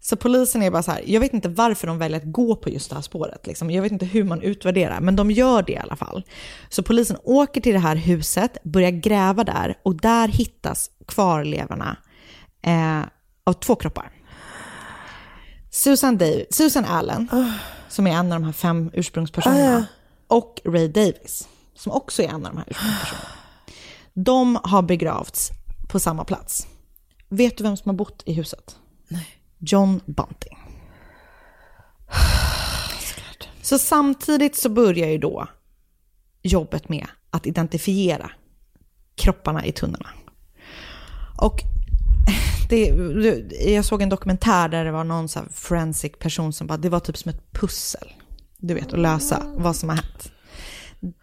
Så 0.00 0.16
polisen 0.16 0.62
är 0.62 0.70
bara 0.70 0.82
så 0.82 0.90
här, 0.90 1.02
jag 1.06 1.20
vet 1.20 1.32
inte 1.32 1.48
varför 1.48 1.86
de 1.86 1.98
väljer 1.98 2.18
att 2.18 2.32
gå 2.32 2.56
på 2.56 2.70
just 2.70 2.88
det 2.90 2.94
här 2.94 3.02
spåret. 3.02 3.46
Liksom. 3.46 3.70
Jag 3.70 3.82
vet 3.82 3.92
inte 3.92 4.06
hur 4.06 4.24
man 4.24 4.42
utvärderar, 4.42 5.00
men 5.00 5.16
de 5.16 5.30
gör 5.30 5.62
det 5.62 5.72
i 5.72 5.76
alla 5.76 5.96
fall. 5.96 6.24
Så 6.68 6.82
polisen 6.82 7.16
åker 7.24 7.60
till 7.60 7.72
det 7.72 7.78
här 7.78 7.96
huset, 7.96 8.56
börjar 8.64 8.90
gräva 8.90 9.44
där 9.44 9.78
och 9.82 10.00
där 10.00 10.28
hittas 10.28 10.90
kvarlevorna 11.06 11.96
eh, 12.62 13.00
av 13.44 13.52
två 13.52 13.76
kroppar. 13.76 14.10
Susan, 15.76 16.18
Dav- 16.18 16.44
Susan 16.50 16.84
Allen, 16.84 17.28
som 17.88 18.06
är 18.06 18.10
en 18.10 18.32
av 18.32 18.40
de 18.40 18.44
här 18.44 18.52
fem 18.52 18.90
ursprungspersonerna, 18.94 19.86
och 20.26 20.60
Ray 20.64 20.88
Davis, 20.88 21.48
som 21.74 21.92
också 21.92 22.22
är 22.22 22.28
en 22.28 22.34
av 22.46 22.52
de 22.52 22.56
här 22.56 22.66
ursprungspersonerna. 22.68 23.28
De 24.14 24.58
har 24.64 24.82
begravts 24.82 25.50
på 25.88 26.00
samma 26.00 26.24
plats. 26.24 26.66
Vet 27.28 27.56
du 27.58 27.64
vem 27.64 27.76
som 27.76 27.88
har 27.88 27.96
bott 27.96 28.22
i 28.26 28.32
huset? 28.32 28.76
John 29.58 30.00
Bunting. 30.06 30.58
Så 33.62 33.78
samtidigt 33.78 34.56
så 34.56 34.68
börjar 34.68 35.08
ju 35.08 35.18
då 35.18 35.48
jobbet 36.42 36.88
med 36.88 37.06
att 37.30 37.46
identifiera 37.46 38.30
kropparna 39.14 39.64
i 39.64 39.72
tunnorna. 39.72 40.08
Och 41.38 41.60
det, 42.68 42.88
jag 43.72 43.84
såg 43.84 44.02
en 44.02 44.08
dokumentär 44.08 44.68
där 44.68 44.84
det 44.84 44.92
var 44.92 45.04
någon 45.04 45.28
så 45.28 45.38
här 45.38 45.48
forensic 45.52 46.12
person 46.18 46.52
som 46.52 46.66
bara, 46.66 46.78
det 46.78 46.88
var 46.88 47.00
typ 47.00 47.16
som 47.16 47.30
ett 47.30 47.52
pussel. 47.52 48.12
Du 48.58 48.74
vet, 48.74 48.92
att 48.92 48.98
lösa 48.98 49.42
vad 49.56 49.76
som 49.76 49.88
har 49.88 49.96
hänt. 49.96 50.32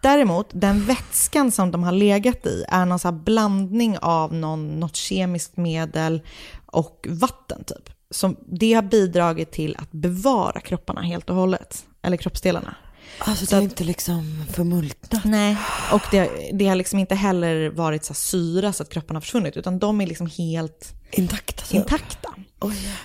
Däremot, 0.02 0.46
den 0.52 0.84
vätskan 0.84 1.50
som 1.50 1.70
de 1.70 1.82
har 1.82 1.92
legat 1.92 2.46
i 2.46 2.64
är 2.68 2.86
någon 2.86 2.98
så 2.98 3.08
här 3.08 3.18
blandning 3.18 3.98
av 3.98 4.34
någon, 4.34 4.80
något 4.80 4.96
kemiskt 4.96 5.56
medel 5.56 6.22
och 6.66 7.06
vatten 7.10 7.64
typ. 7.64 7.90
Som, 8.10 8.36
det 8.46 8.72
har 8.72 8.82
bidragit 8.82 9.52
till 9.52 9.76
att 9.78 9.92
bevara 9.92 10.60
kropparna 10.60 11.00
helt 11.00 11.30
och 11.30 11.36
hållet, 11.36 11.86
eller 12.02 12.16
kroppsdelarna. 12.16 12.76
Alltså 13.18 13.46
det 13.46 13.56
är 13.56 13.60
inte 13.60 13.84
liksom 13.84 14.44
förmultnat. 14.52 15.24
Nej, 15.24 15.56
och 15.92 16.02
det, 16.10 16.30
det 16.52 16.66
har 16.68 16.74
liksom 16.74 16.98
inte 16.98 17.14
heller 17.14 17.70
varit 17.70 18.04
så 18.04 18.14
syra 18.14 18.72
så 18.72 18.82
att 18.82 18.90
kropparna 18.90 19.16
har 19.16 19.20
försvunnit, 19.20 19.56
utan 19.56 19.78
de 19.78 20.00
är 20.00 20.06
liksom 20.06 20.26
helt 20.38 20.94
Intakta. 21.10 21.64
så. 21.64 21.76
intakta. 21.76 22.28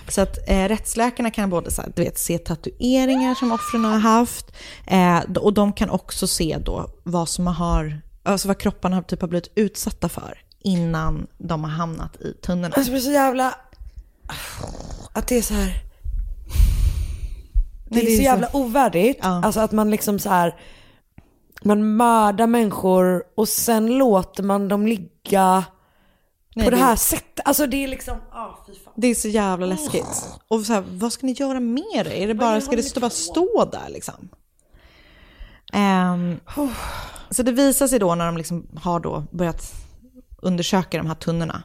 Så 0.08 0.20
att 0.20 0.48
eh, 0.48 0.68
rättsläkarna 0.68 1.30
kan 1.30 1.50
både 1.50 1.70
så 1.70 1.82
här, 1.82 1.92
du 1.96 2.02
vet, 2.02 2.18
se 2.18 2.38
tatueringar 2.38 3.34
som 3.34 3.52
offren 3.52 3.84
har 3.84 3.98
haft 3.98 4.46
eh, 4.86 5.18
och 5.20 5.54
de 5.54 5.72
kan 5.72 5.90
också 5.90 6.26
se 6.26 6.58
då 6.64 6.90
vad 7.02 7.28
som 7.28 7.46
har, 7.46 8.00
alltså 8.22 8.48
vad 8.48 8.58
kropparna 8.58 8.96
har, 8.96 9.02
typ 9.02 9.20
har 9.20 9.28
blivit 9.28 9.52
utsatta 9.54 10.08
för 10.08 10.38
innan 10.62 11.26
de 11.38 11.64
har 11.64 11.70
hamnat 11.70 12.16
i 12.16 12.32
tunnorna. 12.32 12.74
Alltså 12.74 12.84
det 12.84 12.90
blir 12.90 13.00
så 13.00 13.12
jävla... 13.12 13.54
Att 15.12 15.26
det 15.26 15.38
är 15.38 15.42
så 15.42 15.54
här... 15.54 15.90
Det 17.90 18.00
är, 18.00 18.04
det 18.04 18.10
så 18.10 18.16
så- 18.16 18.22
jävla 18.22 18.56
ovärdigt. 18.56 19.18
Ja. 19.22 19.44
Alltså 19.44 19.60
att 19.60 19.72
man 19.72 19.90
liksom 19.90 20.18
så 20.18 20.28
här... 20.28 20.60
Man 21.64 21.96
mördar 21.96 22.46
människor 22.46 23.24
och 23.36 23.48
sen 23.48 23.98
låter 23.98 24.42
man 24.42 24.68
dem 24.68 24.86
ligga 24.86 25.64
Nej, 26.54 26.64
på 26.64 26.70
det 26.70 26.76
det- 26.76 26.82
här 26.82 26.96
sättet. 26.96 27.40
Alltså 27.46 27.66
det 27.66 27.84
är 27.84 27.88
liksom... 27.88 28.18
ah 28.32 28.64
fy 28.66 28.72
fan. 28.84 28.92
Det 28.96 29.06
är 29.06 29.14
så 29.14 29.28
jävla 29.28 29.66
läskigt. 29.66 30.28
Och 30.48 30.60
så 30.60 30.72
här, 30.72 30.84
vad 30.90 31.12
ska 31.12 31.26
ni 31.26 31.32
göra 31.32 31.60
med 31.60 32.06
det? 32.06 32.22
Är 32.22 32.26
det 32.28 32.34
bara, 32.34 32.60
ska 32.60 32.76
det 32.76 32.82
stå, 32.82 33.00
bara 33.00 33.10
stå 33.10 33.64
där 33.72 33.88
liksom? 33.88 34.28
Ehm, 35.72 36.40
så 37.30 37.42
det 37.42 37.52
visar 37.52 37.86
sig 37.88 37.98
då 37.98 38.14
när 38.14 38.26
de 38.26 38.36
liksom 38.36 38.66
har 38.82 39.00
då 39.00 39.24
börjat 39.30 39.72
undersöka 40.42 40.98
de 40.98 41.06
här 41.06 41.14
tunnorna 41.14 41.62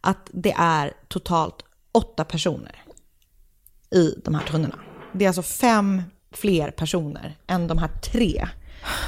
att 0.00 0.30
det 0.32 0.54
är 0.58 0.92
totalt 1.08 1.54
åtta 1.92 2.24
personer 2.24 2.82
i 3.90 4.14
de 4.24 4.34
här 4.34 4.42
tunnorna. 4.46 4.78
Det 5.16 5.24
är 5.24 5.28
alltså 5.28 5.42
fem 5.42 6.02
fler 6.32 6.70
personer 6.70 7.38
än 7.46 7.66
de 7.68 7.78
här 7.78 7.88
tre 7.88 8.48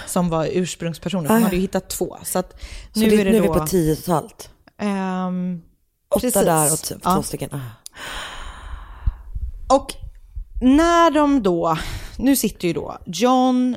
som 0.06 0.28
var 0.28 0.48
ursprungspersoner. 0.52 1.28
De 1.28 1.42
hade 1.42 1.56
ju 1.56 1.62
hittat 1.62 1.88
två. 1.90 2.16
Så 2.22 2.38
att 2.38 2.61
Så 2.92 3.00
nu 3.00 3.11
det, 3.11 3.20
är 3.20 3.24
det 3.24 3.30
nu 3.30 3.36
är 3.36 3.42
vi 3.42 3.48
på 3.48 3.66
tio 3.66 3.96
totalt. 3.96 4.50
ehm, 4.78 5.62
Åtta 6.09 6.20
precis. 6.20 6.44
där 6.44 6.72
och 6.72 6.78
två 6.78 6.96
Ja. 7.04 7.22
stycken. 7.22 7.50
Ah. 7.52 7.61
Och 9.76 9.94
när 10.62 11.11
de 11.11 11.42
då, 11.42 11.78
nu 12.18 12.36
sitter 12.36 12.68
ju 12.68 12.74
då 12.74 12.98
John, 13.06 13.76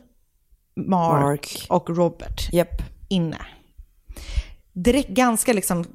Mark, 0.76 1.22
Mark. 1.22 1.66
och 1.70 1.90
Robert 1.98 2.54
Japp. 2.54 2.82
inne. 3.10 3.38
Direkt 4.74 5.10
ganska 5.10 5.54
liksom, 5.54 5.86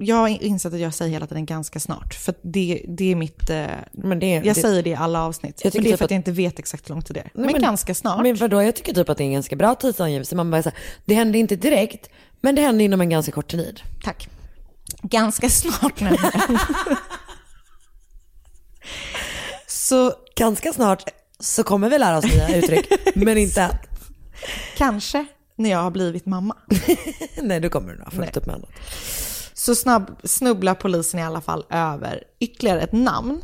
jag 0.00 0.16
har 0.16 0.28
insett 0.28 0.74
att 0.74 0.80
jag 0.80 0.94
säger 0.94 1.12
hela 1.12 1.26
tiden 1.26 1.46
ganska 1.46 1.80
snart. 1.80 2.14
För 2.14 2.34
det, 2.42 2.84
det 2.88 3.12
är 3.12 3.16
mitt, 3.16 3.50
eh, 3.50 3.66
Men 3.92 4.18
det, 4.18 4.30
jag 4.30 4.44
det, 4.44 4.54
säger 4.54 4.82
det 4.82 4.90
i 4.90 4.94
alla 4.94 5.22
avsnitt. 5.24 5.60
Jag 5.64 5.74
Men 5.74 5.82
det 5.82 5.88
är 5.88 5.90
typ 5.92 5.98
för 5.98 6.04
att 6.04 6.08
att- 6.08 6.10
jag 6.10 6.18
inte 6.18 6.32
vet 6.32 6.58
exakt 6.58 6.88
hur 6.90 6.94
lång 6.94 7.02
tid 7.02 7.16
det 7.16 7.20
är. 7.20 7.30
Men, 7.34 7.46
men- 7.52 7.60
ganska 7.62 7.94
snart. 7.94 8.22
Men 8.22 8.36
vadå, 8.36 8.62
jag 8.62 8.76
tycker 8.76 8.94
typ 8.94 9.08
att 9.08 9.18
det 9.18 9.24
är 9.24 9.26
en 9.26 9.32
ganska 9.32 9.56
bra 9.56 9.74
tidsangivelse. 9.74 10.36
Man 10.36 10.50
bara 10.50 10.62
så 10.62 10.68
här, 10.70 10.78
det 11.04 11.14
händer 11.14 11.38
inte 11.38 11.56
direkt, 11.56 12.10
men 12.40 12.54
det 12.54 12.62
händer 12.62 12.84
inom 12.84 13.00
en 13.00 13.10
ganska 13.10 13.32
kort 13.32 13.50
tid. 13.50 13.80
Tack. 14.04 14.28
Ganska 15.02 15.48
snart 15.48 16.00
nämligen. 16.00 16.32
Så 19.66 20.12
Ganska 20.36 20.72
snart 20.72 21.02
så 21.40 21.62
kommer 21.62 21.90
vi 21.90 21.98
lära 21.98 22.18
oss 22.18 22.24
nya 22.24 22.56
uttryck, 22.56 22.86
men 23.14 23.38
inte 23.38 23.62
än. 23.62 23.70
kanske 24.76 25.26
när 25.56 25.70
jag 25.70 25.78
har 25.78 25.90
blivit 25.90 26.26
mamma. 26.26 26.56
Nej, 27.42 27.60
då 27.60 27.68
kommer 27.68 27.92
du 27.94 28.02
ha 28.02 28.10
fullt 28.10 28.36
upp 28.36 28.46
med 28.46 28.54
annat. 28.54 28.70
Så 29.68 29.74
snabb, 29.74 30.20
snubblar 30.24 30.74
polisen 30.74 31.20
i 31.20 31.22
alla 31.22 31.40
fall 31.40 31.64
över 31.70 32.24
ytterligare 32.38 32.80
ett 32.80 32.92
namn 32.92 33.40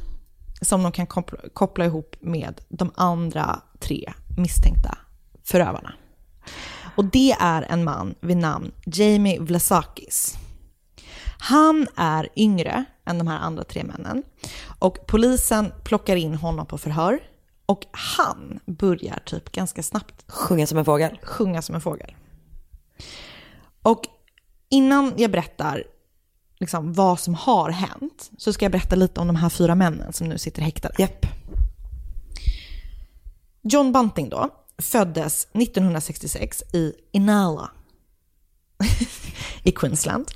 som 0.61 0.83
de 0.83 0.93
kan 0.93 1.07
koppla, 1.07 1.39
koppla 1.53 1.85
ihop 1.85 2.17
med 2.21 2.61
de 2.69 2.91
andra 2.95 3.61
tre 3.79 4.13
misstänkta 4.37 4.99
förövarna. 5.43 5.95
Och 6.97 7.05
det 7.05 7.37
är 7.41 7.63
en 7.63 7.85
man 7.85 8.15
vid 8.21 8.37
namn 8.37 8.73
Jamie 8.87 9.41
Vlasakis. 9.41 10.35
Han 11.39 11.87
är 11.97 12.29
yngre 12.37 12.85
än 13.07 13.19
de 13.19 13.27
här 13.27 13.39
andra 13.39 13.65
tre 13.65 13.85
männen 13.85 14.23
och 14.79 15.07
polisen 15.07 15.73
plockar 15.85 16.17
in 16.17 16.35
honom 16.35 16.67
på 16.67 16.79
förhör 16.79 17.21
och 17.67 17.85
han 17.93 18.61
börjar 18.67 19.23
typ 19.27 19.53
ganska 19.53 19.83
snabbt 19.83 20.25
Sjunga 20.29 20.67
som 20.67 20.79
en 20.79 20.85
fågel. 20.85 21.19
sjunga 21.23 21.63
som 21.63 21.75
en 21.75 21.81
fågel. 21.81 22.15
Och 23.83 24.03
innan 24.71 25.13
jag 25.17 25.31
berättar 25.31 25.85
liksom 26.61 26.93
vad 26.93 27.21
som 27.21 27.35
har 27.35 27.71
hänt 27.71 28.31
så 28.39 28.53
ska 28.53 28.65
jag 28.65 28.73
berätta 28.73 28.97
lite 28.97 29.21
om 29.21 29.27
de 29.27 29.37
här 29.37 29.49
fyra 29.49 29.75
männen 29.75 30.13
som 30.13 30.29
nu 30.29 30.39
sitter 30.39 30.63
häktade. 30.63 30.95
Japp. 30.99 31.27
John 33.63 33.93
Bunting 33.93 34.29
då 34.29 34.51
föddes 34.83 35.49
1966 35.53 36.63
i 36.73 36.93
Inala 37.13 37.71
i 39.63 39.73
Queensland. 39.73 40.31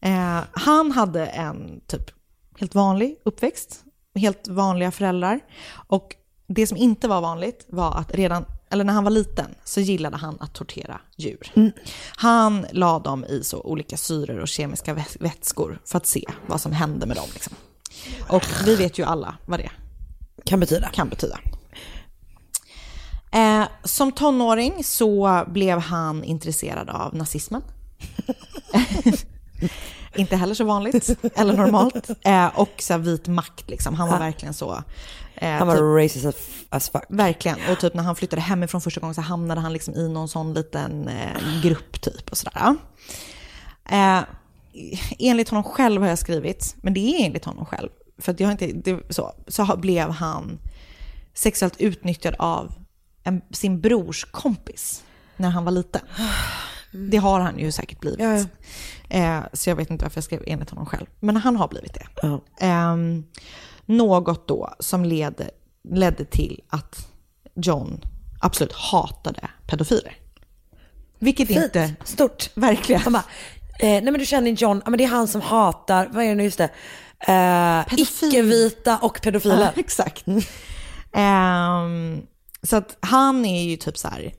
Eh, 0.00 0.40
han 0.52 0.92
hade 0.92 1.26
en 1.26 1.80
typ 1.86 2.10
helt 2.58 2.74
vanlig 2.74 3.16
uppväxt, 3.24 3.84
helt 4.14 4.48
vanliga 4.48 4.90
föräldrar. 4.90 5.40
Och 5.72 6.16
det 6.46 6.66
som 6.66 6.76
inte 6.76 7.08
var 7.08 7.20
vanligt 7.20 7.66
var 7.68 7.94
att 7.94 8.14
redan, 8.14 8.44
eller 8.72 8.84
när 8.84 8.92
han 8.92 9.04
var 9.04 9.10
liten, 9.10 9.54
så 9.64 9.80
gillade 9.80 10.16
han 10.16 10.36
att 10.40 10.52
tortera 10.54 11.00
djur. 11.16 11.72
Han 12.16 12.66
la 12.72 12.98
dem 12.98 13.24
i 13.24 13.44
så 13.44 13.60
olika 13.60 13.96
syror 13.96 14.38
och 14.38 14.48
kemiska 14.48 14.94
vä- 14.94 15.16
vätskor 15.20 15.80
för 15.84 15.96
att 15.96 16.06
se 16.06 16.24
vad 16.46 16.60
som 16.60 16.72
hände 16.72 17.06
med 17.06 17.16
dem. 17.16 17.28
Liksom. 17.32 17.54
Och 18.28 18.44
vi 18.66 18.76
vet 18.76 18.98
ju 18.98 19.04
alla 19.04 19.34
vad 19.46 19.58
det 19.60 19.70
Kan 20.44 20.60
betyda. 20.60 20.88
kan 20.88 21.08
betyda. 21.08 21.38
Eh, 23.32 23.64
som 23.84 24.12
tonåring 24.12 24.84
så 24.84 25.44
blev 25.48 25.78
han 25.78 26.24
intresserad 26.24 26.90
av 26.90 27.14
nazismen. 27.14 27.62
Inte 30.14 30.36
heller 30.36 30.54
så 30.54 30.64
vanligt 30.64 31.10
eller 31.34 31.56
normalt. 31.56 32.10
Eh, 32.24 32.46
och 32.58 32.72
så 32.78 32.98
vit 32.98 33.28
makt 33.28 33.70
liksom. 33.70 33.94
Han 33.94 34.08
var 34.08 34.18
verkligen 34.18 34.54
så. 34.54 34.82
Eh, 35.34 35.50
Han 35.50 35.66
var 35.66 35.74
typ, 35.74 36.14
racist 36.22 36.38
as, 36.68 36.90
fuck. 36.90 37.04
verkligen. 37.08 37.58
Och 37.70 37.78
typ 37.80 37.94
när 37.94 38.02
han 38.02 38.16
flyttade 38.16 38.42
hemifrån 38.42 38.80
första 38.80 39.00
gången 39.00 39.14
så 39.14 39.20
hamnade 39.20 39.60
han 39.60 39.72
liksom 39.72 39.94
i 39.94 40.08
någon 40.08 40.28
sån 40.28 40.54
liten 40.54 41.08
eh, 41.08 41.62
grupp 41.62 42.00
typ 42.00 42.30
och 42.30 42.36
sådär. 42.36 42.76
Eh, 43.90 44.20
enligt 45.18 45.48
honom 45.48 45.64
själv 45.64 46.02
har 46.02 46.08
jag 46.08 46.18
skrivit, 46.18 46.76
men 46.82 46.94
det 46.94 47.00
är 47.00 47.26
enligt 47.26 47.44
honom 47.44 47.66
själv. 47.66 47.88
För 48.18 48.34
jag 48.38 48.50
inte, 48.52 48.66
det, 48.66 49.00
så, 49.14 49.32
så 49.48 49.76
blev 49.76 50.10
han 50.10 50.58
sexuellt 51.34 51.80
utnyttjad 51.80 52.34
av 52.38 52.72
en, 53.24 53.40
sin 53.50 53.80
brors 53.80 54.24
kompis 54.30 55.02
när 55.36 55.50
han 55.50 55.64
var 55.64 55.72
liten. 55.72 56.00
Det 57.10 57.16
har 57.16 57.40
han 57.40 57.58
ju 57.58 57.72
säkert 57.72 58.00
blivit. 58.00 58.20
Ja, 58.20 58.38
ja. 58.38 58.44
Eh, 59.12 59.40
så 59.52 59.70
jag 59.70 59.76
vet 59.76 59.90
inte 59.90 60.04
varför 60.04 60.16
jag 60.16 60.24
skrev 60.24 60.42
enligt 60.46 60.70
honom 60.70 60.86
själv. 60.86 61.06
Men 61.20 61.36
han 61.36 61.56
har 61.56 61.68
blivit 61.68 61.94
det. 61.94 62.06
Ja. 62.22 62.40
Ehm, 62.60 63.24
något 63.86 64.48
då 64.48 64.74
som 64.78 65.04
led, 65.04 65.48
ledde 65.88 66.24
till 66.24 66.60
att 66.68 67.08
John 67.54 68.00
absolut 68.40 68.72
hatade 68.72 69.48
pedofiler. 69.66 70.16
Vilket 71.18 71.50
inte... 71.50 71.86
Fint, 71.86 72.08
stort. 72.08 72.50
Verkligen. 72.54 73.12
Bara, 73.12 73.24
eh, 73.78 73.88
nej 73.88 74.02
men 74.02 74.18
du 74.18 74.26
känner 74.26 74.50
John, 74.50 74.82
ja, 74.84 74.90
men 74.90 74.98
det 74.98 75.04
är 75.04 75.08
han 75.08 75.28
som 75.28 75.40
hatar, 75.40 76.08
vad 76.12 76.24
är 76.24 76.28
det 76.28 76.34
nu 76.34 76.44
just 76.44 76.58
det? 76.58 76.70
Eh. 77.28 77.98
Icke-vita 78.00 78.98
och 78.98 79.20
pedofiler. 79.22 79.60
Ja, 79.60 79.72
exakt. 79.80 80.24
Ehm, 81.12 82.22
så 82.62 82.76
att 82.76 82.96
han 83.00 83.44
är 83.44 83.62
ju 83.62 83.76
typ 83.76 83.98
så 83.98 84.08
här, 84.08 84.32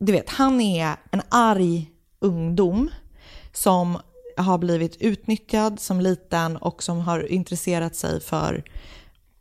du 0.00 0.12
vet, 0.12 0.30
han 0.30 0.60
är 0.60 0.96
en 1.10 1.22
arg 1.28 1.90
ungdom 2.20 2.90
som 3.54 3.98
har 4.36 4.58
blivit 4.58 4.96
utnyttjad 5.00 5.80
som 5.80 6.00
liten 6.00 6.56
och 6.56 6.82
som 6.82 6.98
har 7.00 7.32
intresserat 7.32 7.96
sig 7.96 8.20
för 8.20 8.64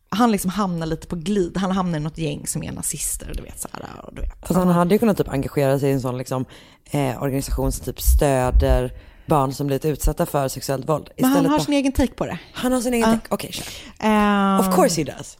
han 0.10 0.32
liksom 0.32 0.50
hamnar 0.52 0.86
lite 0.88 1.08
på 1.08 1.16
glid. 1.16 1.58
Han 1.58 1.72
hamnar 1.72 1.98
i 2.00 2.02
något 2.02 2.18
gäng 2.18 2.48
som 2.48 2.64
är 2.64 2.72
nazister. 2.72 3.34
Du 3.38 3.44
vet, 3.44 3.60
så 3.60 3.68
här, 3.72 4.06
och 4.06 4.16
du 4.16 4.22
vet. 4.22 4.40
Fast 4.48 4.54
han 4.54 4.68
hade 4.68 4.96
ju 4.96 5.00
kunnat 5.00 5.18
typ 5.18 5.30
engagera 5.30 5.80
sig 5.80 5.90
i 5.90 5.94
en 5.94 6.02
sån 6.02 6.18
liksom, 6.18 6.46
eh, 6.92 7.24
organisation 7.24 7.72
som 7.72 7.86
typ 7.86 8.02
stöder 8.02 8.92
barn 9.26 9.54
som 9.54 9.68
blivit 9.68 9.86
utsatta 9.86 10.26
för 10.26 10.48
sexuellt 10.48 10.90
våld. 10.90 11.10
Men 11.18 11.30
han 11.30 11.46
har 11.46 11.52
bara- 11.52 11.60
sin 11.66 11.74
egen 11.74 11.92
take 11.92 12.14
på 12.14 12.26
det. 12.26 12.40
han 12.54 12.72
har 12.72 12.82
sin 12.82 12.94
egen 12.94 13.10
Ja. 13.10 13.16
take. 13.16 13.28
Okej, 13.34 13.52
kör. 13.52 13.66
Ehm, 14.08 14.60
Of 14.60 14.76
course 14.76 15.02
he 15.04 15.12
does. 15.18 15.38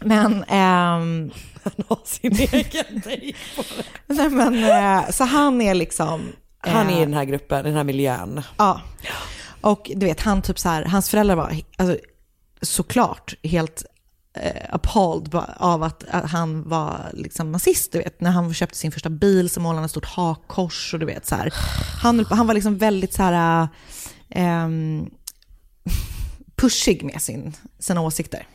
Men, 0.00 0.44
ehm, 0.48 1.30
Han 1.62 1.84
har 1.88 1.98
sin 2.04 2.32
egen 2.32 3.00
take 3.00 3.32
på 3.56 3.62
det. 3.62 4.14
nej, 4.14 4.28
men 4.30 4.64
eh, 5.04 5.10
så 5.10 5.24
han 5.24 5.60
är 5.60 5.74
liksom... 5.74 6.32
Han 6.60 6.88
är 6.88 6.92
i 6.92 6.94
eh, 6.94 7.00
den 7.00 7.14
här 7.14 7.24
gruppen, 7.24 7.64
den 7.64 7.74
här 7.74 7.84
miljön. 7.84 8.42
Ja. 8.56 8.80
Och 9.60 9.90
du 9.96 10.06
vet, 10.06 10.20
han 10.20 10.42
typ 10.42 10.58
så 10.58 10.68
här, 10.68 10.84
hans 10.84 11.10
föräldrar 11.10 11.36
var 11.36 11.56
alltså, 11.76 11.98
såklart 12.62 13.34
helt 13.42 13.84
eh, 14.34 14.74
appalled 14.74 15.34
av 15.56 15.82
att, 15.82 16.04
att 16.10 16.30
han 16.30 16.68
var 16.68 17.10
liksom 17.12 17.52
nazist. 17.52 17.92
Du 17.92 17.98
vet, 17.98 18.20
när 18.20 18.30
han 18.30 18.54
köpte 18.54 18.76
sin 18.76 18.92
första 18.92 19.10
bil 19.10 19.50
så 19.50 19.60
målade 19.60 19.78
han 19.78 19.84
ett 19.84 19.90
stort 19.90 20.06
hakkors 20.06 20.94
och 20.94 21.00
du 21.00 21.06
vet 21.06 21.26
så 21.26 21.34
här. 21.34 21.52
Han, 22.02 22.24
han 22.24 22.46
var 22.46 22.54
liksom 22.54 22.78
väldigt 22.78 23.14
så 23.14 23.22
här 23.22 23.62
eh, 23.62 23.68
ehm, 24.30 25.10
pushig 26.56 27.04
med 27.04 27.22
sin, 27.22 27.54
sina 27.78 28.00
åsikter. 28.00 28.46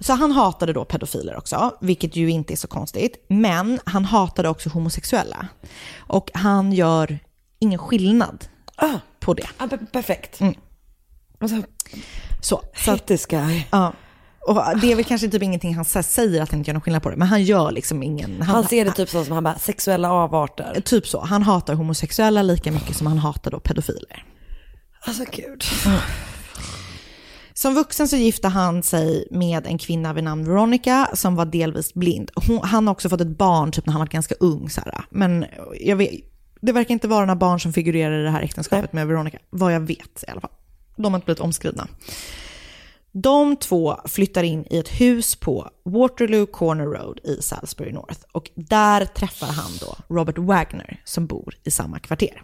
Så 0.00 0.12
han 0.12 0.32
hatade 0.32 0.72
då 0.72 0.84
pedofiler 0.84 1.36
också, 1.36 1.76
vilket 1.80 2.16
ju 2.16 2.30
inte 2.30 2.54
är 2.54 2.56
så 2.56 2.68
konstigt. 2.68 3.24
Men 3.28 3.80
han 3.84 4.04
hatade 4.04 4.48
också 4.48 4.68
homosexuella. 4.68 5.46
Och 5.98 6.30
han 6.34 6.72
gör 6.72 7.18
ingen 7.58 7.78
skillnad 7.78 8.44
Ah, 8.76 8.98
på 9.20 9.34
det. 9.34 9.46
ah, 9.56 9.66
per- 9.68 9.86
perfekt. 9.92 10.40
Mm. 10.40 10.54
Alltså, 11.40 11.56
Så, 12.40 12.62
this 13.06 13.26
guy. 13.26 13.62
ja. 13.70 13.92
Och 14.46 14.54
det 14.80 14.92
är 14.92 14.96
väl 14.96 15.04
kanske 15.04 15.28
typ 15.28 15.42
ingenting 15.42 15.74
han 15.74 15.84
säger 15.84 16.42
att 16.42 16.50
han 16.50 16.58
inte 16.60 16.70
gör 16.70 16.74
någon 16.74 16.80
skillnad 16.82 17.02
på 17.02 17.10
det, 17.10 17.16
men 17.16 17.28
han 17.28 17.42
gör 17.42 17.70
liksom 17.72 18.02
ingen... 18.02 18.42
Han 18.42 18.64
ser 18.64 18.84
det 18.84 18.90
typ 18.92 19.08
så 19.08 19.24
som 19.24 19.32
han 19.34 19.44
bara, 19.44 19.58
sexuella 19.58 20.12
avarter. 20.12 20.80
Typ 20.84 21.06
så. 21.06 21.20
Han 21.20 21.42
hatar 21.42 21.74
homosexuella 21.74 22.42
lika 22.42 22.72
mycket 22.72 22.96
som 22.96 23.06
han 23.06 23.18
hatar 23.18 23.50
då 23.50 23.60
pedofiler. 23.60 24.24
Alltså 25.06 25.24
gud. 25.32 25.64
Som 27.60 27.74
vuxen 27.74 28.08
så 28.08 28.16
gifte 28.16 28.48
han 28.48 28.82
sig 28.82 29.28
med 29.30 29.66
en 29.66 29.78
kvinna 29.78 30.12
vid 30.12 30.24
namn 30.24 30.44
Veronica 30.44 31.08
som 31.14 31.34
var 31.36 31.44
delvis 31.44 31.94
blind. 31.94 32.30
Hon, 32.34 32.60
han 32.62 32.86
har 32.86 32.92
också 32.92 33.08
fått 33.08 33.20
ett 33.20 33.38
barn 33.38 33.72
typ 33.72 33.86
när 33.86 33.92
han 33.92 34.00
var 34.00 34.06
ganska 34.06 34.34
ung. 34.40 34.70
Så 34.70 34.80
här. 34.80 35.04
Men 35.10 35.46
jag 35.80 35.96
vet, 35.96 36.10
det 36.60 36.72
verkar 36.72 36.92
inte 36.92 37.08
vara 37.08 37.20
några 37.20 37.36
barn 37.36 37.60
som 37.60 37.72
figurerar 37.72 38.20
i 38.20 38.22
det 38.22 38.30
här 38.30 38.42
äktenskapet 38.42 38.92
med 38.92 39.06
Veronica. 39.06 39.38
Vad 39.50 39.74
jag 39.74 39.80
vet 39.80 40.24
i 40.28 40.30
alla 40.30 40.40
fall. 40.40 40.50
De 40.96 41.04
har 41.04 41.14
inte 41.18 41.24
blivit 41.24 41.40
omskrivna. 41.40 41.88
De 43.12 43.56
två 43.56 43.96
flyttar 44.04 44.42
in 44.42 44.66
i 44.70 44.78
ett 44.78 45.00
hus 45.00 45.36
på 45.36 45.70
Waterloo 45.84 46.46
Corner 46.46 46.86
Road 46.86 47.20
i 47.24 47.42
Salisbury 47.42 47.92
North. 47.92 48.20
Och 48.32 48.50
där 48.54 49.04
träffar 49.04 49.52
han 49.52 49.70
då 49.80 50.14
Robert 50.14 50.38
Wagner 50.38 51.00
som 51.04 51.26
bor 51.26 51.54
i 51.64 51.70
samma 51.70 51.98
kvarter. 51.98 52.42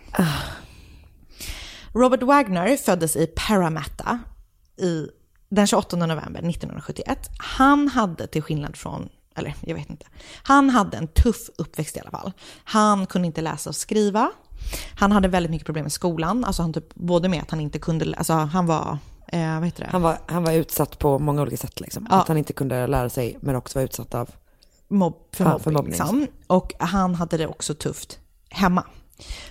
Robert 1.92 2.22
Wagner 2.22 2.76
föddes 2.76 3.16
i 3.16 3.26
Parramatta 3.26 4.20
i, 4.78 5.08
den 5.48 5.66
28 5.66 5.96
november 5.96 6.50
1971. 6.50 7.30
Han 7.38 7.88
hade 7.88 8.26
till 8.26 8.42
skillnad 8.42 8.76
från, 8.76 9.08
eller 9.34 9.54
jag 9.60 9.74
vet 9.74 9.90
inte, 9.90 10.06
han 10.42 10.70
hade 10.70 10.96
en 10.96 11.08
tuff 11.08 11.50
uppväxt 11.58 11.96
i 11.96 12.00
alla 12.00 12.10
fall. 12.10 12.32
Han 12.64 13.06
kunde 13.06 13.26
inte 13.26 13.40
läsa 13.40 13.70
och 13.70 13.76
skriva. 13.76 14.30
Han 14.96 15.12
hade 15.12 15.28
väldigt 15.28 15.50
mycket 15.50 15.66
problem 15.66 15.84
med 15.84 15.92
skolan, 15.92 16.44
alltså 16.44 16.62
han 16.62 16.72
typ, 16.72 16.94
både 16.94 17.28
med 17.28 17.42
att 17.42 17.50
han 17.50 17.60
inte 17.60 17.78
kunde, 17.78 18.14
alltså 18.16 18.32
han 18.32 18.66
var, 18.66 18.98
eh? 19.26 19.88
Han 19.88 20.02
var, 20.02 20.18
han 20.26 20.42
var 20.42 20.52
utsatt 20.52 20.98
på 20.98 21.18
många 21.18 21.42
olika 21.42 21.56
sätt 21.56 21.80
liksom. 21.80 22.06
Ja. 22.10 22.16
Att 22.16 22.28
han 22.28 22.38
inte 22.38 22.52
kunde 22.52 22.86
lära 22.86 23.08
sig 23.08 23.38
men 23.40 23.56
också 23.56 23.78
var 23.78 23.84
utsatt 23.84 24.14
av 24.14 24.30
mobb, 24.88 25.14
för, 25.32 25.44
mobbning, 25.44 25.62
för 25.62 25.70
mobbning. 25.70 25.90
Liksom. 25.90 26.26
Och 26.46 26.72
han 26.78 27.14
hade 27.14 27.36
det 27.36 27.46
också 27.46 27.74
tufft 27.74 28.18
hemma. 28.50 28.84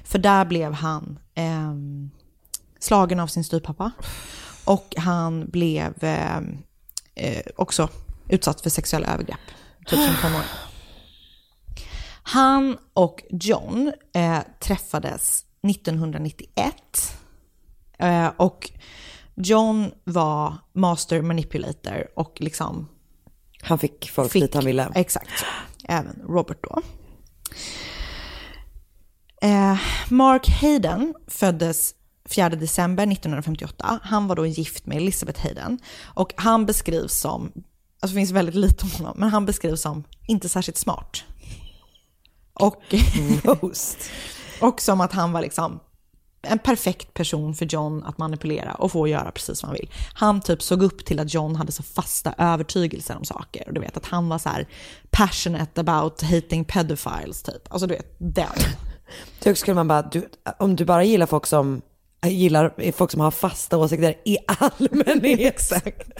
För 0.03 0.19
där 0.19 0.45
blev 0.45 0.73
han 0.73 1.19
ehm, 1.35 2.11
slagen 2.79 3.19
av 3.19 3.27
sin 3.27 3.43
styvpappa. 3.43 3.91
Och 4.65 4.93
han 4.97 5.49
blev 5.49 5.93
ehm, 6.03 6.57
eh, 7.15 7.41
också 7.55 7.89
utsatt 8.29 8.61
för 8.61 8.69
sexuella 8.69 9.07
övergrepp. 9.07 9.39
Typ 9.85 9.99
som 9.99 10.15
tonåring. 10.21 10.47
Han 12.23 12.77
och 12.93 13.23
John 13.29 13.91
eh, 14.13 14.39
träffades 14.59 15.45
1991. 15.69 16.73
Eh, 17.99 18.27
och 18.37 18.71
John 19.35 19.91
var 20.03 20.57
master 20.73 21.21
manipulator 21.21 22.07
och 22.15 22.37
liksom 22.41 22.89
Han 23.61 23.79
fick 23.79 24.11
folk 24.11 24.31
fick, 24.31 24.41
dit 24.41 24.53
han 24.53 24.65
ville. 24.65 24.91
Exakt. 24.95 25.45
Även 25.83 26.21
Robert 26.27 26.63
då. 26.63 26.81
Eh, 29.41 29.77
Mark 30.09 30.49
Hayden 30.49 31.13
föddes 31.27 31.93
4 32.29 32.49
december 32.49 33.03
1958. 33.03 33.99
Han 34.03 34.27
var 34.27 34.35
då 34.35 34.45
gift 34.45 34.85
med 34.85 34.97
Elizabeth 34.97 35.41
Hayden. 35.41 35.79
Och 36.03 36.33
han 36.37 36.65
beskrivs 36.65 37.13
som, 37.13 37.51
alltså 37.99 38.15
det 38.15 38.19
finns 38.19 38.31
väldigt 38.31 38.55
lite 38.55 38.85
om 38.85 38.91
honom, 38.91 39.15
men 39.17 39.29
han 39.29 39.45
beskrivs 39.45 39.81
som 39.81 40.03
inte 40.27 40.49
särskilt 40.49 40.77
smart. 40.77 41.23
Och, 42.53 42.83
Roast. 43.43 43.97
och 44.61 44.81
som 44.81 45.01
att 45.01 45.13
han 45.13 45.31
var 45.31 45.41
liksom 45.41 45.79
en 46.47 46.59
perfekt 46.59 47.13
person 47.13 47.55
för 47.55 47.65
John 47.65 48.03
att 48.03 48.17
manipulera 48.17 48.73
och 48.73 48.91
få 48.91 49.07
göra 49.07 49.31
precis 49.31 49.63
vad 49.63 49.69
han 49.69 49.77
vill. 49.79 49.89
Han 50.13 50.41
typ 50.41 50.61
såg 50.61 50.83
upp 50.83 51.05
till 51.05 51.19
att 51.19 51.33
John 51.33 51.55
hade 51.55 51.71
så 51.71 51.83
fasta 51.83 52.33
övertygelser 52.37 53.17
om 53.17 53.25
saker. 53.25 53.67
Och 53.67 53.73
du 53.73 53.81
vet 53.81 53.97
att 53.97 54.05
han 54.05 54.29
var 54.29 54.37
så 54.37 54.49
här 54.49 54.67
passionate 55.09 55.81
about 55.81 56.21
hating 56.21 56.65
pedophiles 56.65 57.43
typ. 57.43 57.71
Alltså 57.73 57.87
du 57.87 57.93
vet, 57.93 58.15
den. 58.17 58.47
Så 59.39 59.55
skulle 59.55 59.75
man 59.75 59.87
bara, 59.87 60.01
du, 60.01 60.29
om 60.59 60.75
du 60.75 60.85
bara 60.85 61.03
gillar 61.03 61.25
folk 61.25 61.45
som 61.45 61.81
gillar 62.25 62.91
folk 62.91 63.11
som 63.11 63.21
har 63.21 63.31
fasta 63.31 63.77
åsikter 63.77 64.15
i 64.25 64.37
allmänhet. 64.47 65.39
Exakt. 65.39 66.11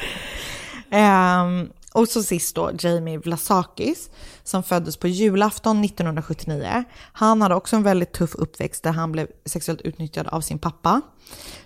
Ehm, 0.89 1.69
och 1.93 2.07
så 2.07 2.23
sist 2.23 2.55
då 2.55 2.71
Jamie 2.79 3.17
Vlasakis 3.17 4.09
som 4.43 4.63
föddes 4.63 4.97
på 4.97 5.07
julafton 5.07 5.83
1979. 5.83 6.83
Han 7.13 7.41
hade 7.41 7.55
också 7.55 7.75
en 7.75 7.83
väldigt 7.83 8.13
tuff 8.13 8.35
uppväxt 8.35 8.83
där 8.83 8.91
han 8.91 9.11
blev 9.11 9.27
sexuellt 9.45 9.81
utnyttjad 9.81 10.27
av 10.27 10.41
sin 10.41 10.59
pappa 10.59 11.01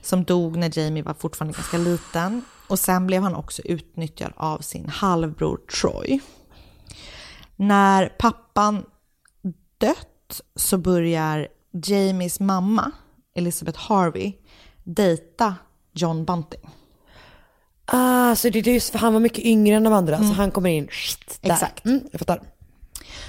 som 0.02 0.24
dog 0.24 0.58
när 0.58 0.80
Jamie 0.80 1.04
var 1.04 1.14
fortfarande 1.14 1.58
ganska 1.58 1.78
liten. 1.78 2.42
Och 2.68 2.80
sen 2.80 3.08
blev 3.08 3.24
han 3.24 3.36
också 3.36 3.62
utnyttjad 3.62 4.34
av 4.36 4.58
sin 4.58 4.90
halvbror 4.90 5.58
Troy. 5.58 6.20
När 7.56 8.10
pappan 8.20 8.84
dött 9.78 10.42
så 10.56 10.78
börjar 10.78 11.48
Jamies 11.72 12.40
mamma, 12.40 12.92
Elizabeth 13.36 13.80
Harvey, 13.80 14.34
dejta 14.84 15.56
John 15.94 16.26
Bunting. 16.26 16.70
Ah, 17.86 18.36
så 18.36 18.50
det 18.50 18.60
är 18.60 18.74
just 18.74 18.90
för 18.90 19.00
han 19.00 19.14
var 19.14 19.20
mycket 19.20 19.46
yngre 19.46 19.76
än 19.76 19.84
de 19.84 19.94
andra, 19.94 20.18
så 20.18 20.24
han 20.24 20.52
kommer 20.52 20.70
in 20.70 20.88
shit, 20.92 21.40
där. 21.42 21.52
Exakt. 21.52 21.86
Mm, 21.86 22.02
jag 22.12 22.20
fattar. 22.20 22.42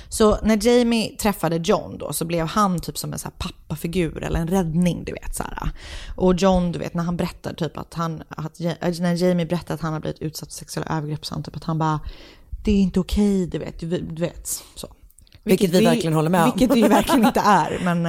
Så 0.08 0.38
när 0.42 0.66
Jamie 0.66 1.16
träffade 1.16 1.56
John 1.56 1.98
då 1.98 2.12
så 2.12 2.24
blev 2.24 2.46
han 2.46 2.80
typ 2.80 2.98
som 2.98 3.12
en 3.12 3.18
så 3.18 3.28
här 3.28 3.34
pappafigur 3.38 4.22
eller 4.22 4.40
en 4.40 4.48
räddning, 4.48 5.04
du 5.04 5.12
vet 5.12 5.36
så 5.36 5.42
här. 5.42 5.70
Och 6.16 6.34
John, 6.34 6.72
du 6.72 6.78
vet 6.78 6.94
när 6.94 7.02
han 7.02 7.16
berättar 7.16 7.54
typ 7.54 7.76
att 7.76 7.94
han, 7.94 8.22
att, 8.28 8.60
när 9.00 9.14
Jamie 9.14 9.46
berättar 9.46 9.74
att 9.74 9.80
han 9.80 9.92
har 9.92 10.00
blivit 10.00 10.22
utsatt 10.22 10.48
för 10.48 10.54
sexuella 10.54 10.96
övergrepp 10.96 11.26
så 11.26 11.34
han 11.34 11.42
typ 11.42 11.56
att 11.56 11.64
han 11.64 11.78
bara, 11.78 12.00
det 12.64 12.72
är 12.72 12.80
inte 12.80 13.00
okej, 13.00 13.46
du 13.46 13.58
vet, 13.58 13.80
du, 13.80 13.86
du 13.86 14.22
vet 14.22 14.46
så. 14.74 14.88
Vilket 15.42 15.70
vi 15.70 15.84
verkligen 15.84 16.12
håller 16.12 16.30
med 16.30 16.44
om. 16.44 16.50
Vilket 16.50 16.70
det 16.70 16.80
ju 16.80 16.88
verkligen 16.88 17.26
inte 17.26 17.40
är, 17.44 17.78
men 17.84 18.06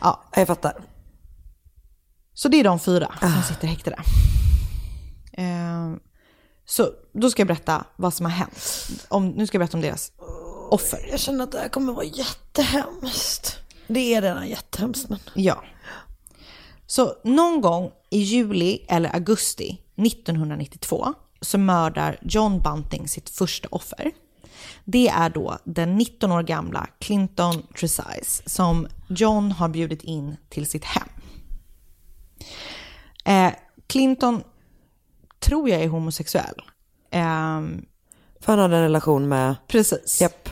ja. 0.00 0.24
Jag 0.36 0.46
fattar. 0.46 0.74
Så 2.34 2.48
det 2.48 2.60
är 2.60 2.64
de 2.64 2.80
fyra 2.80 3.14
som 3.20 3.42
sitter 3.42 3.68
häktade. 3.68 3.96
Eh, 5.32 5.94
så 6.64 6.90
då 7.12 7.30
ska 7.30 7.40
jag 7.40 7.46
berätta 7.46 7.84
vad 7.96 8.14
som 8.14 8.26
har 8.26 8.32
hänt. 8.32 8.90
Om, 9.08 9.28
nu 9.28 9.46
ska 9.46 9.56
jag 9.56 9.60
berätta 9.60 9.76
om 9.76 9.82
deras 9.82 10.12
offer. 10.70 11.06
Jag 11.10 11.20
känner 11.20 11.44
att 11.44 11.52
det 11.52 11.58
här 11.58 11.68
kommer 11.68 11.92
vara 11.92 12.04
jättehemskt. 12.04 13.58
Det 13.86 14.14
är 14.14 14.22
redan 14.22 14.48
jättehemskt 14.48 15.08
men. 15.08 15.18
Ja. 15.34 15.64
Så 16.86 17.14
någon 17.24 17.60
gång 17.60 17.90
i 18.10 18.18
juli 18.18 18.84
eller 18.88 19.14
augusti 19.14 19.80
1992 20.06 21.14
så 21.40 21.58
mördar 21.58 22.18
John 22.22 22.62
Bunting 22.62 23.08
sitt 23.08 23.30
första 23.30 23.68
offer. 23.70 24.10
Det 24.84 25.08
är 25.08 25.30
då 25.30 25.58
den 25.64 25.96
19 25.96 26.32
år 26.32 26.42
gamla 26.42 26.86
Clinton 26.98 27.62
Tresize 27.80 28.42
som 28.46 28.88
John 29.10 29.52
har 29.52 29.68
bjudit 29.68 30.02
in 30.02 30.36
till 30.48 30.66
sitt 30.70 30.84
hem. 30.84 31.08
Eh, 33.24 33.52
Clinton 33.86 34.42
tror 35.40 35.68
jag 35.68 35.82
är 35.82 35.88
homosexuell. 35.88 36.54
Eh, 37.10 37.60
För 38.40 38.46
han 38.52 38.58
hade 38.58 38.76
en 38.76 38.82
relation 38.82 39.28
med, 39.28 39.54
precis. 39.68 40.20
japp. 40.20 40.48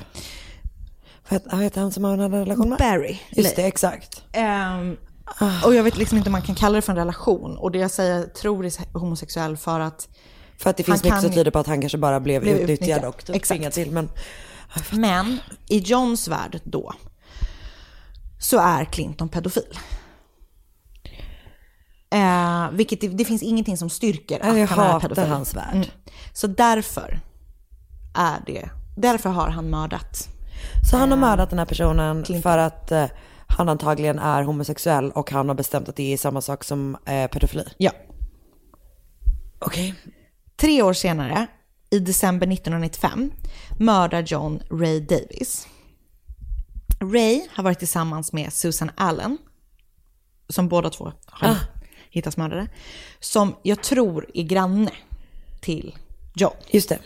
Vad 1.28 1.60
heter- 1.62 1.80
han 1.80 1.92
som 1.92 2.04
han 2.04 2.18
hade 2.20 2.36
en 2.36 2.40
relation 2.44 2.68
med? 2.68 2.78
Barry. 2.78 3.18
Just 3.30 3.56
det, 3.56 3.66
exakt. 3.66 4.22
Ehm, 4.32 4.96
och 5.64 5.74
jag 5.74 5.82
vet 5.82 5.96
liksom 5.96 6.18
inte 6.18 6.28
om 6.28 6.32
man 6.32 6.42
kan 6.42 6.54
kalla 6.54 6.76
det 6.76 6.82
för 6.82 6.92
en 6.92 6.98
relation. 6.98 7.56
Och 7.56 7.70
det 7.72 7.78
jag 7.78 7.90
säger 7.90 8.26
tror 8.26 8.66
är 8.66 8.98
homosexuell 8.98 9.56
för 9.56 9.80
att 9.80 10.08
För 10.58 10.70
att 10.70 10.76
det 10.76 10.82
finns 10.82 11.04
mycket 11.04 11.20
som 11.20 11.30
tyder 11.32 11.50
på 11.50 11.58
att 11.58 11.66
han 11.66 11.80
kanske 11.80 11.98
bara 11.98 12.20
blev, 12.20 12.42
Blev 12.42 12.54
utnyttjad 12.54 12.74
utnyttjad. 12.74 13.04
och 13.04 13.24
typ 13.24 13.44
tvingad 13.44 13.72
till. 13.72 13.90
Men 13.90 14.10
Men 14.92 15.38
i 15.68 15.78
Johns 15.78 16.28
värld 16.28 16.60
då 16.64 16.92
så 18.38 18.58
är 18.58 18.84
Clinton 18.84 19.28
pedofil. 19.28 19.78
Eh, 22.10 22.70
vilket 22.72 23.00
det, 23.00 23.08
det 23.08 23.24
finns 23.24 23.42
ingenting 23.42 23.76
som 23.76 23.90
styrker 23.90 24.40
att 24.40 24.58
jag 24.58 24.66
han 24.66 24.96
är 24.96 25.00
pedofil. 25.00 25.24
hans 25.24 25.54
värld. 25.54 25.74
Mm. 25.74 25.88
Så 26.32 26.46
därför 26.46 27.20
är 28.14 28.42
det, 28.46 28.70
därför 28.96 29.30
har 29.30 29.48
han 29.48 29.70
mördat. 29.70 30.28
Så 30.90 30.96
han 30.96 31.10
har 31.10 31.18
mördat 31.18 31.50
den 31.50 31.58
här 31.58 31.66
personen 31.66 32.22
Clinton. 32.22 32.42
för 32.42 32.58
att 32.58 32.92
eh, 32.92 33.04
han 33.46 33.68
antagligen 33.68 34.18
är 34.18 34.42
homosexuell 34.42 35.10
och 35.10 35.30
han 35.30 35.48
har 35.48 35.54
bestämt 35.54 35.88
att 35.88 35.96
det 35.96 36.12
är 36.12 36.16
samma 36.16 36.40
sak 36.40 36.64
som 36.64 36.96
eh, 37.04 37.26
pedofili. 37.26 37.64
Ja. 37.76 37.90
Okej. 39.58 39.94
Tre 40.56 40.82
år 40.82 40.92
senare, 40.92 41.46
i 41.90 41.98
december 41.98 42.46
1995, 42.52 43.30
mördar 43.78 44.22
John 44.22 44.62
Ray 44.70 45.00
Davis. 45.00 45.66
Ray 47.00 47.40
har 47.50 47.62
varit 47.62 47.78
tillsammans 47.78 48.32
med 48.32 48.52
Susan 48.52 48.90
Allen, 48.96 49.38
som 50.48 50.68
båda 50.68 50.90
två 50.90 51.12
har 51.26 51.56
hittats 52.10 52.36
mördade, 52.36 52.68
som 53.20 53.56
jag 53.62 53.82
tror 53.82 54.26
är 54.34 54.42
granne 54.42 54.90
till 55.60 55.96
John. 56.34 56.52
Just 56.70 56.88
det, 56.88 56.98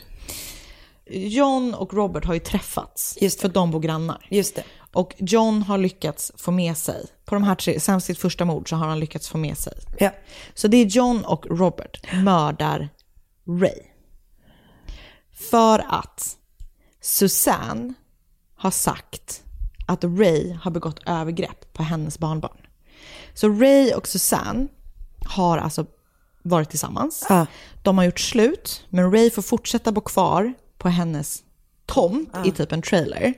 John 1.06 1.74
och 1.74 1.94
Robert 1.94 2.24
har 2.24 2.34
ju 2.34 2.40
träffats, 2.40 3.18
Just 3.20 3.40
för 3.40 3.48
de 3.48 3.70
bor 3.70 3.80
grannar. 3.80 4.26
just 4.30 4.54
det. 4.54 4.64
Och 4.92 5.14
John 5.18 5.62
har 5.62 5.78
lyckats 5.78 6.32
få 6.36 6.50
med 6.50 6.76
sig, 6.76 7.06
på 7.24 7.34
de 7.34 7.44
här 7.44 7.54
tre, 7.54 7.80
sen 7.80 8.00
sitt 8.00 8.18
första 8.18 8.44
mord 8.44 8.68
så 8.68 8.76
har 8.76 8.86
han 8.86 9.00
lyckats 9.00 9.28
få 9.28 9.38
med 9.38 9.58
sig. 9.58 9.72
Ja. 9.98 10.10
Så 10.54 10.68
det 10.68 10.76
är 10.76 10.84
John 10.86 11.24
och 11.24 11.46
Robert 11.46 12.12
mördar 12.12 12.88
Ray. 13.46 13.82
För 15.50 15.78
att 15.88 16.36
Susanne 17.00 17.94
har 18.56 18.70
sagt 18.70 19.41
att 19.86 20.04
Ray 20.04 20.52
har 20.62 20.70
begått 20.70 21.00
övergrepp 21.06 21.72
på 21.72 21.82
hennes 21.82 22.18
barnbarn. 22.18 22.56
Så 23.34 23.48
Ray 23.48 23.92
och 23.92 24.08
Susanne 24.08 24.68
har 25.26 25.58
alltså 25.58 25.86
varit 26.42 26.70
tillsammans. 26.70 27.26
Ja. 27.28 27.46
De 27.82 27.98
har 27.98 28.04
gjort 28.04 28.20
slut, 28.20 28.86
men 28.88 29.12
Ray 29.12 29.30
får 29.30 29.42
fortsätta 29.42 29.92
bo 29.92 30.00
kvar 30.00 30.54
på 30.78 30.88
hennes 30.88 31.42
tomt 31.86 32.36
i 32.44 32.50
typ 32.50 32.72
en 32.72 32.82
trailer. 32.82 33.34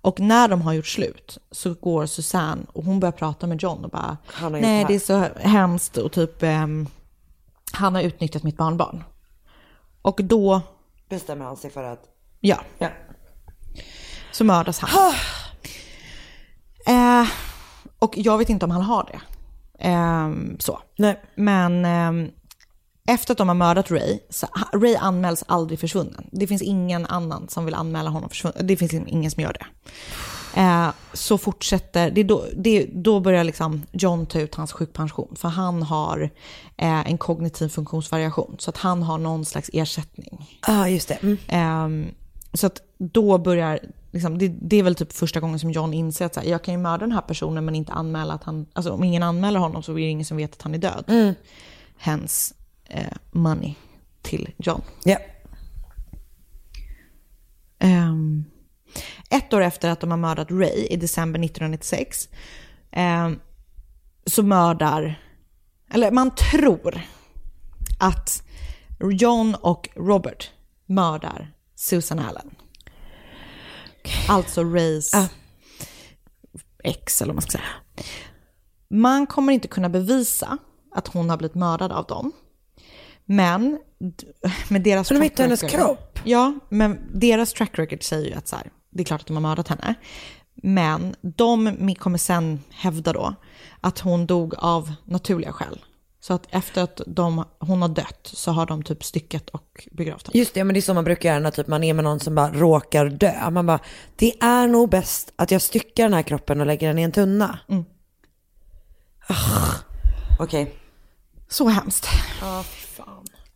Och 0.00 0.20
när 0.20 0.48
de 0.48 0.62
har 0.62 0.72
gjort 0.72 0.86
slut 0.86 1.38
så 1.50 1.74
går 1.74 2.06
Susanne 2.06 2.66
och 2.72 2.84
hon 2.84 3.00
börjar 3.00 3.12
prata 3.12 3.46
med 3.46 3.62
John 3.62 3.84
och 3.84 3.90
bara 3.90 4.16
Nej 4.50 4.50
det 4.50 4.58
det 4.60 4.66
här." 4.66 4.90
är 4.94 4.98
så 4.98 5.48
hemskt 5.48 5.96
och 5.96 6.12
typ 6.12 6.42
ehm, 6.42 6.86
han 7.72 7.94
har 7.94 8.02
utnyttjat 8.02 8.42
mitt 8.42 8.56
barnbarn. 8.56 9.04
Och 10.02 10.20
då, 10.24 10.60
Bestämmer 11.08 11.44
han 11.44 11.56
sig 11.56 11.70
för 11.70 11.84
att... 11.84 12.04
ja, 12.40 12.60
Ja. 12.78 12.88
så 14.32 14.44
mördas 14.44 14.78
han. 14.78 15.12
eh, 16.86 17.28
och 17.98 18.14
jag 18.16 18.38
vet 18.38 18.48
inte 18.48 18.64
om 18.64 18.70
han 18.70 18.82
har 18.82 19.10
det. 19.12 19.20
Ehm, 19.78 20.56
så. 20.58 20.78
Nej. 20.96 21.22
Men 21.34 21.84
ehm, 21.84 22.30
efter 23.08 23.32
att 23.32 23.38
de 23.38 23.48
har 23.48 23.54
mördat 23.54 23.90
Ray, 23.90 24.18
så 24.30 24.46
Ray 24.72 24.96
anmäls 24.96 25.44
aldrig 25.46 25.80
försvunnen. 25.80 26.26
Det 26.32 26.46
finns 26.46 26.62
ingen 26.62 27.06
annan 27.06 27.48
som 27.48 27.64
vill 27.64 27.74
anmäla 27.74 28.10
honom 28.10 28.28
försvunnen. 28.28 28.66
Det 28.66 28.76
finns 28.76 28.94
ingen 28.94 29.30
som 29.30 29.42
gör 29.42 29.52
det. 29.52 29.66
Eh, 30.60 30.88
så 31.12 31.38
fortsätter, 31.38 32.10
det 32.10 32.22
då, 32.22 32.44
det, 32.56 32.86
då 32.92 33.20
börjar 33.20 33.44
liksom 33.44 33.82
John 33.92 34.26
ta 34.26 34.40
ut 34.40 34.54
hans 34.54 34.72
sjukpension. 34.72 35.36
För 35.36 35.48
han 35.48 35.82
har 35.82 36.30
eh, 36.76 37.10
en 37.10 37.18
kognitiv 37.18 37.68
funktionsvariation. 37.68 38.56
Så 38.58 38.70
att 38.70 38.76
han 38.76 39.02
har 39.02 39.18
någon 39.18 39.44
slags 39.44 39.70
ersättning. 39.72 40.58
Ja, 40.66 40.80
ah, 40.80 40.88
just 40.88 41.08
det. 41.08 41.18
Mm. 41.22 41.38
Ehm, 41.48 42.06
så 42.52 42.66
att 42.66 42.82
då 42.98 43.38
börjar, 43.38 43.80
liksom, 44.16 44.38
det, 44.38 44.48
det 44.48 44.76
är 44.76 44.82
väl 44.82 44.94
typ 44.94 45.12
första 45.12 45.40
gången 45.40 45.58
som 45.58 45.70
John 45.70 45.94
inser 45.94 46.26
att 46.26 46.34
så 46.34 46.40
här, 46.40 46.48
jag 46.48 46.64
kan 46.64 46.74
ju 46.74 46.80
mörda 46.80 46.98
den 46.98 47.12
här 47.12 47.20
personen 47.20 47.64
men 47.64 47.74
inte 47.74 47.92
anmäla 47.92 48.34
att 48.34 48.44
han, 48.44 48.66
alltså 48.72 48.92
om 48.92 49.04
ingen 49.04 49.22
anmäler 49.22 49.60
honom 49.60 49.82
så 49.82 49.92
är 49.92 49.96
det 49.96 50.02
ingen 50.02 50.24
som 50.24 50.36
vet 50.36 50.52
att 50.52 50.62
han 50.62 50.74
är 50.74 50.78
död. 50.78 51.04
Hence 51.96 52.54
eh, 52.84 53.16
money 53.30 53.74
till 54.22 54.50
John. 54.56 54.82
Ja. 55.04 55.18
Ehm, 57.78 58.44
ett 59.30 59.54
år 59.54 59.60
efter 59.60 59.90
att 59.90 60.00
de 60.00 60.10
har 60.10 60.18
mördat 60.18 60.50
Ray 60.50 60.86
i 60.90 60.96
december 60.96 61.40
1996 61.40 62.28
ehm, 62.90 63.40
så 64.26 64.42
mördar, 64.42 65.20
eller 65.90 66.10
man 66.10 66.30
tror 66.34 67.00
att 67.98 68.42
John 69.00 69.54
och 69.54 69.88
Robert 69.96 70.50
mördar 70.86 71.52
Susan 71.74 72.18
Allen. 72.18 72.50
Alltså 74.28 74.64
Rays 74.64 75.14
Ah. 75.14 75.28
ex 76.84 77.22
eller 77.22 77.28
vad 77.32 77.34
man 77.36 77.42
ska 77.42 77.50
säga. 77.50 77.64
Man 78.90 79.26
kommer 79.26 79.52
inte 79.52 79.68
kunna 79.68 79.88
bevisa 79.88 80.58
att 80.94 81.08
hon 81.08 81.30
har 81.30 81.36
blivit 81.36 81.54
mördad 81.54 81.92
av 81.92 82.06
dem. 82.06 82.32
Men 83.24 83.78
med 84.68 84.82
deras 84.82 85.08
Så 85.08 85.14
de 85.14 85.20
hittade 85.22 85.42
hennes 85.42 85.62
kropp? 85.62 86.18
Ja, 86.24 86.58
men 86.68 86.98
deras 87.14 87.52
track 87.52 87.78
record 87.78 88.02
säger 88.02 88.28
ju 88.28 88.34
att 88.34 88.48
så 88.48 88.56
här, 88.56 88.70
det 88.90 89.02
är 89.02 89.04
klart 89.04 89.20
att 89.20 89.26
de 89.26 89.36
har 89.36 89.40
mördat 89.40 89.68
henne. 89.68 89.94
Men 90.54 91.14
de 91.20 91.94
kommer 91.94 92.18
sen 92.18 92.60
hävda 92.70 93.12
då 93.12 93.34
att 93.80 93.98
hon 93.98 94.26
dog 94.26 94.54
av 94.58 94.92
naturliga 95.04 95.52
skäl. 95.52 95.84
Så 96.26 96.34
att 96.34 96.46
efter 96.50 96.82
att 96.82 97.00
de, 97.06 97.44
hon 97.58 97.82
har 97.82 97.88
dött 97.88 98.30
så 98.32 98.50
har 98.50 98.66
de 98.66 98.82
typ 98.82 99.04
styckat 99.04 99.50
och 99.50 99.88
begravt 99.92 100.26
henne. 100.26 100.38
Just 100.38 100.54
det, 100.54 100.64
men 100.64 100.74
det 100.74 100.80
är 100.80 100.82
så 100.82 100.94
man 100.94 101.04
brukar 101.04 101.28
göra 101.28 101.38
när 101.38 101.50
typ 101.50 101.66
man 101.66 101.84
är 101.84 101.94
med 101.94 102.04
någon 102.04 102.20
som 102.20 102.34
bara 102.34 102.52
råkar 102.52 103.08
dö. 103.08 103.50
Man 103.50 103.66
bara, 103.66 103.78
det 104.16 104.42
är 104.42 104.66
nog 104.66 104.90
bäst 104.90 105.32
att 105.36 105.50
jag 105.50 105.62
styckar 105.62 106.04
den 106.04 106.14
här 106.14 106.22
kroppen 106.22 106.60
och 106.60 106.66
lägger 106.66 106.88
den 106.88 106.98
i 106.98 107.02
en 107.02 107.12
tunna. 107.12 107.58
Mm. 107.68 107.84
Okej. 110.38 110.74
Så 111.48 111.68
hemskt. 111.68 112.08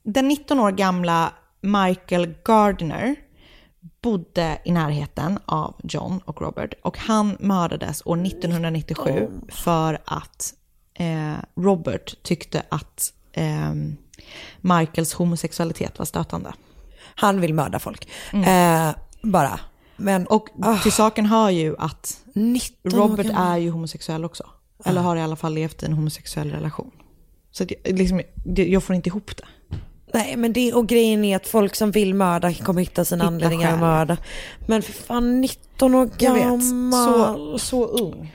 Den 0.03 0.29
19 0.29 0.61
år 0.61 0.71
gamla 0.71 1.33
Michael 1.61 2.35
Gardner 2.45 3.17
bodde 4.03 4.61
i 4.65 4.73
närheten 4.73 5.39
av 5.45 5.75
John 5.83 6.21
och 6.25 6.43
Robert 6.43 6.75
och 6.83 6.99
han 6.99 7.37
mördades 7.41 8.03
år 8.05 8.27
1997 8.27 9.31
för 9.49 9.99
att 10.05 10.55
Robert 11.57 12.23
tyckte 12.23 12.63
att 12.69 13.13
eh, 13.33 13.75
Michaels 14.61 15.13
homosexualitet 15.15 15.99
var 15.99 16.07
stötande. 16.07 16.53
Han 17.15 17.41
vill 17.41 17.55
mörda 17.55 17.79
folk. 17.79 18.09
Eh, 18.33 18.91
bara. 19.23 19.61
Men, 19.97 20.27
Och 20.27 20.49
till 20.83 20.93
saken 20.93 21.27
hör 21.27 21.51
ju 21.51 21.77
att 21.79 22.21
19 22.35 22.95
år 22.95 23.09
Robert 23.09 23.27
gammal. 23.27 23.53
är 23.53 23.57
ju 23.59 23.71
homosexuell 23.71 24.25
också. 24.25 24.45
Eller 24.85 25.01
har 25.01 25.17
i 25.17 25.23
alla 25.23 25.37
fall 25.37 25.55
levt 25.55 25.83
i 25.83 25.87
en 25.87 25.93
homosexuell 25.93 26.51
relation. 26.51 26.91
Så 27.51 27.63
jag, 27.85 27.99
liksom, 27.99 28.21
det- 28.35 28.69
jag 28.69 28.83
får 28.85 28.97
inte 28.97 29.09
ihop 29.09 29.37
det. 29.37 29.77
Nej 30.15 30.37
men 30.37 30.53
det 30.53 30.73
och 30.73 30.87
grejen 30.87 31.25
är 31.25 31.37
att 31.37 31.47
folk 31.47 31.75
som 31.75 31.91
vill 31.91 32.15
mörda 32.15 32.55
kommer 32.55 32.81
hitta 32.81 33.05
sina 33.05 33.25
Hitta 33.25 33.35
anledningar 33.35 33.73
att 33.75 33.81
mörda. 33.81 34.17
Men 34.67 34.83
för 34.83 34.93
fan 34.93 35.41
19 35.41 35.95
år 35.95 36.11
Jag 36.19 36.35
vet, 36.35 36.43
gammal. 36.43 36.93
så, 37.59 37.59
så 37.59 37.87
ung. 37.87 38.33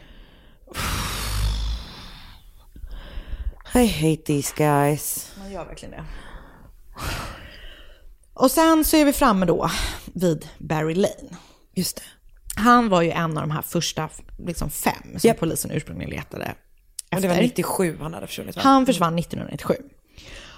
I 3.75 3.85
hate 3.87 4.23
these 4.25 4.53
guys. 4.57 5.31
Man 5.39 5.51
gör 5.51 5.65
verkligen 5.65 5.91
det. 5.91 6.03
Och 8.33 8.51
sen 8.51 8.85
så 8.85 8.97
är 8.97 9.05
vi 9.05 9.13
framme 9.13 9.45
då 9.45 9.71
vid 10.13 10.49
Barry 10.57 10.95
Lane. 10.95 11.37
Just 11.73 11.95
det. 11.95 12.03
Han 12.61 12.89
var 12.89 13.01
ju 13.01 13.11
en 13.11 13.37
av 13.37 13.43
de 13.43 13.51
här 13.51 13.61
första 13.61 14.09
liksom 14.37 14.69
fem 14.69 14.93
som 15.03 15.19
Japp. 15.27 15.39
polisen 15.39 15.71
ursprungligen 15.71 16.09
letade 16.09 16.55
Och 17.11 17.13
efter. 17.17 17.27
det 17.29 17.35
var 17.35 17.41
97 17.41 17.97
han 18.01 18.13
hade 18.13 18.27
försvunnit 18.27 18.55
va? 18.55 18.61
Han 18.65 18.85
försvann 18.85 19.19
1997. 19.19 19.75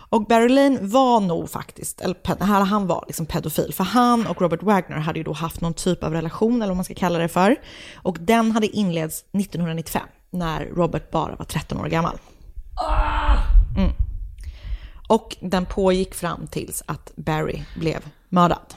Och 0.10 0.26
Barry 0.28 0.50
Lane 0.50 0.80
var 0.82 1.20
nog 1.20 1.50
faktiskt, 1.50 2.02
eller 2.02 2.46
han 2.46 2.88
var 2.88 3.04
liksom 3.08 3.26
pedofil, 3.26 3.74
för 3.74 3.84
han 3.84 4.28
och 4.28 4.42
Robert 4.42 4.64
Wagner 4.64 4.98
hade 4.98 5.20
ju 5.20 5.24
då 5.24 5.34
haft 5.34 5.62
någon 5.62 5.74
typ 5.74 6.04
av 6.04 6.14
relation, 6.14 6.56
eller 6.56 6.68
vad 6.68 6.76
man 6.76 6.86
ska 6.86 6.94
kalla 6.94 7.20
det 7.20 7.28
för. 7.28 7.56
Och 7.96 8.18
den 8.20 8.52
hade 8.52 8.68
inletts 8.68 9.20
1995, 9.20 10.02
när 10.30 10.66
Robert 10.66 11.12
bara 11.12 11.36
var 11.36 11.46
13 11.46 11.78
år 11.82 11.88
gammal. 11.88 12.18
Mm. 13.78 13.92
Och 15.08 15.38
den 15.40 15.66
pågick 15.66 16.16
fram 16.16 16.48
tills 16.48 16.84
att 16.86 17.12
Barry 17.16 17.64
blev 17.76 18.06
mördad. 18.30 18.74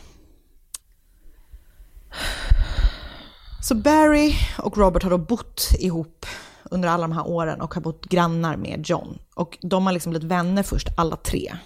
Så 3.62 3.74
Barry 3.74 4.34
och 4.58 4.78
Robert 4.78 5.02
har 5.02 5.10
då 5.10 5.18
bott 5.18 5.70
ihop 5.78 6.26
under 6.64 6.88
alla 6.88 7.02
de 7.02 7.12
här 7.12 7.28
åren 7.28 7.60
och 7.60 7.74
har 7.74 7.82
bott 7.82 8.06
grannar 8.06 8.56
med 8.56 8.82
John. 8.86 9.18
Och 9.34 9.58
de 9.60 9.86
har 9.86 9.92
liksom 9.92 10.10
blivit 10.10 10.30
vänner 10.30 10.62
först, 10.62 10.88
alla 10.96 11.16
tre. 11.16 11.56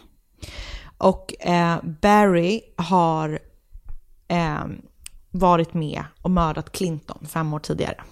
Och 0.99 1.47
eh, 1.47 1.77
Barry 1.83 2.61
har 2.77 3.39
eh, 4.29 4.65
varit 5.31 5.75
med 5.75 6.05
och 6.23 6.31
mördat 6.31 6.73
Clinton 6.73 7.27
fem 7.29 7.55
år 7.55 7.59
tidigare. 7.59 8.03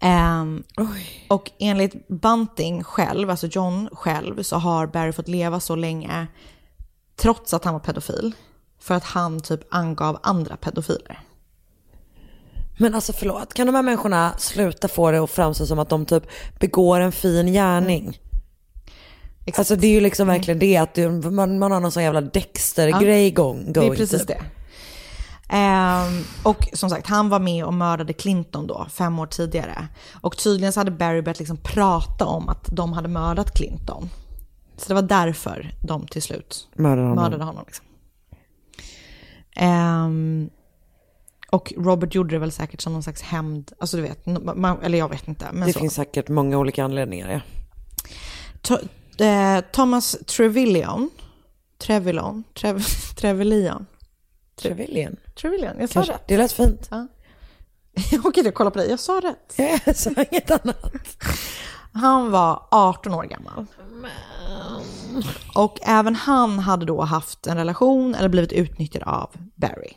Ehm, 0.00 0.62
och 1.28 1.50
enligt 1.58 2.08
Bunting 2.08 2.84
själv, 2.84 3.30
alltså 3.30 3.46
John 3.46 3.88
själv, 3.92 4.42
så 4.42 4.56
har 4.56 4.86
Barry 4.86 5.12
fått 5.12 5.28
leva 5.28 5.60
så 5.60 5.76
länge 5.76 6.26
trots 7.16 7.54
att 7.54 7.64
han 7.64 7.74
var 7.74 7.80
pedofil. 7.80 8.32
För 8.78 8.94
att 8.94 9.04
han 9.04 9.40
typ 9.40 9.60
angav 9.70 10.18
andra 10.22 10.56
pedofiler. 10.56 11.20
Men 12.78 12.94
alltså 12.94 13.12
förlåt, 13.12 13.54
kan 13.54 13.66
de 13.66 13.74
här 13.74 13.82
människorna 13.82 14.32
sluta 14.38 14.88
få 14.88 15.10
det 15.10 15.18
att 15.18 15.30
framstå 15.30 15.66
som 15.66 15.78
att 15.78 15.88
de 15.88 16.06
typ 16.06 16.22
begår 16.60 17.00
en 17.00 17.12
fin 17.12 17.52
gärning? 17.52 18.18
Alltså 19.56 19.76
det 19.76 19.86
är 19.86 19.90
ju 19.90 20.00
liksom 20.00 20.26
verkligen 20.26 20.58
det 20.58 20.76
att 20.76 20.94
du, 20.94 21.10
man, 21.10 21.58
man 21.58 21.72
har 21.72 21.80
någon 21.80 21.92
sån 21.92 22.02
jävla 22.02 22.20
Dexter-grej 22.20 23.24
Det 23.24 23.30
going 23.30 23.74
är 23.76 23.96
precis 23.96 24.18
typ. 24.18 24.28
det. 24.28 24.44
Ehm, 25.52 26.22
och 26.42 26.68
som 26.72 26.90
sagt, 26.90 27.06
han 27.06 27.28
var 27.28 27.38
med 27.40 27.64
och 27.64 27.74
mördade 27.74 28.12
Clinton 28.12 28.66
då, 28.66 28.86
fem 28.90 29.18
år 29.18 29.26
tidigare. 29.26 29.88
Och 30.20 30.36
tydligen 30.36 30.72
så 30.72 30.80
hade 30.80 30.90
Barry 30.90 31.22
börjat 31.22 31.38
liksom 31.38 31.56
prata 31.56 32.24
om 32.26 32.48
att 32.48 32.68
de 32.72 32.92
hade 32.92 33.08
mördat 33.08 33.54
Clinton. 33.54 34.10
Så 34.76 34.88
det 34.88 34.94
var 34.94 35.02
därför 35.02 35.74
de 35.82 36.06
till 36.06 36.22
slut 36.22 36.68
Mördade 36.74 37.00
honom. 37.08 37.16
mördade 37.24 37.44
honom. 37.44 37.64
Liksom. 37.66 37.86
Ehm, 39.56 40.50
och 41.50 41.72
Robert 41.76 42.14
gjorde 42.14 42.34
det 42.34 42.38
väl 42.38 42.52
säkert 42.52 42.80
som 42.80 42.92
någon 42.92 43.02
slags 43.02 43.22
hämnd, 43.22 43.72
alltså 43.78 43.96
du 43.96 44.02
vet, 44.02 44.26
man, 44.56 44.82
eller 44.82 44.98
jag 44.98 45.08
vet 45.08 45.28
inte. 45.28 45.48
Det 45.52 45.72
så. 45.72 45.78
finns 45.78 45.94
säkert 45.94 46.28
många 46.28 46.58
olika 46.58 46.84
anledningar 46.84 47.30
ja. 47.30 47.40
To- 48.62 48.88
eh, 49.56 49.60
Thomas 49.72 50.16
Trevillion, 50.26 51.10
Trevillion, 51.78 52.44
Trev, 52.54 52.82
Trevelyan. 54.62 55.16
Trevillion, 55.40 55.74
jag 55.80 55.88
sa 55.88 55.92
Kanske. 55.92 56.12
rätt. 56.12 56.24
Det 56.26 56.36
lät 56.36 56.52
fint. 56.52 56.90
Okej, 58.24 58.44
jag 58.44 58.54
kollar 58.54 58.70
på 58.70 58.78
dig. 58.78 58.90
Jag 58.90 59.00
sa 59.00 59.20
rätt. 59.24 59.54
Jag 59.86 59.96
sa 59.96 60.10
inget 60.30 60.50
annat. 60.50 61.16
Han 61.92 62.30
var 62.30 62.66
18 62.70 63.14
år 63.14 63.24
gammal. 63.24 63.66
Och 65.54 65.78
även 65.82 66.14
han 66.14 66.58
hade 66.58 66.86
då 66.86 67.02
haft 67.02 67.46
en 67.46 67.56
relation 67.56 68.14
eller 68.14 68.28
blivit 68.28 68.52
utnyttjad 68.52 69.02
av 69.02 69.30
Barry. 69.54 69.92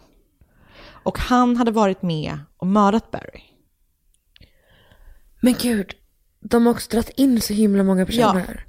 Och 1.04 1.20
han 1.20 1.58
hade 1.58 1.72
varit 1.72 2.02
med 2.02 2.40
och 2.58 2.68
mördat 2.68 3.12
Barry. 3.12 3.42
Men 5.42 5.56
gud, 5.62 5.94
de 6.40 6.66
har 6.66 6.74
också 6.74 6.90
dragit 6.92 7.10
in 7.10 7.42
så 7.42 7.54
himla 7.54 7.84
många 7.84 8.06
personer. 8.06 8.66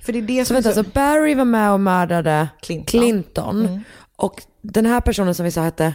För 0.00 0.12
det 0.12 0.18
är 0.18 0.22
det 0.22 0.44
Så 0.44 0.46
som 0.46 0.54
vänta, 0.54 0.72
så... 0.74 0.84
så 0.84 0.90
Barry 0.90 1.34
var 1.34 1.44
med 1.44 1.72
och 1.72 1.80
mördade 1.80 2.48
Clinton. 2.62 3.00
Clinton. 3.00 3.84
Och 4.16 4.42
den 4.62 4.86
här 4.86 5.00
personen 5.00 5.34
som 5.34 5.44
vi 5.44 5.50
sa 5.50 5.62
hette 5.62 5.94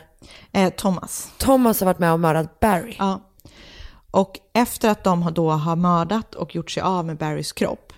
Eh, 0.51 0.73
Thomas. 0.73 1.31
Thomas 1.37 1.79
har 1.79 1.85
varit 1.85 1.99
med 1.99 2.13
och 2.13 2.19
mördat 2.19 2.59
Barry. 2.59 2.95
Ja. 2.99 3.21
Och 4.11 4.39
efter 4.53 4.89
att 4.89 5.03
de 5.03 5.33
då 5.33 5.49
har 5.49 5.75
mördat 5.75 6.35
och 6.35 6.55
gjort 6.55 6.71
sig 6.71 6.83
av 6.83 7.05
med 7.05 7.17
Barrys 7.17 7.51
kropp 7.51 7.93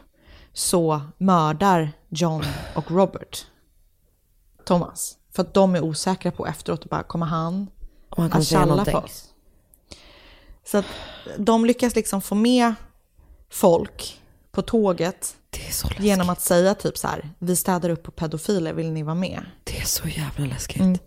så 0.53 1.01
mördar 1.17 1.91
John 2.09 2.43
och 2.75 2.91
Robert 2.91 3.45
Thomas. 4.65 5.17
För 5.31 5.41
att 5.41 5.53
de 5.53 5.75
är 5.75 5.83
osäkra 5.83 6.31
på 6.31 6.47
efteråt, 6.47 6.89
bara 6.89 7.03
kommer 7.03 7.25
han 7.25 7.67
Och 8.09 8.17
han 8.17 8.29
kommer 8.29 8.41
att 8.41 8.47
tjalla 8.47 8.85
på 8.85 8.97
oss? 8.97 9.29
Så 10.65 10.77
att 10.77 10.85
de 11.37 11.65
lyckas 11.65 11.95
liksom 11.95 12.21
få 12.21 12.35
med 12.35 12.73
folk 13.49 14.21
på 14.51 14.61
tåget 14.61 15.37
Genom 15.99 16.29
att 16.29 16.41
säga 16.41 16.75
typ 16.75 16.97
så 16.97 17.07
här, 17.07 17.29
vi 17.39 17.55
städar 17.55 17.89
upp 17.89 18.03
på 18.03 18.11
pedofiler, 18.11 18.73
vill 18.73 18.91
ni 18.91 19.03
vara 19.03 19.15
med? 19.15 19.45
Det 19.63 19.77
är 19.77 19.85
så 19.85 20.07
jävla 20.07 20.45
läskigt. 20.45 20.81
Mm. 20.81 20.97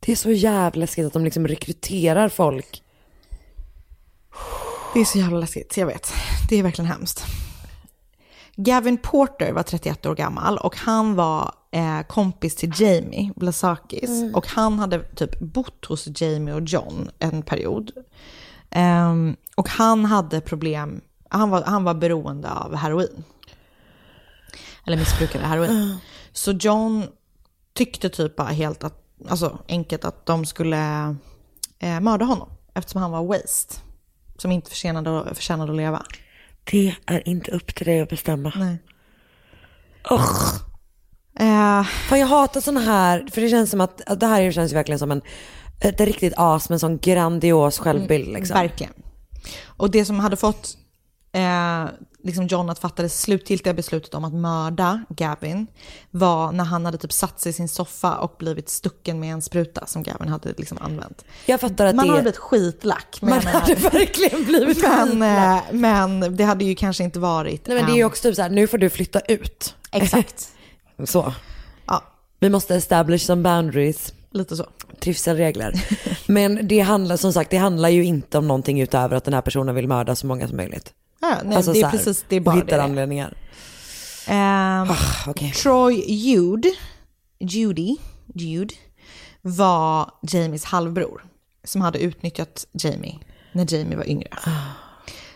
Det 0.00 0.12
är 0.12 0.16
så 0.16 0.30
jävla 0.30 0.80
läskigt 0.80 1.06
att 1.06 1.12
de 1.12 1.24
liksom 1.24 1.48
rekryterar 1.48 2.28
folk. 2.28 2.82
Det 4.94 5.00
är 5.00 5.04
så 5.04 5.18
jävla 5.18 5.38
läskigt, 5.38 5.76
jag 5.76 5.86
vet. 5.86 6.12
Det 6.48 6.56
är 6.56 6.62
verkligen 6.62 6.90
hemskt. 6.90 7.24
Gavin 8.56 8.96
Porter 8.96 9.52
var 9.52 9.62
31 9.62 10.06
år 10.06 10.14
gammal 10.14 10.58
och 10.58 10.76
han 10.76 11.14
var 11.14 11.52
eh, 11.70 12.00
kompis 12.06 12.56
till 12.56 12.72
Jamie 12.76 13.32
Blasakis. 13.36 14.10
Och 14.34 14.46
han 14.46 14.78
hade 14.78 15.02
typ 15.02 15.40
bott 15.40 15.84
hos 15.84 16.20
Jamie 16.20 16.54
och 16.54 16.62
John 16.62 17.10
en 17.18 17.42
period. 17.42 17.92
Ehm, 18.70 19.36
och 19.54 19.68
han 19.68 20.04
hade 20.04 20.40
problem, 20.40 21.00
han 21.28 21.50
var, 21.50 21.62
han 21.62 21.84
var 21.84 21.94
beroende 21.94 22.50
av 22.50 22.74
heroin. 22.74 23.24
Eller 24.88 24.96
missbrukade 24.98 25.46
heroin. 25.46 25.96
Så 26.32 26.52
John 26.52 27.06
tyckte 27.74 28.08
typ 28.08 28.36
bara 28.36 28.48
helt 28.48 28.84
att, 28.84 28.94
alltså 29.28 29.58
enkelt 29.68 30.04
att 30.04 30.26
de 30.26 30.46
skulle 30.46 31.16
eh, 31.78 32.00
mörda 32.00 32.24
honom. 32.24 32.48
Eftersom 32.74 33.02
han 33.02 33.10
var 33.10 33.24
waste. 33.24 33.74
Som 34.38 34.52
inte 34.52 34.70
förtjänade, 34.70 35.34
förtjänade 35.34 35.72
att 35.72 35.76
leva. 35.76 36.02
Det 36.70 36.94
är 37.06 37.28
inte 37.28 37.50
upp 37.50 37.74
till 37.74 37.86
dig 37.86 38.00
att 38.00 38.08
bestämma. 38.08 38.52
Nej. 38.56 38.78
Ugh. 40.10 40.54
Eh, 41.40 41.84
Fan 41.84 42.20
jag 42.20 42.26
hatar 42.26 42.60
sådana 42.60 42.80
här, 42.80 43.26
för 43.32 43.40
det 43.40 43.48
känns 43.48 43.70
som 43.70 43.80
att, 43.80 44.00
att 44.08 44.20
det 44.20 44.26
här 44.26 44.52
känns 44.52 44.72
verkligen 44.72 44.98
som 44.98 45.10
en, 45.10 45.22
ett 45.80 46.00
riktigt 46.00 46.34
as 46.36 46.68
med 46.68 46.76
en 46.76 46.80
sån 46.80 46.98
grandios 46.98 47.78
självbild 47.78 48.28
liksom. 48.28 48.54
Verkligen. 48.54 48.92
Och 49.66 49.90
det 49.90 50.04
som 50.04 50.20
hade 50.20 50.36
fått 50.36 50.76
eh, 51.32 51.84
liksom 52.24 52.46
John 52.46 52.70
att 52.70 52.78
fatta 52.78 53.02
det 53.02 53.08
slutgiltiga 53.08 53.74
beslutet 53.74 54.14
om 54.14 54.24
att 54.24 54.34
mörda 54.34 55.04
Gavin 55.08 55.66
var 56.10 56.52
när 56.52 56.64
han 56.64 56.84
hade 56.84 56.98
typ 56.98 57.12
satt 57.12 57.40
sig 57.40 57.50
i 57.50 57.52
sin 57.52 57.68
soffa 57.68 58.16
och 58.18 58.34
blivit 58.38 58.68
stucken 58.68 59.20
med 59.20 59.32
en 59.32 59.42
spruta 59.42 59.86
som 59.86 60.02
Gavin 60.02 60.28
hade 60.28 60.54
liksom 60.56 60.78
använt. 60.80 61.24
Jag 61.46 61.60
fattar 61.60 61.86
att 61.86 61.94
Man 61.94 62.06
det 62.06 62.12
hade 62.12 62.22
blivit 62.22 62.36
skitlack. 62.38 63.18
Man 63.22 63.32
hade 63.46 63.74
verkligen 63.74 64.44
blivit 64.44 64.82
men, 64.82 65.18
men, 65.18 65.56
eh, 65.56 65.62
men 65.72 66.36
det 66.36 66.44
hade 66.44 66.64
ju 66.64 66.74
kanske 66.74 67.04
inte 67.04 67.18
varit... 67.18 67.66
Nej 67.66 67.76
men 67.76 67.86
det 67.86 67.92
är 67.92 67.96
ju 67.96 68.04
också 68.04 68.22
typ 68.22 68.36
såhär, 68.36 68.50
nu 68.50 68.66
får 68.66 68.78
du 68.78 68.90
flytta 68.90 69.20
ut. 69.20 69.74
Exakt. 69.92 70.48
Så. 71.04 71.32
Ja, 71.86 72.02
Vi 72.40 72.50
måste 72.50 72.74
establish 72.74 73.20
some 73.26 73.42
boundaries. 73.42 74.12
lite 74.30 74.56
så. 74.56 74.66
trivselregler. 75.00 75.72
Men 76.26 76.68
det 76.68 76.80
handlar 76.80 77.16
som 77.16 77.32
sagt, 77.32 77.50
det 77.50 77.56
handlar 77.56 77.88
ju 77.88 78.04
inte 78.04 78.38
om 78.38 78.48
någonting 78.48 78.80
utöver 78.80 79.16
att 79.16 79.24
den 79.24 79.34
här 79.34 79.40
personen 79.40 79.74
vill 79.74 79.88
mörda 79.88 80.16
så 80.16 80.26
många 80.26 80.48
som 80.48 80.56
möjligt. 80.56 80.92
Ja, 81.20 81.38
nej, 81.44 81.56
Alltså 81.56 81.72
det 81.72 81.80
är 81.80 81.84
här, 81.84 81.90
precis, 81.90 82.24
det 82.28 82.36
är 82.36 82.40
bara 82.40 82.54
hittar 82.56 82.76
det. 82.76 82.82
anledningar. 82.82 83.36
Ehm, 84.26 84.88
Okej. 85.26 85.52
Troy 85.52 85.94
Jude, 86.14 86.70
Judy, 87.38 87.96
Jude 88.34 88.74
var 89.42 90.10
Jamies 90.22 90.64
halvbror 90.64 91.24
som 91.64 91.80
hade 91.80 91.98
utnyttjat 91.98 92.66
Jamie 92.72 93.18
när 93.52 93.74
Jamie 93.74 93.96
var 93.96 94.08
yngre. 94.08 94.28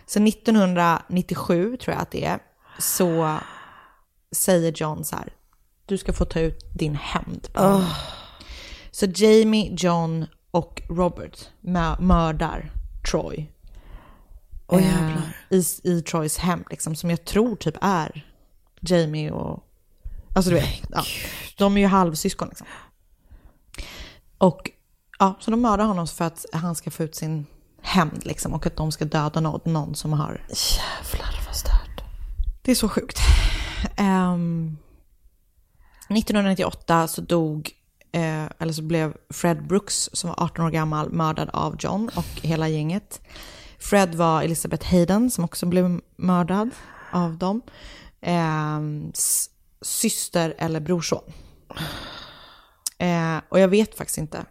Så 0.07 0.21
1997 0.23 1.77
tror 1.77 1.95
jag 1.95 2.03
att 2.03 2.11
det 2.11 2.25
är, 2.25 2.39
så 2.79 3.37
säger 4.37 4.73
John 4.77 5.05
så 5.05 5.17
här, 5.17 5.33
du 5.87 5.99
ska 5.99 6.13
få 6.13 6.25
ta 6.25 6.41
ut 6.41 6.65
din 6.75 6.95
hämnd. 6.95 7.49
honom." 7.55 7.85
Så 8.91 9.07
Jamie, 9.15 9.75
John 9.79 10.27
och 10.51 10.83
Robert 10.89 11.39
mö- 11.61 12.01
mördar 12.01 12.71
Troy. 13.11 13.51
Eh, 14.79 14.87
jävlar. 14.87 15.37
i, 15.51 15.65
I 15.83 16.03
Troys 16.03 16.39
hem, 16.39 16.65
liksom, 16.71 16.97
som 16.97 17.11
jag 17.11 17.25
tror 17.25 17.57
typ 17.57 17.77
är 17.81 18.27
Jamie 18.81 19.31
och 19.31 19.69
Alltså 20.35 20.51
du 20.51 20.57
vet, 20.57 20.81
ja, 20.91 21.05
de 21.59 21.77
är 21.77 21.81
ju 21.81 21.87
halvsyskon 21.87 22.49
liksom. 22.49 22.67
Och 24.39 24.71
ja, 25.19 25.37
så 25.41 25.51
de 25.51 25.61
mördar 25.61 25.85
honom 25.85 26.07
för 26.07 26.25
att 26.25 26.47
han 26.53 26.75
ska 26.75 26.91
få 26.91 27.03
ut 27.03 27.15
sin 27.15 27.47
hämnd 27.83 28.27
liksom 28.27 28.53
och 28.53 28.67
att 28.67 28.77
de 28.77 28.93
ska 28.93 29.05
döda 29.05 29.41
någon, 29.41 29.73
någon 29.73 29.95
som 29.95 30.13
har... 30.13 30.47
Jävlar 30.49 31.45
vad 31.47 31.57
stört. 31.57 32.05
Det 32.63 32.71
är 32.71 32.75
så 32.75 32.89
sjukt. 32.89 33.19
Ehm, 33.97 34.77
1998 36.09 37.09
så 37.09 37.21
dog, 37.21 37.71
eh, 38.13 38.45
eller 38.59 38.73
så 38.73 38.83
blev 38.83 39.15
Fred 39.31 39.67
Brooks 39.67 40.11
som 40.13 40.29
var 40.29 40.45
18 40.45 40.65
år 40.65 40.71
gammal 40.71 41.13
mördad 41.13 41.51
av 41.53 41.77
John 41.79 42.11
och 42.15 42.41
hela 42.43 42.69
gänget. 42.69 43.21
Fred 43.83 44.15
var 44.15 44.43
Elizabeth 44.43 44.91
Hayden 44.91 45.31
som 45.31 45.45
också 45.45 45.67
blev 45.67 46.01
mördad 46.17 46.71
av 47.13 47.39
dem. 47.39 47.63
S- 49.15 49.47
syster 49.83 50.55
eller 50.59 50.81
brorson. 50.81 51.23
Eh, 52.99 53.37
och 53.49 53.61
jag 53.61 53.69
vet 53.69 53.95
faktiskt 53.99 54.19
inte. 54.19 54.45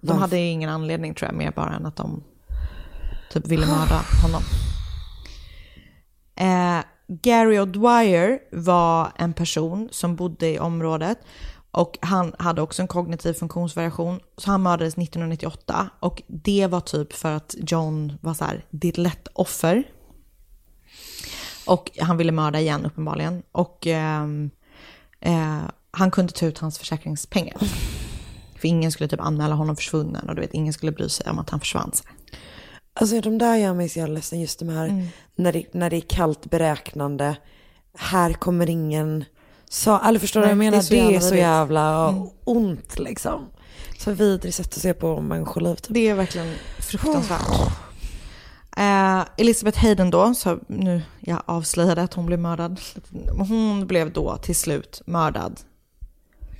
De 0.00 0.18
hade 0.18 0.38
ingen 0.38 0.70
anledning 0.70 1.14
tror 1.14 1.28
jag, 1.28 1.36
mer 1.38 1.50
bara 1.50 1.74
än 1.74 1.86
att 1.86 1.96
de 1.96 2.22
typ 3.32 3.46
ville 3.46 3.66
mörda 3.66 4.00
honom. 4.22 4.42
Eh, 6.36 6.84
Gary 7.08 7.58
O'Dwyer 7.58 8.38
var 8.52 9.12
en 9.16 9.32
person 9.32 9.88
som 9.92 10.16
bodde 10.16 10.48
i 10.48 10.58
området 10.58 11.18
och 11.74 11.98
han 12.00 12.34
hade 12.38 12.62
också 12.62 12.82
en 12.82 12.88
kognitiv 12.88 13.32
funktionsvariation. 13.32 14.20
Så 14.36 14.50
han 14.50 14.62
mördades 14.62 14.94
1998 14.94 15.90
och 16.00 16.22
det 16.26 16.66
var 16.66 16.80
typ 16.80 17.12
för 17.12 17.32
att 17.32 17.54
John 17.58 18.12
var 18.20 18.34
så 18.34 18.44
här, 18.44 18.64
det 18.70 18.88
är 18.88 18.92
ett 18.92 18.98
lätt 18.98 19.28
offer. 19.32 19.84
Och 21.66 21.90
han 22.00 22.16
ville 22.16 22.32
mörda 22.32 22.60
igen 22.60 22.86
uppenbarligen. 22.86 23.42
Och 23.52 23.86
ehm, 23.86 24.50
eh, 25.20 25.62
han 25.90 26.10
kunde 26.10 26.32
ta 26.32 26.46
ut 26.46 26.58
hans 26.58 26.78
försäkringspengar. 26.78 27.56
För 28.58 28.68
ingen 28.68 28.92
skulle 28.92 29.08
typ 29.08 29.20
anmäla 29.20 29.54
honom 29.54 29.76
försvunnen 29.76 30.28
och 30.28 30.34
du 30.34 30.40
vet, 30.40 30.54
ingen 30.54 30.72
skulle 30.72 30.92
bry 30.92 31.08
sig 31.08 31.30
om 31.30 31.38
att 31.38 31.50
han 31.50 31.60
försvann. 31.60 31.90
Så. 31.92 32.04
Alltså 32.94 33.20
de 33.20 33.38
där 33.38 33.56
gör 33.56 33.74
mig 33.74 33.88
så 33.88 33.98
jävla 33.98 34.14
ledsen, 34.14 34.40
just 34.40 34.58
de 34.58 34.68
här, 34.68 35.06
när, 35.36 35.52
det, 35.52 35.74
när 35.74 35.90
det 35.90 35.96
är 35.96 36.00
kallt 36.00 36.50
beräknande, 36.50 37.36
här 37.98 38.32
kommer 38.32 38.70
ingen, 38.70 39.24
så, 39.68 39.98
eller 39.98 40.18
förstår 40.18 40.40
du 40.40 40.44
vad 40.44 40.50
jag 40.50 40.58
menar? 40.58 40.70
det 40.70 40.76
är 40.78 40.82
så 40.82 40.94
Det 40.94 41.00
är 41.00 41.10
jävla 41.10 41.20
så 41.20 41.34
jävla 41.34 42.14
ont 42.44 42.98
liksom. 42.98 43.46
Så 43.98 44.12
vidrigt 44.12 44.56
sätt 44.56 44.66
att 44.66 44.80
se 44.80 44.94
på 44.94 45.20
människoliv. 45.20 45.74
Typ. 45.74 45.94
Det 45.94 46.08
är 46.08 46.14
verkligen 46.14 46.54
fruktansvärt. 46.78 47.70
Eh, 48.76 49.24
Elizabeth 49.36 49.78
Hayden 49.78 50.10
då, 50.10 50.34
så 50.34 50.58
nu 50.66 51.02
jag 51.20 51.42
avslöjade 51.46 52.02
att 52.02 52.14
hon 52.14 52.26
blev 52.26 52.38
mördad. 52.38 52.80
Hon 53.48 53.86
blev 53.86 54.12
då 54.12 54.36
till 54.36 54.56
slut 54.56 55.02
mördad 55.06 55.60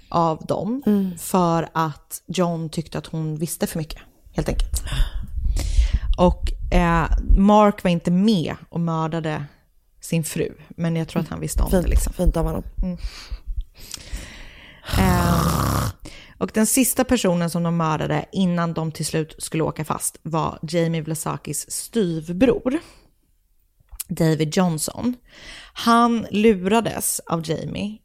av 0.08 0.46
dem 0.46 0.82
för 1.18 1.68
att 1.72 2.22
John 2.26 2.68
tyckte 2.68 2.98
att 2.98 3.06
hon 3.06 3.36
visste 3.36 3.66
för 3.66 3.78
mycket, 3.78 4.00
helt 4.32 4.48
enkelt. 4.48 4.82
Och 6.18 6.74
eh, 6.74 7.06
Mark 7.36 7.84
var 7.84 7.90
inte 7.90 8.10
med 8.10 8.56
och 8.68 8.80
mördade 8.80 9.44
sin 10.04 10.24
fru, 10.24 10.54
men 10.68 10.96
jag 10.96 11.08
tror 11.08 11.22
att 11.22 11.28
han 11.28 11.40
visste 11.40 11.62
om 11.62 11.70
Fint, 11.70 11.82
det. 11.82 11.90
Liksom. 11.90 12.12
fint 12.12 12.36
av 12.36 12.44
honom. 12.44 12.62
Eh, 14.98 15.90
och 16.38 16.50
den 16.54 16.66
sista 16.66 17.04
personen 17.04 17.50
som 17.50 17.62
de 17.62 17.76
mördade 17.76 18.24
innan 18.32 18.72
de 18.72 18.92
till 18.92 19.06
slut 19.06 19.34
skulle 19.38 19.62
åka 19.62 19.84
fast 19.84 20.18
var 20.22 20.58
Jamie 20.62 21.02
Vlasakis 21.02 21.70
styvbror. 21.70 22.78
David 24.08 24.56
Johnson. 24.56 25.14
Han 25.72 26.26
lurades 26.30 27.20
av 27.20 27.50
Jamie. 27.50 27.98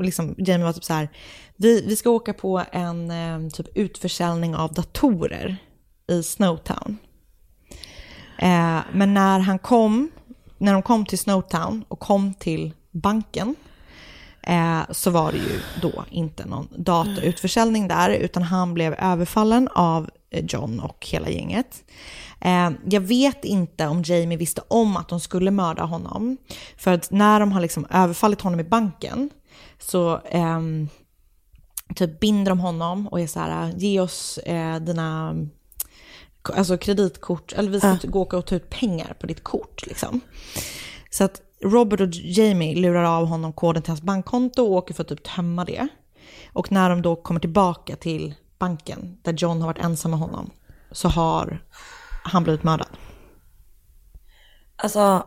Liksom, 0.00 0.34
Jamie 0.38 0.64
var 0.64 0.72
typ 0.72 0.84
så 0.84 0.92
här, 0.92 1.08
vi, 1.56 1.84
vi 1.86 1.96
ska 1.96 2.10
åka 2.10 2.32
på 2.34 2.64
en 2.72 3.10
eh, 3.10 3.50
typ 3.50 3.76
utförsäljning 3.76 4.54
av 4.56 4.72
datorer 4.72 5.56
i 6.10 6.22
Snowtown. 6.22 6.98
Eh, 8.38 8.80
men 8.92 9.14
när 9.14 9.38
han 9.38 9.58
kom, 9.58 10.10
när 10.58 10.72
de 10.72 10.82
kom 10.82 11.06
till 11.06 11.18
Snowtown 11.18 11.84
och 11.88 11.98
kom 11.98 12.34
till 12.34 12.72
banken 12.90 13.54
eh, 14.42 14.80
så 14.90 15.10
var 15.10 15.32
det 15.32 15.38
ju 15.38 15.60
då 15.82 16.04
inte 16.10 16.46
någon 16.46 16.68
datautförsäljning 16.76 17.88
där, 17.88 18.10
utan 18.10 18.42
han 18.42 18.74
blev 18.74 18.94
överfallen 18.94 19.68
av 19.68 20.10
eh, 20.30 20.44
John 20.48 20.80
och 20.80 21.06
hela 21.10 21.28
gänget. 21.28 21.84
Eh, 22.40 22.70
jag 22.90 23.00
vet 23.00 23.44
inte 23.44 23.86
om 23.86 24.02
Jamie 24.06 24.38
visste 24.38 24.62
om 24.68 24.96
att 24.96 25.08
de 25.08 25.20
skulle 25.20 25.50
mörda 25.50 25.82
honom, 25.82 26.36
för 26.76 26.92
att 26.92 27.10
när 27.10 27.40
de 27.40 27.52
har 27.52 27.60
liksom 27.60 27.86
överfallit 27.90 28.40
honom 28.40 28.60
i 28.60 28.64
banken 28.64 29.30
så 29.78 30.20
eh, 30.30 30.60
typ 31.94 32.20
binder 32.20 32.50
de 32.50 32.60
honom 32.60 33.08
och 33.08 33.20
är 33.20 33.26
så 33.26 33.40
här, 33.40 33.72
ge 33.76 34.00
oss 34.00 34.38
eh, 34.38 34.76
dina 34.76 35.34
alltså 36.50 36.78
kreditkort, 36.78 37.52
eller 37.52 37.70
vi 37.70 37.80
ska 37.80 37.98
gå 38.08 38.22
och 38.22 38.46
ta 38.46 38.54
ut 38.54 38.70
pengar 38.70 39.16
på 39.20 39.26
ditt 39.26 39.44
kort 39.44 39.86
liksom. 39.86 40.20
Så 41.10 41.24
att 41.24 41.42
Robert 41.62 42.00
och 42.00 42.08
Jamie 42.12 42.76
lurar 42.76 43.04
av 43.04 43.26
honom 43.26 43.52
koden 43.52 43.82
till 43.82 43.90
hans 43.90 44.02
bankkonto 44.02 44.62
och 44.62 44.72
åker 44.72 44.94
för 44.94 45.02
att 45.02 45.08
typ 45.08 45.22
tömma 45.22 45.64
det. 45.64 45.88
Och 46.52 46.72
när 46.72 46.90
de 46.90 47.02
då 47.02 47.16
kommer 47.16 47.40
tillbaka 47.40 47.96
till 47.96 48.34
banken, 48.58 49.18
där 49.22 49.32
John 49.32 49.60
har 49.60 49.66
varit 49.66 49.84
ensam 49.84 50.10
med 50.10 50.20
honom, 50.20 50.50
så 50.92 51.08
har 51.08 51.64
han 52.24 52.44
blivit 52.44 52.62
mördad. 52.62 52.88
Alltså, 54.76 55.26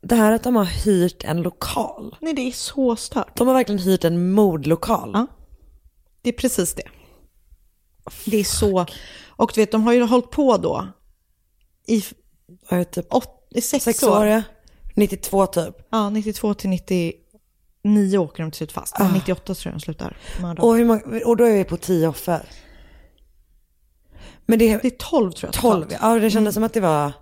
det 0.00 0.14
här 0.14 0.32
att 0.32 0.42
de 0.42 0.56
har 0.56 0.64
hyrt 0.64 1.24
en 1.24 1.42
lokal. 1.42 2.16
Nej, 2.20 2.34
det 2.34 2.42
är 2.42 2.52
så 2.52 2.96
stört. 2.96 3.36
De 3.36 3.46
har 3.46 3.54
verkligen 3.54 3.78
hyrt 3.78 4.04
en 4.04 4.32
mordlokal. 4.32 5.10
Ja. 5.14 5.26
Det 6.22 6.28
är 6.28 6.32
precis 6.32 6.74
det. 6.74 6.88
Det 8.26 8.36
är 8.36 8.44
så... 8.44 8.86
Och 9.42 9.52
du 9.54 9.60
vet, 9.60 9.72
de 9.72 9.82
har 9.84 9.92
ju 9.92 10.02
hållit 10.02 10.30
på 10.30 10.56
då 10.56 10.86
i, 11.86 12.04
Vad 12.70 12.80
är 12.80 12.84
typ 12.84 13.14
åt, 13.14 13.48
i 13.50 13.60
sex, 13.60 13.84
sex 13.84 14.02
år. 14.02 14.18
år, 14.20 14.26
ja. 14.26 14.42
92 14.94 15.46
typ. 15.46 15.74
Ja, 15.90 16.10
92 16.10 16.54
till 16.54 16.70
99 16.70 18.18
åker 18.18 18.42
de 18.42 18.50
till 18.50 18.56
slut 18.58 18.72
fast. 18.72 18.96
98 19.14 19.54
tror 19.54 19.70
jag 19.72 19.74
de 19.74 19.80
slutar. 19.80 20.16
Och, 20.58 20.76
hur 20.76 20.84
många, 20.84 21.00
och 21.26 21.36
då 21.36 21.44
är 21.44 21.52
vi 21.52 21.64
på 21.64 21.76
10 21.76 22.08
offer. 22.08 22.48
Men 24.46 24.58
det, 24.58 24.76
Det 24.82 24.88
är 24.88 24.90
12 24.98 25.32
tror 25.32 25.48
jag. 25.54 25.62
12, 25.62 25.82
totalt. 25.84 25.98
ja 26.02 26.18
det 26.18 26.30
kändes 26.30 26.54
som 26.54 26.64
att 26.64 26.72
det 26.74 26.80
var, 26.80 27.12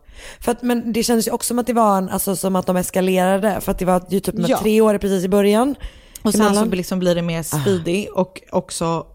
för 0.40 0.52
att, 0.52 0.62
men 0.62 0.92
det 0.92 1.02
kändes 1.02 1.26
ju 1.28 1.32
också 1.32 1.48
som 1.48 1.58
att 1.58 1.66
det 1.66 1.72
var 1.72 1.98
en, 1.98 2.08
alltså 2.08 2.36
som 2.36 2.56
att 2.56 2.66
de 2.66 2.76
eskalerade, 2.76 3.60
för 3.60 3.72
att 3.72 3.78
det 3.78 3.84
var 3.84 4.02
ju 4.10 4.20
typ 4.20 4.34
med 4.34 4.50
Ja. 4.50 4.58
tre 4.58 4.80
år 4.80 4.98
precis 4.98 5.24
i 5.24 5.28
början. 5.28 5.74
Och 6.22 6.32
sen 6.32 6.54
så 6.54 6.64
liksom 6.64 6.98
blir 6.98 7.14
det 7.14 7.22
mer 7.22 7.42
speedy 7.42 8.06
och 8.08 8.42
också, 8.50 9.06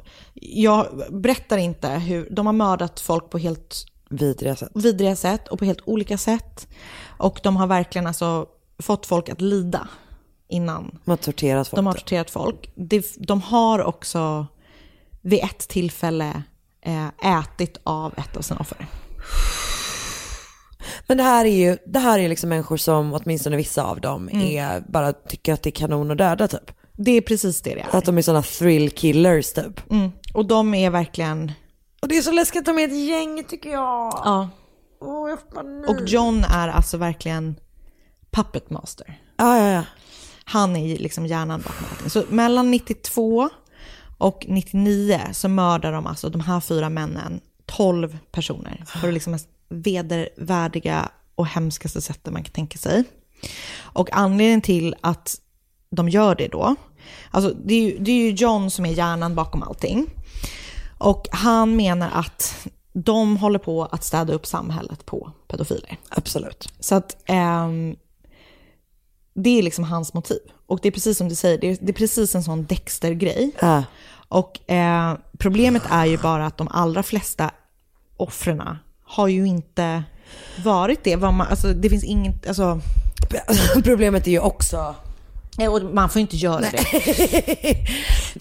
jag 0.54 1.04
berättar 1.12 1.58
inte 1.58 1.90
hur, 1.90 2.28
de 2.32 2.46
har 2.46 2.54
mördat 2.54 3.00
folk 3.00 3.30
på 3.30 3.38
helt 3.38 3.86
Vidriga 4.10 4.56
sätt. 4.56 4.70
vidriga 4.76 5.16
sätt 5.16 5.48
och 5.48 5.60
på 5.60 5.66
helt 5.66 5.82
olika 5.86 6.18
sätt. 6.18 6.68
Och 7.18 7.40
de 7.44 7.56
har 7.58 7.68
verkligen 7.68 8.08
alltså 8.08 8.46
fått 8.80 9.06
folk 9.06 9.30
att 9.30 9.42
lida 9.42 9.88
innan 10.48 10.98
De 11.06 11.12
har 11.12 11.18
torterat 11.18 11.68
folk. 11.68 11.76
de 11.78 11.86
har 11.88 11.94
torterat 11.94 12.30
folk. 12.30 12.72
Det- 12.76 13.16
De 13.18 13.42
har 13.42 13.84
också 13.84 14.48
vid 15.22 15.40
ett 15.44 15.60
tillfälle 15.68 16.44
eh, 16.82 17.08
ätit 17.40 17.78
av 17.84 18.14
ett 18.18 18.38
av 18.38 18.42
sina 18.42 18.60
offer. 18.60 18.88
Men 21.08 21.18
det 21.18 21.24
här 21.24 21.46
är 21.46 21.50
ju, 21.56 21.78
det 21.86 22.00
här 22.00 22.20
är 22.20 22.30
liksom 22.30 22.50
människor 22.50 22.78
som 22.78 23.14
åtminstone 23.14 23.56
vissa 23.58 23.84
av 23.84 24.02
dem 24.02 24.30
Mm. 24.30 24.48
är, 24.48 24.84
bara 24.88 25.14
tycker 25.14 25.54
att 25.54 25.64
det 25.64 25.70
är 25.70 25.72
kanon 25.72 26.12
att 26.12 26.18
döda 26.18 26.48
typ. 26.48 26.72
Det 26.98 27.12
är 27.12 27.22
precis 27.22 27.62
det 27.62 27.76
det 27.76 27.82
är. 27.82 27.96
Att 27.98 28.06
de 28.06 28.18
är 28.18 28.22
sådana 28.22 28.42
thrill 28.44 28.90
killers 28.92 29.54
typ. 29.54 29.92
Mm. 29.92 30.12
Och 30.36 30.46
de 30.46 30.74
är 30.74 30.90
verkligen, 30.90 31.52
Och 32.02 32.08
det 32.08 32.18
är 32.18 32.22
så 32.22 32.32
läskigt 32.32 32.60
att 32.60 32.66
de 32.66 32.80
är 32.80 32.88
ett 32.88 33.08
gäng 33.08 33.44
tycker 33.44 33.70
jag. 33.70 34.22
ja. 34.26 34.50
Åh, 35.02 35.30
jag 35.30 35.40
får. 35.40 35.90
Och 35.90 36.08
John 36.08 36.44
är 36.44 36.68
alltså 36.68 36.98
verkligen 36.98 37.56
puppet 38.32 38.70
master. 38.70 39.20
Ja, 39.38 39.58
ja, 39.60 39.72
ja. 39.72 39.84
Han 40.44 40.76
är 40.76 40.98
liksom 40.98 41.26
hjärnan 41.26 41.62
bakom 41.62 41.86
allting. 41.92 42.10
Så 42.10 42.24
mellan 42.30 42.72
92 42.72 43.50
och 44.18 44.46
99 44.50 45.22
så 45.32 45.48
mördar 45.48 45.92
de 45.92 46.08
alltså 46.08 46.30
de 46.30 46.42
här 46.42 46.60
fyra 46.60 46.90
männen 46.90 47.42
12 47.66 48.18
personer 48.32 48.84
på 49.02 49.06
det 49.06 49.12
liksom 49.12 49.32
mest 49.32 49.50
vedervärdiga 49.70 51.10
och 51.36 51.48
hemskaste 51.48 52.02
sättet 52.02 52.34
man 52.34 52.44
kan 52.44 52.54
tänka 52.54 52.78
sig. 52.78 53.04
Och 53.80 54.10
anledningen 54.14 54.62
till 54.62 54.96
att 55.02 55.36
de 55.90 56.10
gör 56.10 56.36
det 56.36 56.48
då, 56.48 56.76
alltså 57.32 57.54
det 57.66 57.74
är 57.74 57.82
ju, 57.82 57.98
det 58.00 58.12
är 58.12 58.16
ju 58.16 58.32
John 58.32 58.72
som 58.72 58.86
är 58.86 58.92
hjärnan 58.92 59.36
bakom 59.36 59.64
allting. 59.64 60.10
Och 60.98 61.28
han 61.32 61.76
menar 61.76 62.10
att 62.14 62.68
de 62.94 63.38
håller 63.38 63.60
på 63.60 63.86
att 63.86 64.04
städa 64.04 64.34
upp 64.34 64.46
samhället 64.46 65.06
på 65.06 65.32
pedofiler. 65.48 65.98
Absolut. 66.10 66.74
Så 66.80 66.96
att 66.96 67.18
ehm, 67.26 67.96
det 69.34 69.60
är 69.60 69.64
liksom 69.64 69.84
hans 69.84 70.14
motiv. 70.14 70.40
Och 70.68 70.80
det 70.82 70.88
är 70.88 70.92
precis 70.92 71.18
som 71.18 71.30
du 71.30 71.36
säger, 71.36 71.58
det 71.58 71.68
är, 71.68 71.78
det 71.82 71.92
är 71.92 71.94
precis 71.94 72.36
en 72.36 72.44
sån 72.44 72.66
Dexter-grej. 72.66 73.52
Ja. 73.60 73.84
Och 74.28 74.72
eh, 74.72 75.18
problemet 75.38 75.84
är 75.90 76.06
ju 76.06 76.18
bara 76.18 76.46
att 76.46 76.58
de 76.58 76.68
allra 76.72 77.04
flesta 77.04 77.52
offren 78.18 78.78
har 79.04 79.28
ju 79.28 79.48
inte 79.48 80.04
varit 80.64 81.04
det. 81.04 81.18
Man, 81.18 81.42
alltså, 81.42 81.68
det 81.68 81.90
finns 81.90 82.04
inget, 82.04 82.48
alltså, 82.48 82.82
Problemet 83.84 84.28
är 84.28 84.32
ju 84.32 84.40
också 84.40 84.96
Eh, 85.60 85.74
Och 85.74 85.82
man 85.94 86.10
får 86.10 86.20
inte 86.20 86.38
göra 86.38 86.60
det. 86.60 86.86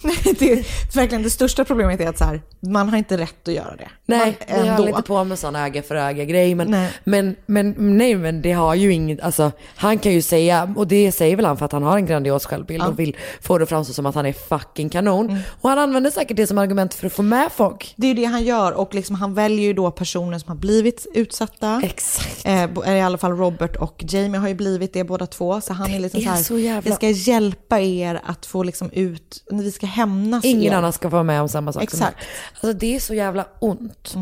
Nej, 0.03 0.35
det 0.39 0.51
är 0.51 0.65
verkligen 0.95 1.23
det 1.23 1.29
största 1.29 1.65
problemet 1.65 1.99
är 2.01 2.07
att 2.09 2.17
så 2.17 2.23
här, 2.23 2.41
man 2.59 2.89
har 2.89 2.97
inte 2.97 3.17
rätt 3.17 3.47
att 3.47 3.53
göra 3.53 3.75
det. 3.75 3.87
Nej, 4.05 4.37
man, 4.49 4.63
vi 4.63 4.69
håller 4.69 4.87
inte 4.89 5.01
på 5.01 5.23
med 5.23 5.39
sån 5.39 5.55
öga 5.55 5.83
för 5.83 5.95
öga 5.95 6.25
grej. 6.25 6.55
Men, 6.55 6.71
Nej. 6.71 6.91
men, 7.03 7.35
men, 7.45 7.75
nej, 7.77 8.15
men 8.15 8.41
det 8.41 8.51
har 8.51 8.75
ju 8.75 8.93
inget, 8.93 9.21
alltså 9.21 9.51
han 9.75 9.99
kan 9.99 10.11
ju 10.11 10.21
säga, 10.21 10.73
och 10.75 10.87
det 10.87 11.11
säger 11.11 11.35
väl 11.35 11.45
han 11.45 11.57
för 11.57 11.65
att 11.65 11.71
han 11.71 11.83
har 11.83 11.97
en 11.97 12.05
grandios 12.05 12.45
självbild 12.45 12.83
och 12.83 12.99
vill 12.99 13.15
få 13.41 13.57
det 13.57 13.63
att 13.63 13.69
framstå 13.69 13.93
som 13.93 14.05
att 14.05 14.15
han 14.15 14.25
är 14.25 14.33
fucking 14.33 14.89
kanon. 14.89 15.29
Mm. 15.29 15.41
Och 15.61 15.69
han 15.69 15.79
använder 15.79 16.11
säkert 16.11 16.37
det 16.37 16.47
som 16.47 16.57
argument 16.57 16.93
för 16.93 17.07
att 17.07 17.13
få 17.13 17.21
med 17.23 17.51
folk. 17.51 17.93
Det 17.97 18.07
är 18.07 18.09
ju 18.09 18.13
det 18.21 18.25
han 18.25 18.43
gör 18.43 18.71
och 18.71 18.93
liksom, 18.95 19.15
han 19.15 19.33
väljer 19.33 19.65
ju 19.65 19.73
då 19.73 19.91
personer 19.91 20.39
som 20.39 20.47
har 20.49 20.55
blivit 20.55 21.07
utsatta. 21.13 21.81
Exakt. 21.83 22.45
Eh, 22.45 22.95
I 22.97 23.01
alla 23.01 23.17
fall 23.17 23.31
Robert 23.31 23.75
och 23.75 24.03
Jamie 24.07 24.39
har 24.39 24.47
ju 24.47 24.53
blivit 24.55 24.93
det 24.93 25.03
båda 25.03 25.25
två. 25.27 25.61
Så 25.61 25.73
han 25.73 25.91
är 25.91 25.99
liksom 25.99 26.19
är 26.19 26.23
så 26.23 26.29
här, 26.29 26.43
så 26.43 26.59
jävla- 26.59 26.89
vi 26.89 26.95
ska 26.95 27.09
hjälpa 27.09 27.79
er 27.79 28.21
att 28.25 28.45
få 28.45 28.63
liksom 28.63 28.89
ut, 28.91 29.43
vi 29.51 29.71
ska 29.71 29.84
hämnas 29.85 30.45
Ingen 30.45 30.73
er. 30.73 30.77
annan 30.77 30.93
ska 30.93 31.09
få 31.09 31.13
vara 31.15 31.23
med 31.23 31.41
om 31.41 31.49
samma 31.49 31.73
sak 31.73 31.79
som 31.79 31.83
Exakt. 31.99 32.17
mig. 32.17 32.27
Alltså 32.53 32.73
det 32.73 32.95
är 32.95 32.99
så 32.99 33.13
jävla 33.13 33.47
ont. 33.59 34.15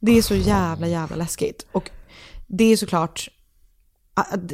Det 0.00 0.18
är 0.18 0.22
så 0.22 0.34
jävla, 0.34 0.86
jävla 0.86 1.16
läskigt. 1.16 1.66
Och 1.72 1.90
det 2.46 2.64
är 2.64 2.76
såklart, 2.76 3.28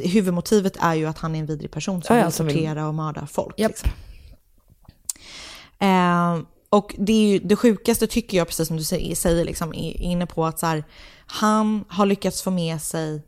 huvudmotivet 0.03 0.77
är 0.79 0.93
ju 0.93 1.05
att 1.05 1.17
han 1.17 1.35
är 1.35 1.39
en 1.39 1.45
vidrig 1.45 1.71
person 1.71 2.01
som 2.03 2.15
Ja, 2.15 2.23
vill 2.23 2.33
som 2.33 2.47
tortera 2.47 2.87
och 2.87 2.95
mörda 2.95 3.27
folk. 3.27 3.59
Japp. 3.59 3.71
Liksom. 3.71 3.89
Eh, 5.79 6.37
och 6.69 6.95
det 6.97 7.13
är 7.13 7.31
ju 7.33 7.39
det 7.39 7.55
sjukaste 7.55 8.07
tycker 8.07 8.37
jag, 8.37 8.47
precis 8.47 8.67
som 8.67 8.77
du 8.77 8.83
säger, 8.83 9.15
säger 9.15 9.45
liksom, 9.45 9.73
är 9.73 10.01
inne 10.01 10.25
på 10.25 10.45
att 10.45 10.59
så 10.59 10.65
här, 10.65 10.83
han 11.25 11.85
har 11.89 12.05
lyckats 12.05 12.41
få 12.41 12.51
med 12.51 12.81
sig 12.81 13.21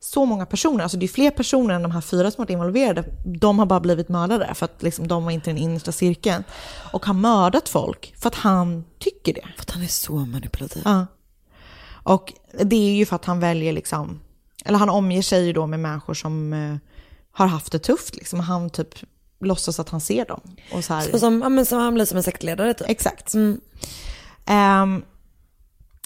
så 0.00 0.24
många 0.24 0.46
personer, 0.46 0.82
alltså 0.82 0.98
det 0.98 1.06
är 1.06 1.08
fler 1.08 1.30
personer 1.30 1.74
än 1.74 1.82
de 1.82 1.90
här 1.90 2.00
fyra 2.00 2.30
som 2.30 2.42
varit 2.42 2.50
involverade. 2.50 3.04
De 3.24 3.58
har 3.58 3.66
bara 3.66 3.80
blivit 3.80 4.08
mördare 4.08 4.54
för 4.54 4.64
att 4.64 4.82
liksom, 4.82 5.08
de 5.08 5.24
var 5.24 5.30
inte 5.30 5.50
den 5.50 5.58
innersta 5.58 5.92
cirkeln. 5.92 6.44
Och 6.92 7.06
har 7.06 7.14
mördat 7.14 7.68
folk 7.68 8.14
för 8.18 8.28
att 8.28 8.34
han 8.34 8.84
tycker 8.98 9.34
det. 9.34 9.48
För 9.56 9.62
att 9.62 9.70
han 9.70 9.82
är 9.82 9.86
så 9.86 10.12
manipulativ. 10.12 10.82
Ja. 10.84 11.06
Och 12.02 12.32
det 12.62 12.76
är 12.76 12.94
ju 12.94 13.06
för 13.06 13.16
att 13.16 13.24
han 13.24 13.40
väljer 13.40 13.72
liksom, 13.72 14.20
eller 14.64 14.78
han 14.78 14.88
omger 14.90 15.22
sig 15.22 15.46
ju 15.46 15.52
då 15.52 15.66
med 15.66 15.80
människor 15.80 16.14
som 16.14 16.52
eh, 16.52 16.76
har 17.32 17.46
haft 17.46 17.72
det 17.72 17.78
tufft 17.78 18.16
liksom. 18.16 18.40
Han 18.40 18.70
typ 18.70 18.94
låtsas 19.40 19.80
att 19.80 19.88
han 19.88 20.00
ser 20.00 20.24
dem. 20.24 20.40
Och 20.72 20.84
så 20.84 20.94
här, 20.94 21.02
Så 21.02 21.18
som, 21.18 21.42
ja, 21.42 21.48
men 21.48 21.66
som 21.66 21.78
han 21.78 21.94
blir 21.94 22.04
som 22.04 22.16
en 22.16 22.22
sektledare 22.22 22.74
typ. 22.74 22.88
Exakt. 22.88 23.34
Ehm, 24.46 25.04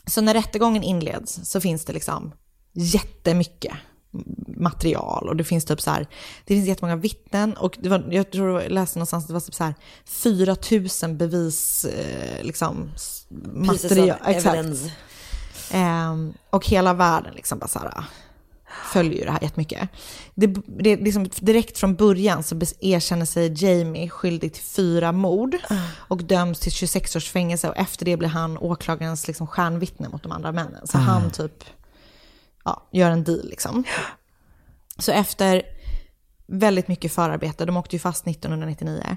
så 0.07 0.21
när 0.21 0.35
rättegången 0.35 0.83
inleds 0.83 1.41
så 1.51 1.61
finns 1.61 1.85
det 1.85 1.93
liksom 1.93 2.33
jättemycket 2.73 3.75
material 4.47 5.29
och 5.29 5.37
det 5.37 5.45
finns 5.45 5.65
typ 5.65 5.81
så 5.81 5.91
här, 5.91 6.07
det 6.45 6.55
finns 6.55 6.69
jättemånga 6.69 6.97
vittnen 6.97 7.53
och 7.53 7.79
det 7.81 7.89
var, 7.89 8.09
jag 8.11 8.31
tror 8.31 8.63
jag 8.63 8.73
läste 8.73 8.99
någonstans 8.99 9.27
det 9.27 9.33
var 9.33 9.41
typ 9.41 9.55
så 9.55 9.65
här 9.65 9.75
4000 10.05 11.19
bevis 11.19 11.85
eh, 11.85 12.45
liksom 12.45 12.91
material. 13.53 14.19
Exakt. 14.27 14.93
Ehm, 15.71 16.33
och 16.51 16.67
hela 16.67 16.95
världen 16.95 17.35
liksom 17.35 17.59
bara 17.59 17.69
så 17.69 17.79
här, 17.79 18.05
följer 18.93 19.19
ju 19.19 19.25
det 19.25 19.31
här 19.31 19.43
jättemycket. 19.43 19.89
Det, 20.35 20.47
det, 20.67 20.91
är 20.91 20.97
liksom 20.97 21.29
direkt 21.41 21.79
från 21.79 21.95
början 21.95 22.43
så 22.43 22.61
erkänner 22.81 23.27
sig 23.27 23.65
Jamie 23.65 24.09
skyldig 24.09 24.53
till 24.53 24.63
fyra 24.63 25.13
mord 25.13 25.57
och 26.09 26.25
döms 26.25 26.61
till 26.61 26.73
26 26.73 27.17
års 27.17 27.31
fängelse 27.31 27.69
och 27.69 27.77
efter 27.77 28.05
det 28.05 28.17
blir 28.17 28.29
han 28.29 28.59
åklagarens 28.59 29.27
liksom 29.27 29.47
stjärnvittne 29.47 30.09
mot 30.09 30.23
de 30.23 30.33
andra 30.33 30.53
männen. 30.53 30.87
Så 30.87 30.99
han 30.99 31.31
typ 31.31 31.65
ja, 32.65 32.89
gör 32.93 33.11
en 33.11 33.25
deal 33.25 33.49
liksom. 33.49 33.85
Så 34.99 35.13
efter 35.13 35.63
väldigt 36.47 36.89
mycket 36.89 37.13
förarbete, 37.13 37.65
de 37.65 37.77
åkte 37.77 37.97
ju 37.97 38.01
fast 38.01 38.27
1999, 38.27 39.17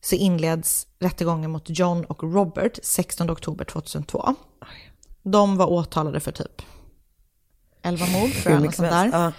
så 0.00 0.14
inleds 0.14 0.86
rättegången 0.98 1.50
mot 1.50 1.64
John 1.66 2.04
och 2.04 2.22
Robert 2.22 2.78
16 2.82 3.30
oktober 3.30 3.64
2002. 3.64 4.34
De 5.22 5.56
var 5.56 5.66
åtalade 5.66 6.20
för 6.20 6.32
typ 6.32 6.62
11 7.82 8.06
mord, 8.06 8.30
tror 8.32 8.54
jag, 8.54 8.74
sånt 8.74 8.90
där. 8.90 9.10
Ja. 9.12 9.32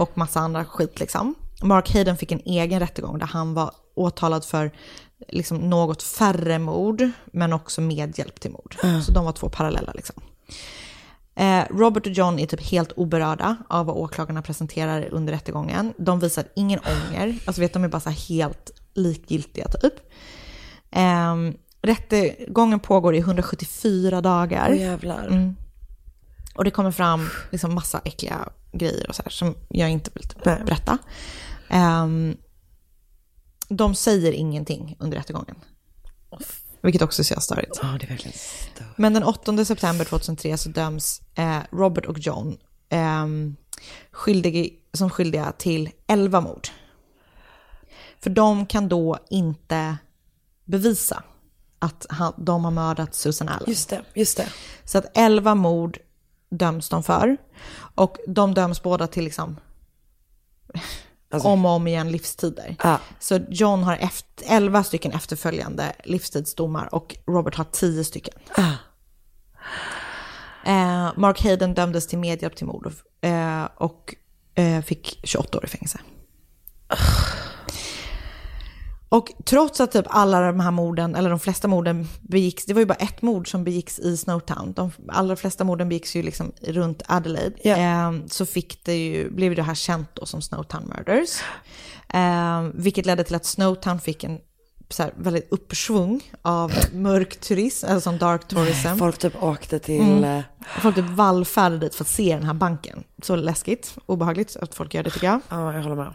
Och 0.00 0.18
massa 0.18 0.40
andra 0.40 0.64
skit 0.64 1.00
liksom. 1.00 1.34
Mark 1.62 1.92
Hayden 1.92 2.16
fick 2.16 2.32
en 2.32 2.42
egen 2.44 2.80
rättegång 2.80 3.18
där 3.18 3.26
han 3.26 3.54
var 3.54 3.70
åtalad 3.94 4.44
för 4.44 4.72
liksom 5.28 5.56
något 5.56 6.02
färre 6.02 6.58
mord, 6.58 7.10
men 7.26 7.52
också 7.52 7.80
medhjälp 7.80 8.40
till 8.40 8.50
mord. 8.50 8.76
Så 9.06 9.12
de 9.12 9.24
var 9.24 9.32
två 9.32 9.48
parallella 9.48 9.92
liksom. 9.92 10.22
Eh, 11.36 11.64
Robert 11.70 12.06
och 12.06 12.12
John 12.12 12.38
är 12.38 12.46
typ 12.46 12.70
helt 12.70 12.92
oberörda 12.92 13.56
av 13.68 13.86
vad 13.86 13.96
åklagarna 13.96 14.42
presenterar 14.42 15.08
under 15.10 15.32
rättegången. 15.32 15.94
De 15.96 16.20
visar 16.20 16.44
ingen 16.56 16.80
ånger, 16.80 17.38
alltså 17.44 17.60
vet 17.60 17.72
de 17.72 17.84
är 17.84 17.88
bara 17.88 18.00
så 18.00 18.10
helt 18.10 18.70
likgiltiga 18.94 19.68
typ. 19.68 19.94
Eh, 20.90 21.36
rättegången 21.82 22.80
pågår 22.80 23.14
i 23.14 23.18
174 23.18 24.20
dagar. 24.20 24.68
Åh 24.70 24.80
jävlar. 24.80 25.26
Mm. 25.26 25.56
Och 26.54 26.64
det 26.64 26.70
kommer 26.70 26.90
fram 26.90 27.28
liksom 27.50 27.74
massa 27.74 28.00
äckliga 28.04 28.48
grejer 28.72 29.08
och 29.08 29.14
så 29.14 29.22
här 29.22 29.30
som 29.30 29.54
jag 29.68 29.90
inte 29.90 30.10
vill 30.14 30.28
typ 30.28 30.44
berätta. 30.44 30.98
Ehm, 31.68 32.36
de 33.68 33.94
säger 33.94 34.32
ingenting 34.32 34.96
under 34.98 35.16
rättegången. 35.16 35.56
Vilket 36.86 37.02
också 37.02 37.22
är 37.22 37.24
så 37.24 37.40
störigt. 37.40 37.78
Ja, 37.82 37.96
det 38.00 38.06
är 38.06 38.08
verkligen 38.08 38.38
stört. 38.38 38.98
Men 38.98 39.14
den 39.14 39.22
8 39.22 39.64
september 39.64 40.04
2003 40.04 40.56
så 40.56 40.68
döms 40.68 41.22
eh, 41.34 41.58
Robert 41.72 42.06
och 42.06 42.18
John 42.18 42.58
eh, 42.88 43.26
skyldiga, 44.10 44.70
som 44.92 45.10
skyldiga 45.10 45.52
till 45.52 45.90
11 46.06 46.40
mord. 46.40 46.68
För 48.20 48.30
de 48.30 48.66
kan 48.66 48.88
då 48.88 49.18
inte 49.30 49.96
bevisa 50.64 51.22
att 51.78 52.06
han, 52.08 52.32
de 52.36 52.64
har 52.64 52.70
mördat 52.70 53.14
Susan 53.14 53.48
Allen. 53.48 53.68
Just 53.68 53.88
det, 53.88 54.02
just 54.14 54.36
det. 54.36 54.48
Så 54.84 54.98
att 54.98 55.06
11 55.14 55.54
mord 55.54 55.98
döms 56.50 56.88
de 56.88 57.02
för. 57.02 57.36
Och 57.94 58.16
de 58.26 58.54
döms 58.54 58.82
båda 58.82 59.06
till 59.06 59.24
liksom 59.24 59.56
Alltså- 61.30 61.48
om 61.48 61.64
och 61.64 61.70
om 61.70 61.86
igen 61.86 62.12
livstider. 62.12 62.76
Ja. 62.82 62.98
Så 63.18 63.40
John 63.48 63.82
har 63.82 63.96
efter, 63.96 64.44
11 64.46 64.84
stycken 64.84 65.12
efterföljande 65.12 65.92
livstidsdomar 66.04 66.94
och 66.94 67.16
Robert 67.26 67.54
har 67.54 67.64
10 67.64 68.04
stycken. 68.04 68.34
Eh, 70.66 71.12
Mark 71.16 71.42
Hayden 71.42 71.74
dömdes 71.74 72.06
till 72.06 72.18
medhjälp 72.18 72.56
till 72.56 72.66
mord 72.66 72.86
och, 72.86 73.28
eh, 73.28 73.68
och 73.76 74.14
eh, 74.54 74.82
fick 74.82 75.20
28 75.24 75.58
år 75.58 75.64
i 75.64 75.68
fängelse. 75.68 75.98
Och 79.08 79.32
trots 79.44 79.80
att 79.80 79.92
typ 79.92 80.06
alla 80.08 80.40
de 80.40 80.60
här 80.60 80.70
morden, 80.70 81.14
eller 81.14 81.30
de 81.30 81.40
flesta 81.40 81.68
morden 81.68 82.08
begicks, 82.20 82.64
det 82.64 82.74
var 82.74 82.80
ju 82.80 82.86
bara 82.86 82.94
ett 82.94 83.22
mord 83.22 83.50
som 83.50 83.64
begicks 83.64 83.98
i 83.98 84.16
Snowtown. 84.16 84.72
De 84.72 84.90
allra 85.08 85.36
flesta 85.36 85.64
morden 85.64 85.88
begicks 85.88 86.16
ju 86.16 86.22
liksom 86.22 86.52
runt 86.60 87.02
Adelaide. 87.06 87.54
Ja. 87.62 87.76
Eh, 87.76 88.12
så 88.26 88.46
fick 88.46 88.84
det 88.84 88.96
ju, 88.96 89.30
blev 89.30 89.54
det 89.54 89.62
här 89.62 89.74
känt 89.74 90.08
då 90.14 90.26
som 90.26 90.42
Snowtown 90.42 90.92
Murders. 90.96 91.40
Eh, 92.08 92.62
vilket 92.74 93.06
ledde 93.06 93.24
till 93.24 93.34
att 93.34 93.46
Snowtown 93.46 94.00
fick 94.00 94.24
en 94.24 94.38
så 94.88 95.02
här, 95.02 95.12
väldigt 95.16 95.52
uppsvung 95.52 96.20
av 96.42 96.72
mörk 96.92 97.40
turism, 97.40 97.86
eller 97.86 98.00
som 98.00 98.18
dark 98.18 98.48
tourism. 98.48 98.96
Folk 98.98 99.18
typ 99.18 99.42
åkte 99.42 99.78
till... 99.78 100.00
Mm. 100.02 100.24
eh, 100.38 100.42
Folk 100.82 100.94
typ 100.96 101.04
vallfärdade 101.10 101.78
dit 101.78 101.94
för 101.94 102.04
att 102.04 102.08
se 102.08 102.34
den 102.34 102.44
här 102.44 102.54
banken. 102.54 103.04
Så 103.22 103.36
läskigt, 103.36 103.96
obehagligt 104.06 104.56
att 104.56 104.74
folk 104.74 104.94
gör 104.94 105.02
det 105.02 105.10
tycker 105.10 105.26
jag. 105.26 105.40
Ja, 105.48 105.72
jag 105.74 105.82
håller 105.82 105.96
med. 105.96 106.12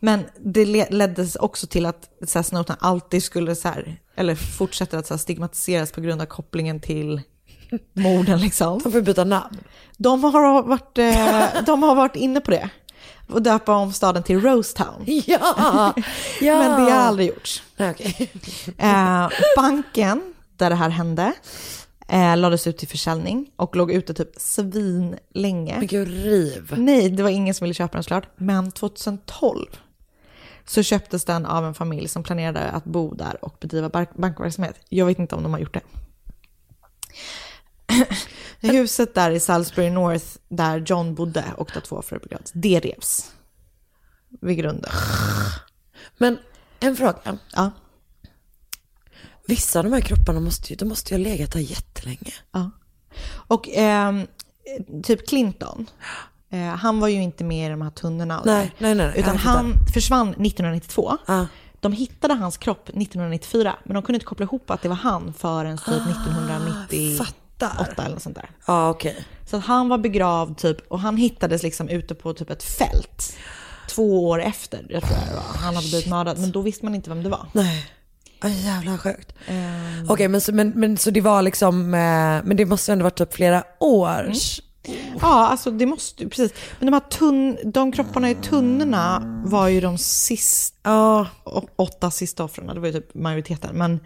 Men 0.00 0.20
det 0.40 0.64
le- 0.64 0.90
ledde 0.90 1.26
också 1.40 1.66
till 1.66 1.86
att 1.86 2.08
så 2.26 2.38
här, 2.38 2.42
Snowtown 2.42 2.76
alltid 2.80 3.22
skulle, 3.22 3.54
så 3.54 3.68
här, 3.68 3.96
eller 4.16 4.34
fortsätter 4.34 4.98
att 4.98 5.06
så 5.06 5.14
här, 5.14 5.18
stigmatiseras 5.18 5.92
på 5.92 6.00
grund 6.00 6.20
av 6.22 6.26
kopplingen 6.26 6.80
till 6.80 7.20
morden 7.92 8.40
liksom. 8.40 8.80
De 8.84 8.92
får 8.92 9.00
byta 9.00 9.24
namn. 9.24 9.58
De 9.96 10.24
har 10.24 10.62
varit, 10.62 10.98
eh, 10.98 11.62
de 11.66 11.82
har 11.82 11.94
varit 11.94 12.16
inne 12.16 12.40
på 12.40 12.50
det. 12.50 12.68
Och 13.28 13.42
döpa 13.42 13.74
om 13.74 13.92
staden 13.92 14.22
till 14.22 14.40
Rosetown. 14.40 15.04
Ja! 15.26 15.94
ja. 16.40 16.58
Men 16.58 16.84
det 16.84 16.90
har 16.92 17.00
aldrig 17.00 17.28
gjorts. 17.28 17.62
Okej. 17.78 18.30
Eh, 18.78 19.28
banken 19.56 20.34
där 20.56 20.70
det 20.70 20.76
här 20.76 20.88
hände 20.90 21.32
eh, 22.08 22.36
lades 22.36 22.66
ut 22.66 22.78
till 22.78 22.88
försäljning 22.88 23.50
och 23.56 23.76
låg 23.76 23.92
ute 23.92 24.14
typ 24.14 24.30
svin 24.36 25.16
länge. 25.34 25.76
Men 25.78 25.86
gud, 25.86 26.08
riv. 26.08 26.74
Nej, 26.76 27.10
det 27.10 27.22
var 27.22 27.30
ingen 27.30 27.54
som 27.54 27.64
ville 27.64 27.74
köpa 27.74 27.92
den 27.92 28.02
såklart. 28.02 28.28
Men 28.36 28.72
2012 28.72 29.66
så 30.66 30.82
köptes 30.82 31.24
den 31.24 31.46
av 31.46 31.64
en 31.66 31.74
familj 31.74 32.08
som 32.08 32.22
planerade 32.22 32.70
att 32.70 32.84
bo 32.84 33.14
där 33.14 33.44
och 33.44 33.56
bedriva 33.60 33.88
bank- 33.88 34.14
bankverksamhet. 34.16 34.76
Jag 34.88 35.06
vet 35.06 35.18
inte 35.18 35.34
om 35.34 35.42
de 35.42 35.52
har 35.52 35.60
gjort 35.60 35.74
det. 35.74 35.80
Huset 38.60 39.14
där 39.14 39.30
i 39.30 39.40
Salisbury 39.40 39.90
North 39.90 40.26
där 40.48 40.84
John 40.86 41.14
bodde 41.14 41.44
och 41.56 41.70
där 41.74 41.80
två 41.80 42.02
föräldrar 42.02 42.28
begravdes, 42.28 42.52
det 42.54 42.80
revs. 42.80 43.32
Vid 44.40 44.58
grunden. 44.58 44.90
Men 46.18 46.38
en 46.80 46.96
fråga. 46.96 47.38
Ja. 47.52 47.70
Vissa 49.46 49.78
av 49.78 49.84
de 49.84 49.92
här 49.92 50.00
kropparna 50.00 50.40
måste 50.40 50.72
ju, 50.72 50.76
de 50.76 50.88
måste 50.88 51.14
ju 51.14 51.20
ha 51.20 51.30
legat 51.30 51.52
där 51.52 51.60
jättelänge. 51.60 52.34
Ja. 52.52 52.70
Och 53.46 53.68
ehm, 53.72 54.26
typ 55.02 55.28
Clinton, 55.28 55.86
Eh, 56.54 56.76
han 56.76 57.00
var 57.00 57.08
ju 57.08 57.22
inte 57.22 57.44
med 57.44 57.66
i 57.66 57.70
de 57.70 57.82
här 57.82 57.90
tunnorna. 57.90 58.42
Nej, 58.44 58.72
nej, 58.78 58.94
nej, 58.94 59.12
Utan 59.16 59.36
han 59.36 59.74
försvann 59.94 60.28
1992. 60.28 61.18
Ja. 61.26 61.46
De 61.80 61.92
hittade 61.92 62.34
hans 62.34 62.56
kropp 62.56 62.88
1994, 62.88 63.76
men 63.84 63.94
de 63.94 64.02
kunde 64.02 64.16
inte 64.16 64.26
koppla 64.26 64.44
ihop 64.44 64.70
att 64.70 64.82
det 64.82 64.88
var 64.88 64.96
han 64.96 65.32
förrän 65.32 65.78
typ 65.78 65.88
Ah, 67.20 67.26
1998 67.56 67.84
fattar. 67.84 68.04
eller 68.04 68.14
något 68.14 68.22
sånt 68.22 68.36
där. 68.36 68.50
Ja, 68.66 68.90
okej. 68.90 69.24
Så 69.46 69.56
att 69.56 69.64
han 69.64 69.88
var 69.88 69.98
begravd 69.98 70.58
typ, 70.58 70.76
och 70.88 71.00
han 71.00 71.16
hittades 71.16 71.62
liksom 71.62 71.88
ute 71.88 72.14
på 72.14 72.32
typ 72.32 72.50
ett 72.50 72.62
fält. 72.62 73.36
Två 73.88 74.28
år 74.28 74.42
efter, 74.42 74.86
jag 74.88 75.02
tror 75.02 75.16
var. 75.34 75.58
Han 75.58 75.74
hade 75.76 75.88
blivit 75.88 76.08
mördad, 76.08 76.38
men 76.38 76.50
då 76.52 76.60
visste 76.60 76.84
man 76.84 76.94
inte 76.94 77.10
vem 77.10 77.22
det 77.22 77.28
var. 77.28 77.46
Nej. 77.52 77.90
Aj, 78.40 78.64
jävla 78.64 78.98
sjukt. 78.98 79.34
Ehm. 79.46 80.06
Okej, 80.08 80.28
men, 80.28 80.40
så, 80.40 80.52
men, 80.52 80.72
men 80.76 80.96
så 80.96 81.10
det 81.10 81.20
var 81.20 81.42
liksom, 81.42 81.94
eh, 81.94 82.00
men 82.44 82.56
det 82.56 82.66
måste 82.66 82.92
ändå 82.92 83.02
varit 83.02 83.18
typ 83.18 83.34
flera 83.34 83.64
år. 83.80 84.32
Ja, 85.20 85.46
alltså 85.46 85.70
det 85.70 85.86
måste 85.86 86.28
precis. 86.28 86.52
Men 86.78 86.86
de 86.86 86.92
här 86.92 87.00
tunn, 87.00 87.58
de 87.64 87.92
kropparna 87.92 88.30
i 88.30 88.34
tunnorna 88.34 89.22
var 89.46 89.68
ju 89.68 89.80
de 89.80 89.98
sista, 89.98 91.26
åtta 91.76 92.10
sista 92.10 92.44
offren. 92.44 92.66
Det 92.66 92.80
var 92.80 92.86
ju 92.86 92.92
typ 92.92 93.14
majoriteten. 93.14 93.76
Men 93.76 94.00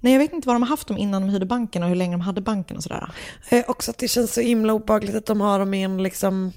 nej, 0.00 0.12
jag 0.12 0.20
vet 0.20 0.32
inte 0.32 0.46
vad 0.48 0.54
de 0.54 0.62
har 0.62 0.68
haft 0.68 0.88
dem 0.88 0.98
innan 0.98 1.22
de 1.22 1.28
hyrde 1.28 1.46
banken 1.46 1.82
och 1.82 1.88
hur 1.88 1.96
länge 1.96 2.12
de 2.14 2.20
hade 2.20 2.40
banken 2.40 2.76
och 2.76 2.82
sådär. 2.82 3.10
eh, 3.48 3.64
också 3.68 3.90
att 3.90 3.98
det 3.98 4.08
känns 4.08 4.34
så 4.34 4.40
himla 4.40 4.72
obehagligt 4.72 5.14
att 5.14 5.26
de 5.26 5.40
har 5.40 5.58
dem 5.58 5.74
i 5.74 5.82
en 5.82 6.02
liksom 6.02 6.52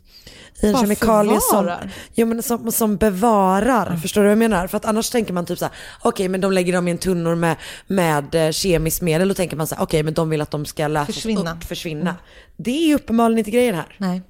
i 0.61 0.68
en 0.68 0.78
kemikalie 0.78 1.40
som, 1.41 1.72
jo, 2.14 2.28
men 2.28 2.44
som, 2.44 2.72
som 2.72 2.98
bevarar. 2.98 3.98
Förstår 3.98 4.22
du 4.22 4.28
vad 4.28 4.32
jag 4.32 4.38
menar? 4.38 4.68
För 4.68 4.78
att 4.78 4.86
annars 4.86 5.10
tänker 5.10 5.34
man 5.34 5.45
typ 5.45 5.60
så 5.60 5.65
här, 5.65 5.74
okej 6.02 6.30
men 6.30 6.41
de 6.41 6.52
lägger 6.52 6.74
dem 6.74 6.88
i 6.88 6.91
en 6.91 6.98
tunnor 6.98 7.36
med, 7.36 7.56
med 7.88 8.36
eh, 8.36 8.52
kemiskt 8.52 9.02
medel 9.02 9.32
och 9.32 9.38
tänker 9.38 9.57
man 9.57 9.68
så 9.68 9.76
här, 9.76 9.84
okej 9.84 10.03
men 10.03 10.14
de 10.14 10.30
vill 10.30 10.41
att 10.41 10.52
de 10.52 10.65
ska 10.65 10.88
lösas 10.88 11.15
Försvinna. 11.15 11.53
upp, 11.53 11.64
försvinna. 11.64 12.15
Det 12.57 12.72
är 12.84 12.88
ju 12.88 12.95
uppenbarligen 12.95 13.38
inte 13.40 13.52
grejen 13.52 13.76
här. 13.76 13.95
Nej. 13.98 14.22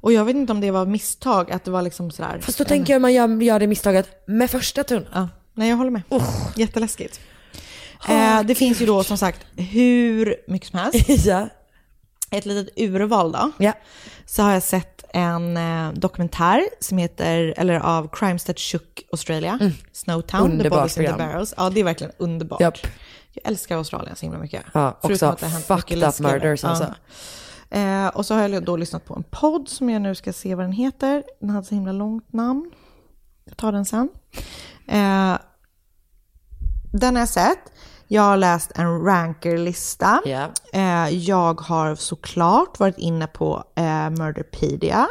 Och 0.00 0.12
jag 0.12 0.24
vet 0.24 0.36
inte 0.36 0.52
om 0.52 0.60
det 0.60 0.70
var 0.70 0.86
misstag, 0.86 1.52
att 1.52 1.64
det 1.64 1.70
var 1.70 1.82
liksom 1.82 2.10
sådär. 2.10 2.38
Fast 2.42 2.58
då 2.58 2.64
tänker 2.64 2.92
jag 2.92 2.98
att 2.98 3.02
man 3.02 3.14
gör, 3.14 3.42
gör 3.42 3.58
det 3.60 3.66
misstaget 3.66 4.08
med 4.26 4.50
första 4.50 4.84
tunnan. 4.84 5.06
Ja, 5.14 5.28
nej 5.54 5.68
jag 5.68 5.76
håller 5.76 5.90
med. 5.90 6.02
Jätteläskigt. 6.56 7.20
Eh, 8.08 8.42
det 8.42 8.54
finns 8.54 8.82
ju 8.82 8.86
då 8.86 9.04
som 9.04 9.18
sagt 9.18 9.46
hur 9.56 10.36
mycket 10.46 10.68
som 10.68 10.78
helst. 10.78 11.08
ja. 11.26 11.48
Ett 12.30 12.46
litet 12.46 12.78
urval 12.78 13.32
då. 13.32 13.50
Ja. 13.58 13.72
Så 14.26 14.42
har 14.42 14.52
jag 14.52 14.62
sett 14.62 15.04
en 15.12 15.56
eh, 15.56 15.92
dokumentär 15.92 16.64
som 16.80 16.98
heter, 16.98 17.54
eller 17.56 17.80
av 17.80 18.08
Crime 18.12 18.38
That 18.38 18.58
Shook 18.58 19.02
Australia, 19.12 19.58
Snowtown, 19.92 20.42
The 20.42 20.52
Underbart 20.52 20.80
Bodies 20.80 20.98
in 20.98 21.06
the. 21.06 21.12
Barrels. 21.12 21.54
Ja, 21.56 21.70
det 21.70 21.80
är 21.80 21.84
verkligen 21.84 22.12
underbart. 22.16 22.60
Japp. 22.60 22.78
Jag 23.32 23.46
älskar 23.46 23.76
Australien 23.76 24.16
så 24.16 24.26
himla 24.26 24.38
mycket. 24.38 24.62
Ja, 24.72 24.98
Förutom 25.02 25.32
också 25.32 25.46
fucked 25.46 26.02
up 26.08 26.18
murders 26.20 26.64
alltså. 26.64 26.94
Eh, 27.70 28.06
och 28.06 28.26
så 28.26 28.34
har 28.34 28.48
jag 28.48 28.64
då 28.64 28.76
lyssnat 28.76 29.04
på 29.04 29.14
en 29.14 29.24
podd 29.30 29.68
som 29.68 29.90
jag 29.90 30.02
nu 30.02 30.14
ska 30.14 30.32
se 30.32 30.54
vad 30.54 30.64
den 30.64 30.72
heter. 30.72 31.22
Den 31.40 31.50
hade 31.50 31.66
så 31.66 31.74
himla 31.74 31.92
långt 31.92 32.32
namn. 32.32 32.70
Jag 33.44 33.56
tar 33.56 33.72
den 33.72 33.84
sen. 33.84 34.08
Eh, 34.86 35.36
den 36.90 37.14
har 37.14 37.20
jag 37.22 37.28
sett. 37.28 37.58
Jag 38.08 38.22
har 38.22 38.36
läst 38.36 38.72
en 38.74 39.04
rankerlista. 39.04 40.20
Ja. 40.24 40.48
Eh, 40.72 41.08
jag 41.08 41.60
har 41.60 41.94
såklart 41.94 42.78
varit 42.78 42.98
inne 42.98 43.26
på 43.26 43.64
eh, 43.74 44.10
Murderpedia. 44.10 45.06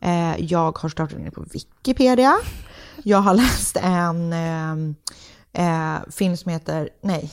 Eh, 0.00 0.36
jag 0.44 0.78
har 0.78 0.88
startat 0.88 1.18
inne 1.18 1.30
på 1.30 1.44
Wikipedia. 1.52 2.36
Jag 3.02 3.18
har 3.18 3.34
läst 3.44 3.76
en 3.76 4.32
eh, 4.32 4.72
eh, 5.66 5.98
film 6.10 6.36
som 6.36 6.52
heter, 6.52 6.88
nej, 7.02 7.30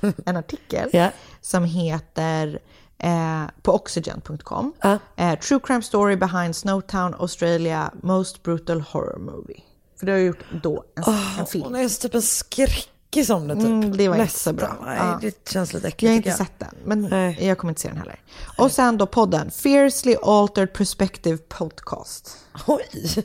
en 0.26 0.36
artikel 0.36 0.88
Ja. 0.92 1.10
som 1.40 1.64
heter 1.64 2.58
eh, 2.98 3.42
på 3.62 3.72
oxygen.com. 3.74 4.72
Ja. 4.82 4.98
Eh, 5.16 5.38
True 5.38 5.60
crime 5.64 5.82
story 5.82 6.16
behind 6.16 6.56
Snowtown, 6.56 7.14
Australia, 7.18 7.90
most 8.02 8.42
brutal 8.42 8.80
horror 8.80 9.18
movie. 9.18 9.62
För 9.98 10.06
det 10.06 10.12
har 10.12 10.18
jag 10.18 10.26
gjort 10.26 10.44
då 10.62 10.84
en, 10.96 11.14
en 11.38 11.46
film. 11.46 11.64
Hon 11.64 11.74
är 11.74 11.88
typ 11.88 12.14
en 12.14 12.22
skräckis 12.22 13.30
om 13.30 13.48
det 13.48 13.54
typ. 13.54 13.64
Mm, 13.64 13.96
det 13.96 14.08
var 14.08 14.16
inte 14.16 14.38
så 14.38 14.52
bra. 14.52 14.76
Nej, 14.84 14.98
Ja. 14.98 15.18
det 15.22 15.48
känns 15.48 15.72
lite 15.72 15.88
äckligt 15.88 16.02
Jag 16.02 16.10
har 16.10 16.16
inte 16.16 16.30
sett 16.32 16.58
den, 16.58 16.74
men 16.84 17.02
Nej. 17.02 17.46
jag 17.46 17.58
kommer 17.58 17.70
inte 17.70 17.80
se 17.80 17.88
den 17.88 17.96
heller. 17.96 18.20
Och 18.58 18.72
sen 18.72 18.98
då 18.98 19.06
podden, 19.06 19.50
Fiercely 19.50 20.16
Altered 20.22 20.72
Perspective 20.72 21.38
Podcast. 21.48 22.36
Oj. 22.66 23.24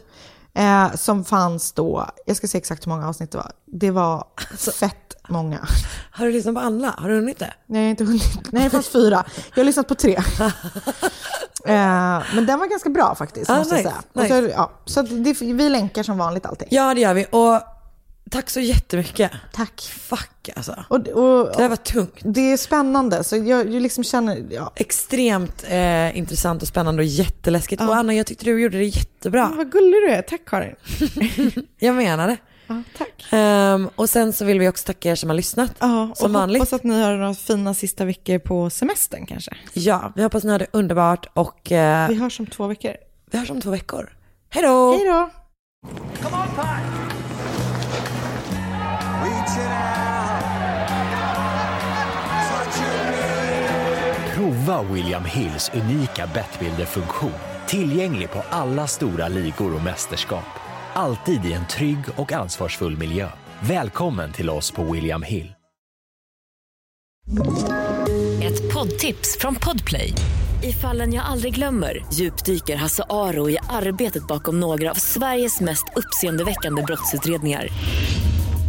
Eh, 0.60 0.96
som 0.96 1.26
fanns 1.26 1.72
då, 1.72 2.06
jag 2.26 2.38
ska 2.38 2.48
se 2.48 2.58
exakt 2.58 2.86
hur 2.86 2.90
många 2.90 3.08
avsnitt 3.08 3.32
det 3.32 3.38
var. 3.38 3.52
Det 3.66 3.92
var 3.92 4.24
fett 4.80 5.16
många. 5.30 5.68
Har 6.12 6.26
du 6.26 6.32
lyssnat 6.32 6.56
på 6.56 6.62
alla? 6.62 6.96
Har 6.98 7.10
du 7.10 7.16
hunnit 7.16 7.40
det? 7.40 7.54
Nej, 7.66 7.82
jag 7.82 7.86
har 7.86 7.90
inte 7.90 8.04
hunnit. 8.04 8.52
Nej, 8.52 8.64
det 8.64 8.70
fanns 8.70 8.90
fyra. 8.90 9.26
Jag 9.50 9.58
har 9.58 9.64
lyssnat 9.64 9.88
på 9.88 9.96
tre. 9.96 10.16
eh, 11.66 12.24
men 12.36 12.46
den 12.46 12.60
var 12.60 12.70
ganska 12.70 12.90
bra 12.90 13.16
faktiskt, 13.16 13.50
Ah, 13.50 13.58
måste 13.58 13.76
nice, 13.76 13.94
jag 14.14 14.28
säga. 14.28 14.44
Och 14.44 14.44
så, 14.44 14.56
ja, 14.56 14.72
så 14.86 15.02
det, 15.02 15.42
vi 15.42 15.70
länkar 15.70 16.04
som 16.04 16.18
vanligt 16.18 16.46
allting. 16.46 16.68
Ja 16.72 16.94
det 16.94 17.02
gör 17.02 17.14
vi 17.14 17.26
och 17.32 17.62
tack 18.32 18.50
så 18.50 18.60
jättemycket. 18.60 19.32
Tack. 19.54 19.82
Fuck 19.82 20.50
alltså. 20.56 20.86
Och, 20.88 20.96
och, 21.08 21.48
Det 21.58 21.62
här 21.62 21.70
var 21.70 21.76
tungt. 21.76 22.20
det 22.24 22.52
är 22.52 22.58
spännande, 22.58 23.24
så 23.24 23.36
jag, 23.36 23.48
jag 23.48 23.82
liksom 23.82 24.04
känner, 24.04 24.46
ja. 24.50 24.74
Extremt 24.76 25.66
eh, 25.70 26.18
intressant 26.18 26.62
och 26.62 26.68
spännande 26.68 27.02
och 27.02 27.08
jätteläskigt. 27.08 27.82
Och 27.82 27.96
Anna 27.96 28.14
jag 28.14 28.26
tyckte 28.28 28.46
du 28.46 28.62
gjorde 28.62 28.78
det 28.78 28.84
jättebra. 28.86 29.54
Vad 29.58 29.72
gullig 29.72 29.94
du 29.94 30.10
är. 30.10 30.22
Tack 30.22 30.42
Karin. 30.46 30.76
Jag 31.80 31.96
menar 31.96 32.28
det. 32.28 32.38
Ja, 32.68 32.84
tack. 32.98 33.26
Ehm, 33.32 33.90
och 33.96 34.10
sen 34.10 34.34
så 34.34 34.46
vill 34.46 34.60
vi 34.60 34.68
också 34.68 34.86
tacka 34.86 35.10
er 35.12 35.16
som 35.16 35.30
har 35.30 35.36
lyssnat. 35.38 35.72
Ja, 35.80 36.04
och 36.12 36.18
som 36.18 36.34
vanligt. 36.34 36.60
hoppas 36.60 36.74
att 36.74 36.84
ni 36.84 37.02
har 37.02 37.16
några 37.16 37.34
fina 37.34 37.74
sista 37.74 38.06
veckor 38.06 38.40
på 38.40 38.70
semestern 38.70 39.26
kanske. 39.26 39.52
Ja, 39.74 40.14
vi 40.16 40.24
hoppas 40.24 40.44
ni 40.44 40.52
har 40.52 40.60
det 40.60 40.68
underbart 40.72 41.26
och 41.34 41.72
eh, 41.72 42.10
Vi 42.10 42.16
hörs 42.16 42.40
om 42.40 42.48
två 42.48 42.68
veckor. 42.68 42.94
vi 43.32 43.38
hörs 43.38 43.50
om 43.52 43.62
två 43.62 43.70
veckor. 43.70 44.14
Hej 44.50 44.64
då! 44.64 44.92
Hej 44.92 45.06
då! 45.06 45.30
Prova 54.40 54.84
William 54.84 55.26
Hills 55.26 55.72
unika 55.74 56.30
Bettbuilder-funktion. 56.34 57.32
Tillgänglig 57.68 58.32
på 58.32 58.44
alla 58.50 58.88
stora 58.88 59.28
ligor 59.28 59.76
och 59.76 59.84
mästerskap. 59.84 60.46
Alltid 60.94 61.46
i 61.46 61.54
en 61.54 61.68
trygg 61.68 62.00
och 62.16 62.32
ansvarsfull 62.32 62.98
miljö. 62.98 63.30
Välkommen 63.60 64.32
till 64.32 64.50
oss 64.50 64.72
på 64.72 64.84
William 64.84 65.24
Hill. 65.24 65.54
Ett 68.44 68.74
poddtips 68.74 69.38
från 69.40 69.56
Podplay. 69.56 70.14
I 70.64 70.74
fallen 70.74 71.14
jag 71.14 71.26
aldrig 71.26 71.56
glömmer 71.56 72.06
djupdyker 72.14 72.76
Hasse 72.76 73.04
Aro 73.10 73.50
i 73.50 73.58
arbetet 73.70 74.28
bakom 74.28 74.60
några 74.60 74.92
av 74.92 74.96
Sveriges 74.96 75.62
mest 75.62 75.86
uppseendeväckande 75.96 76.84
brottsutredningar. 76.84 77.68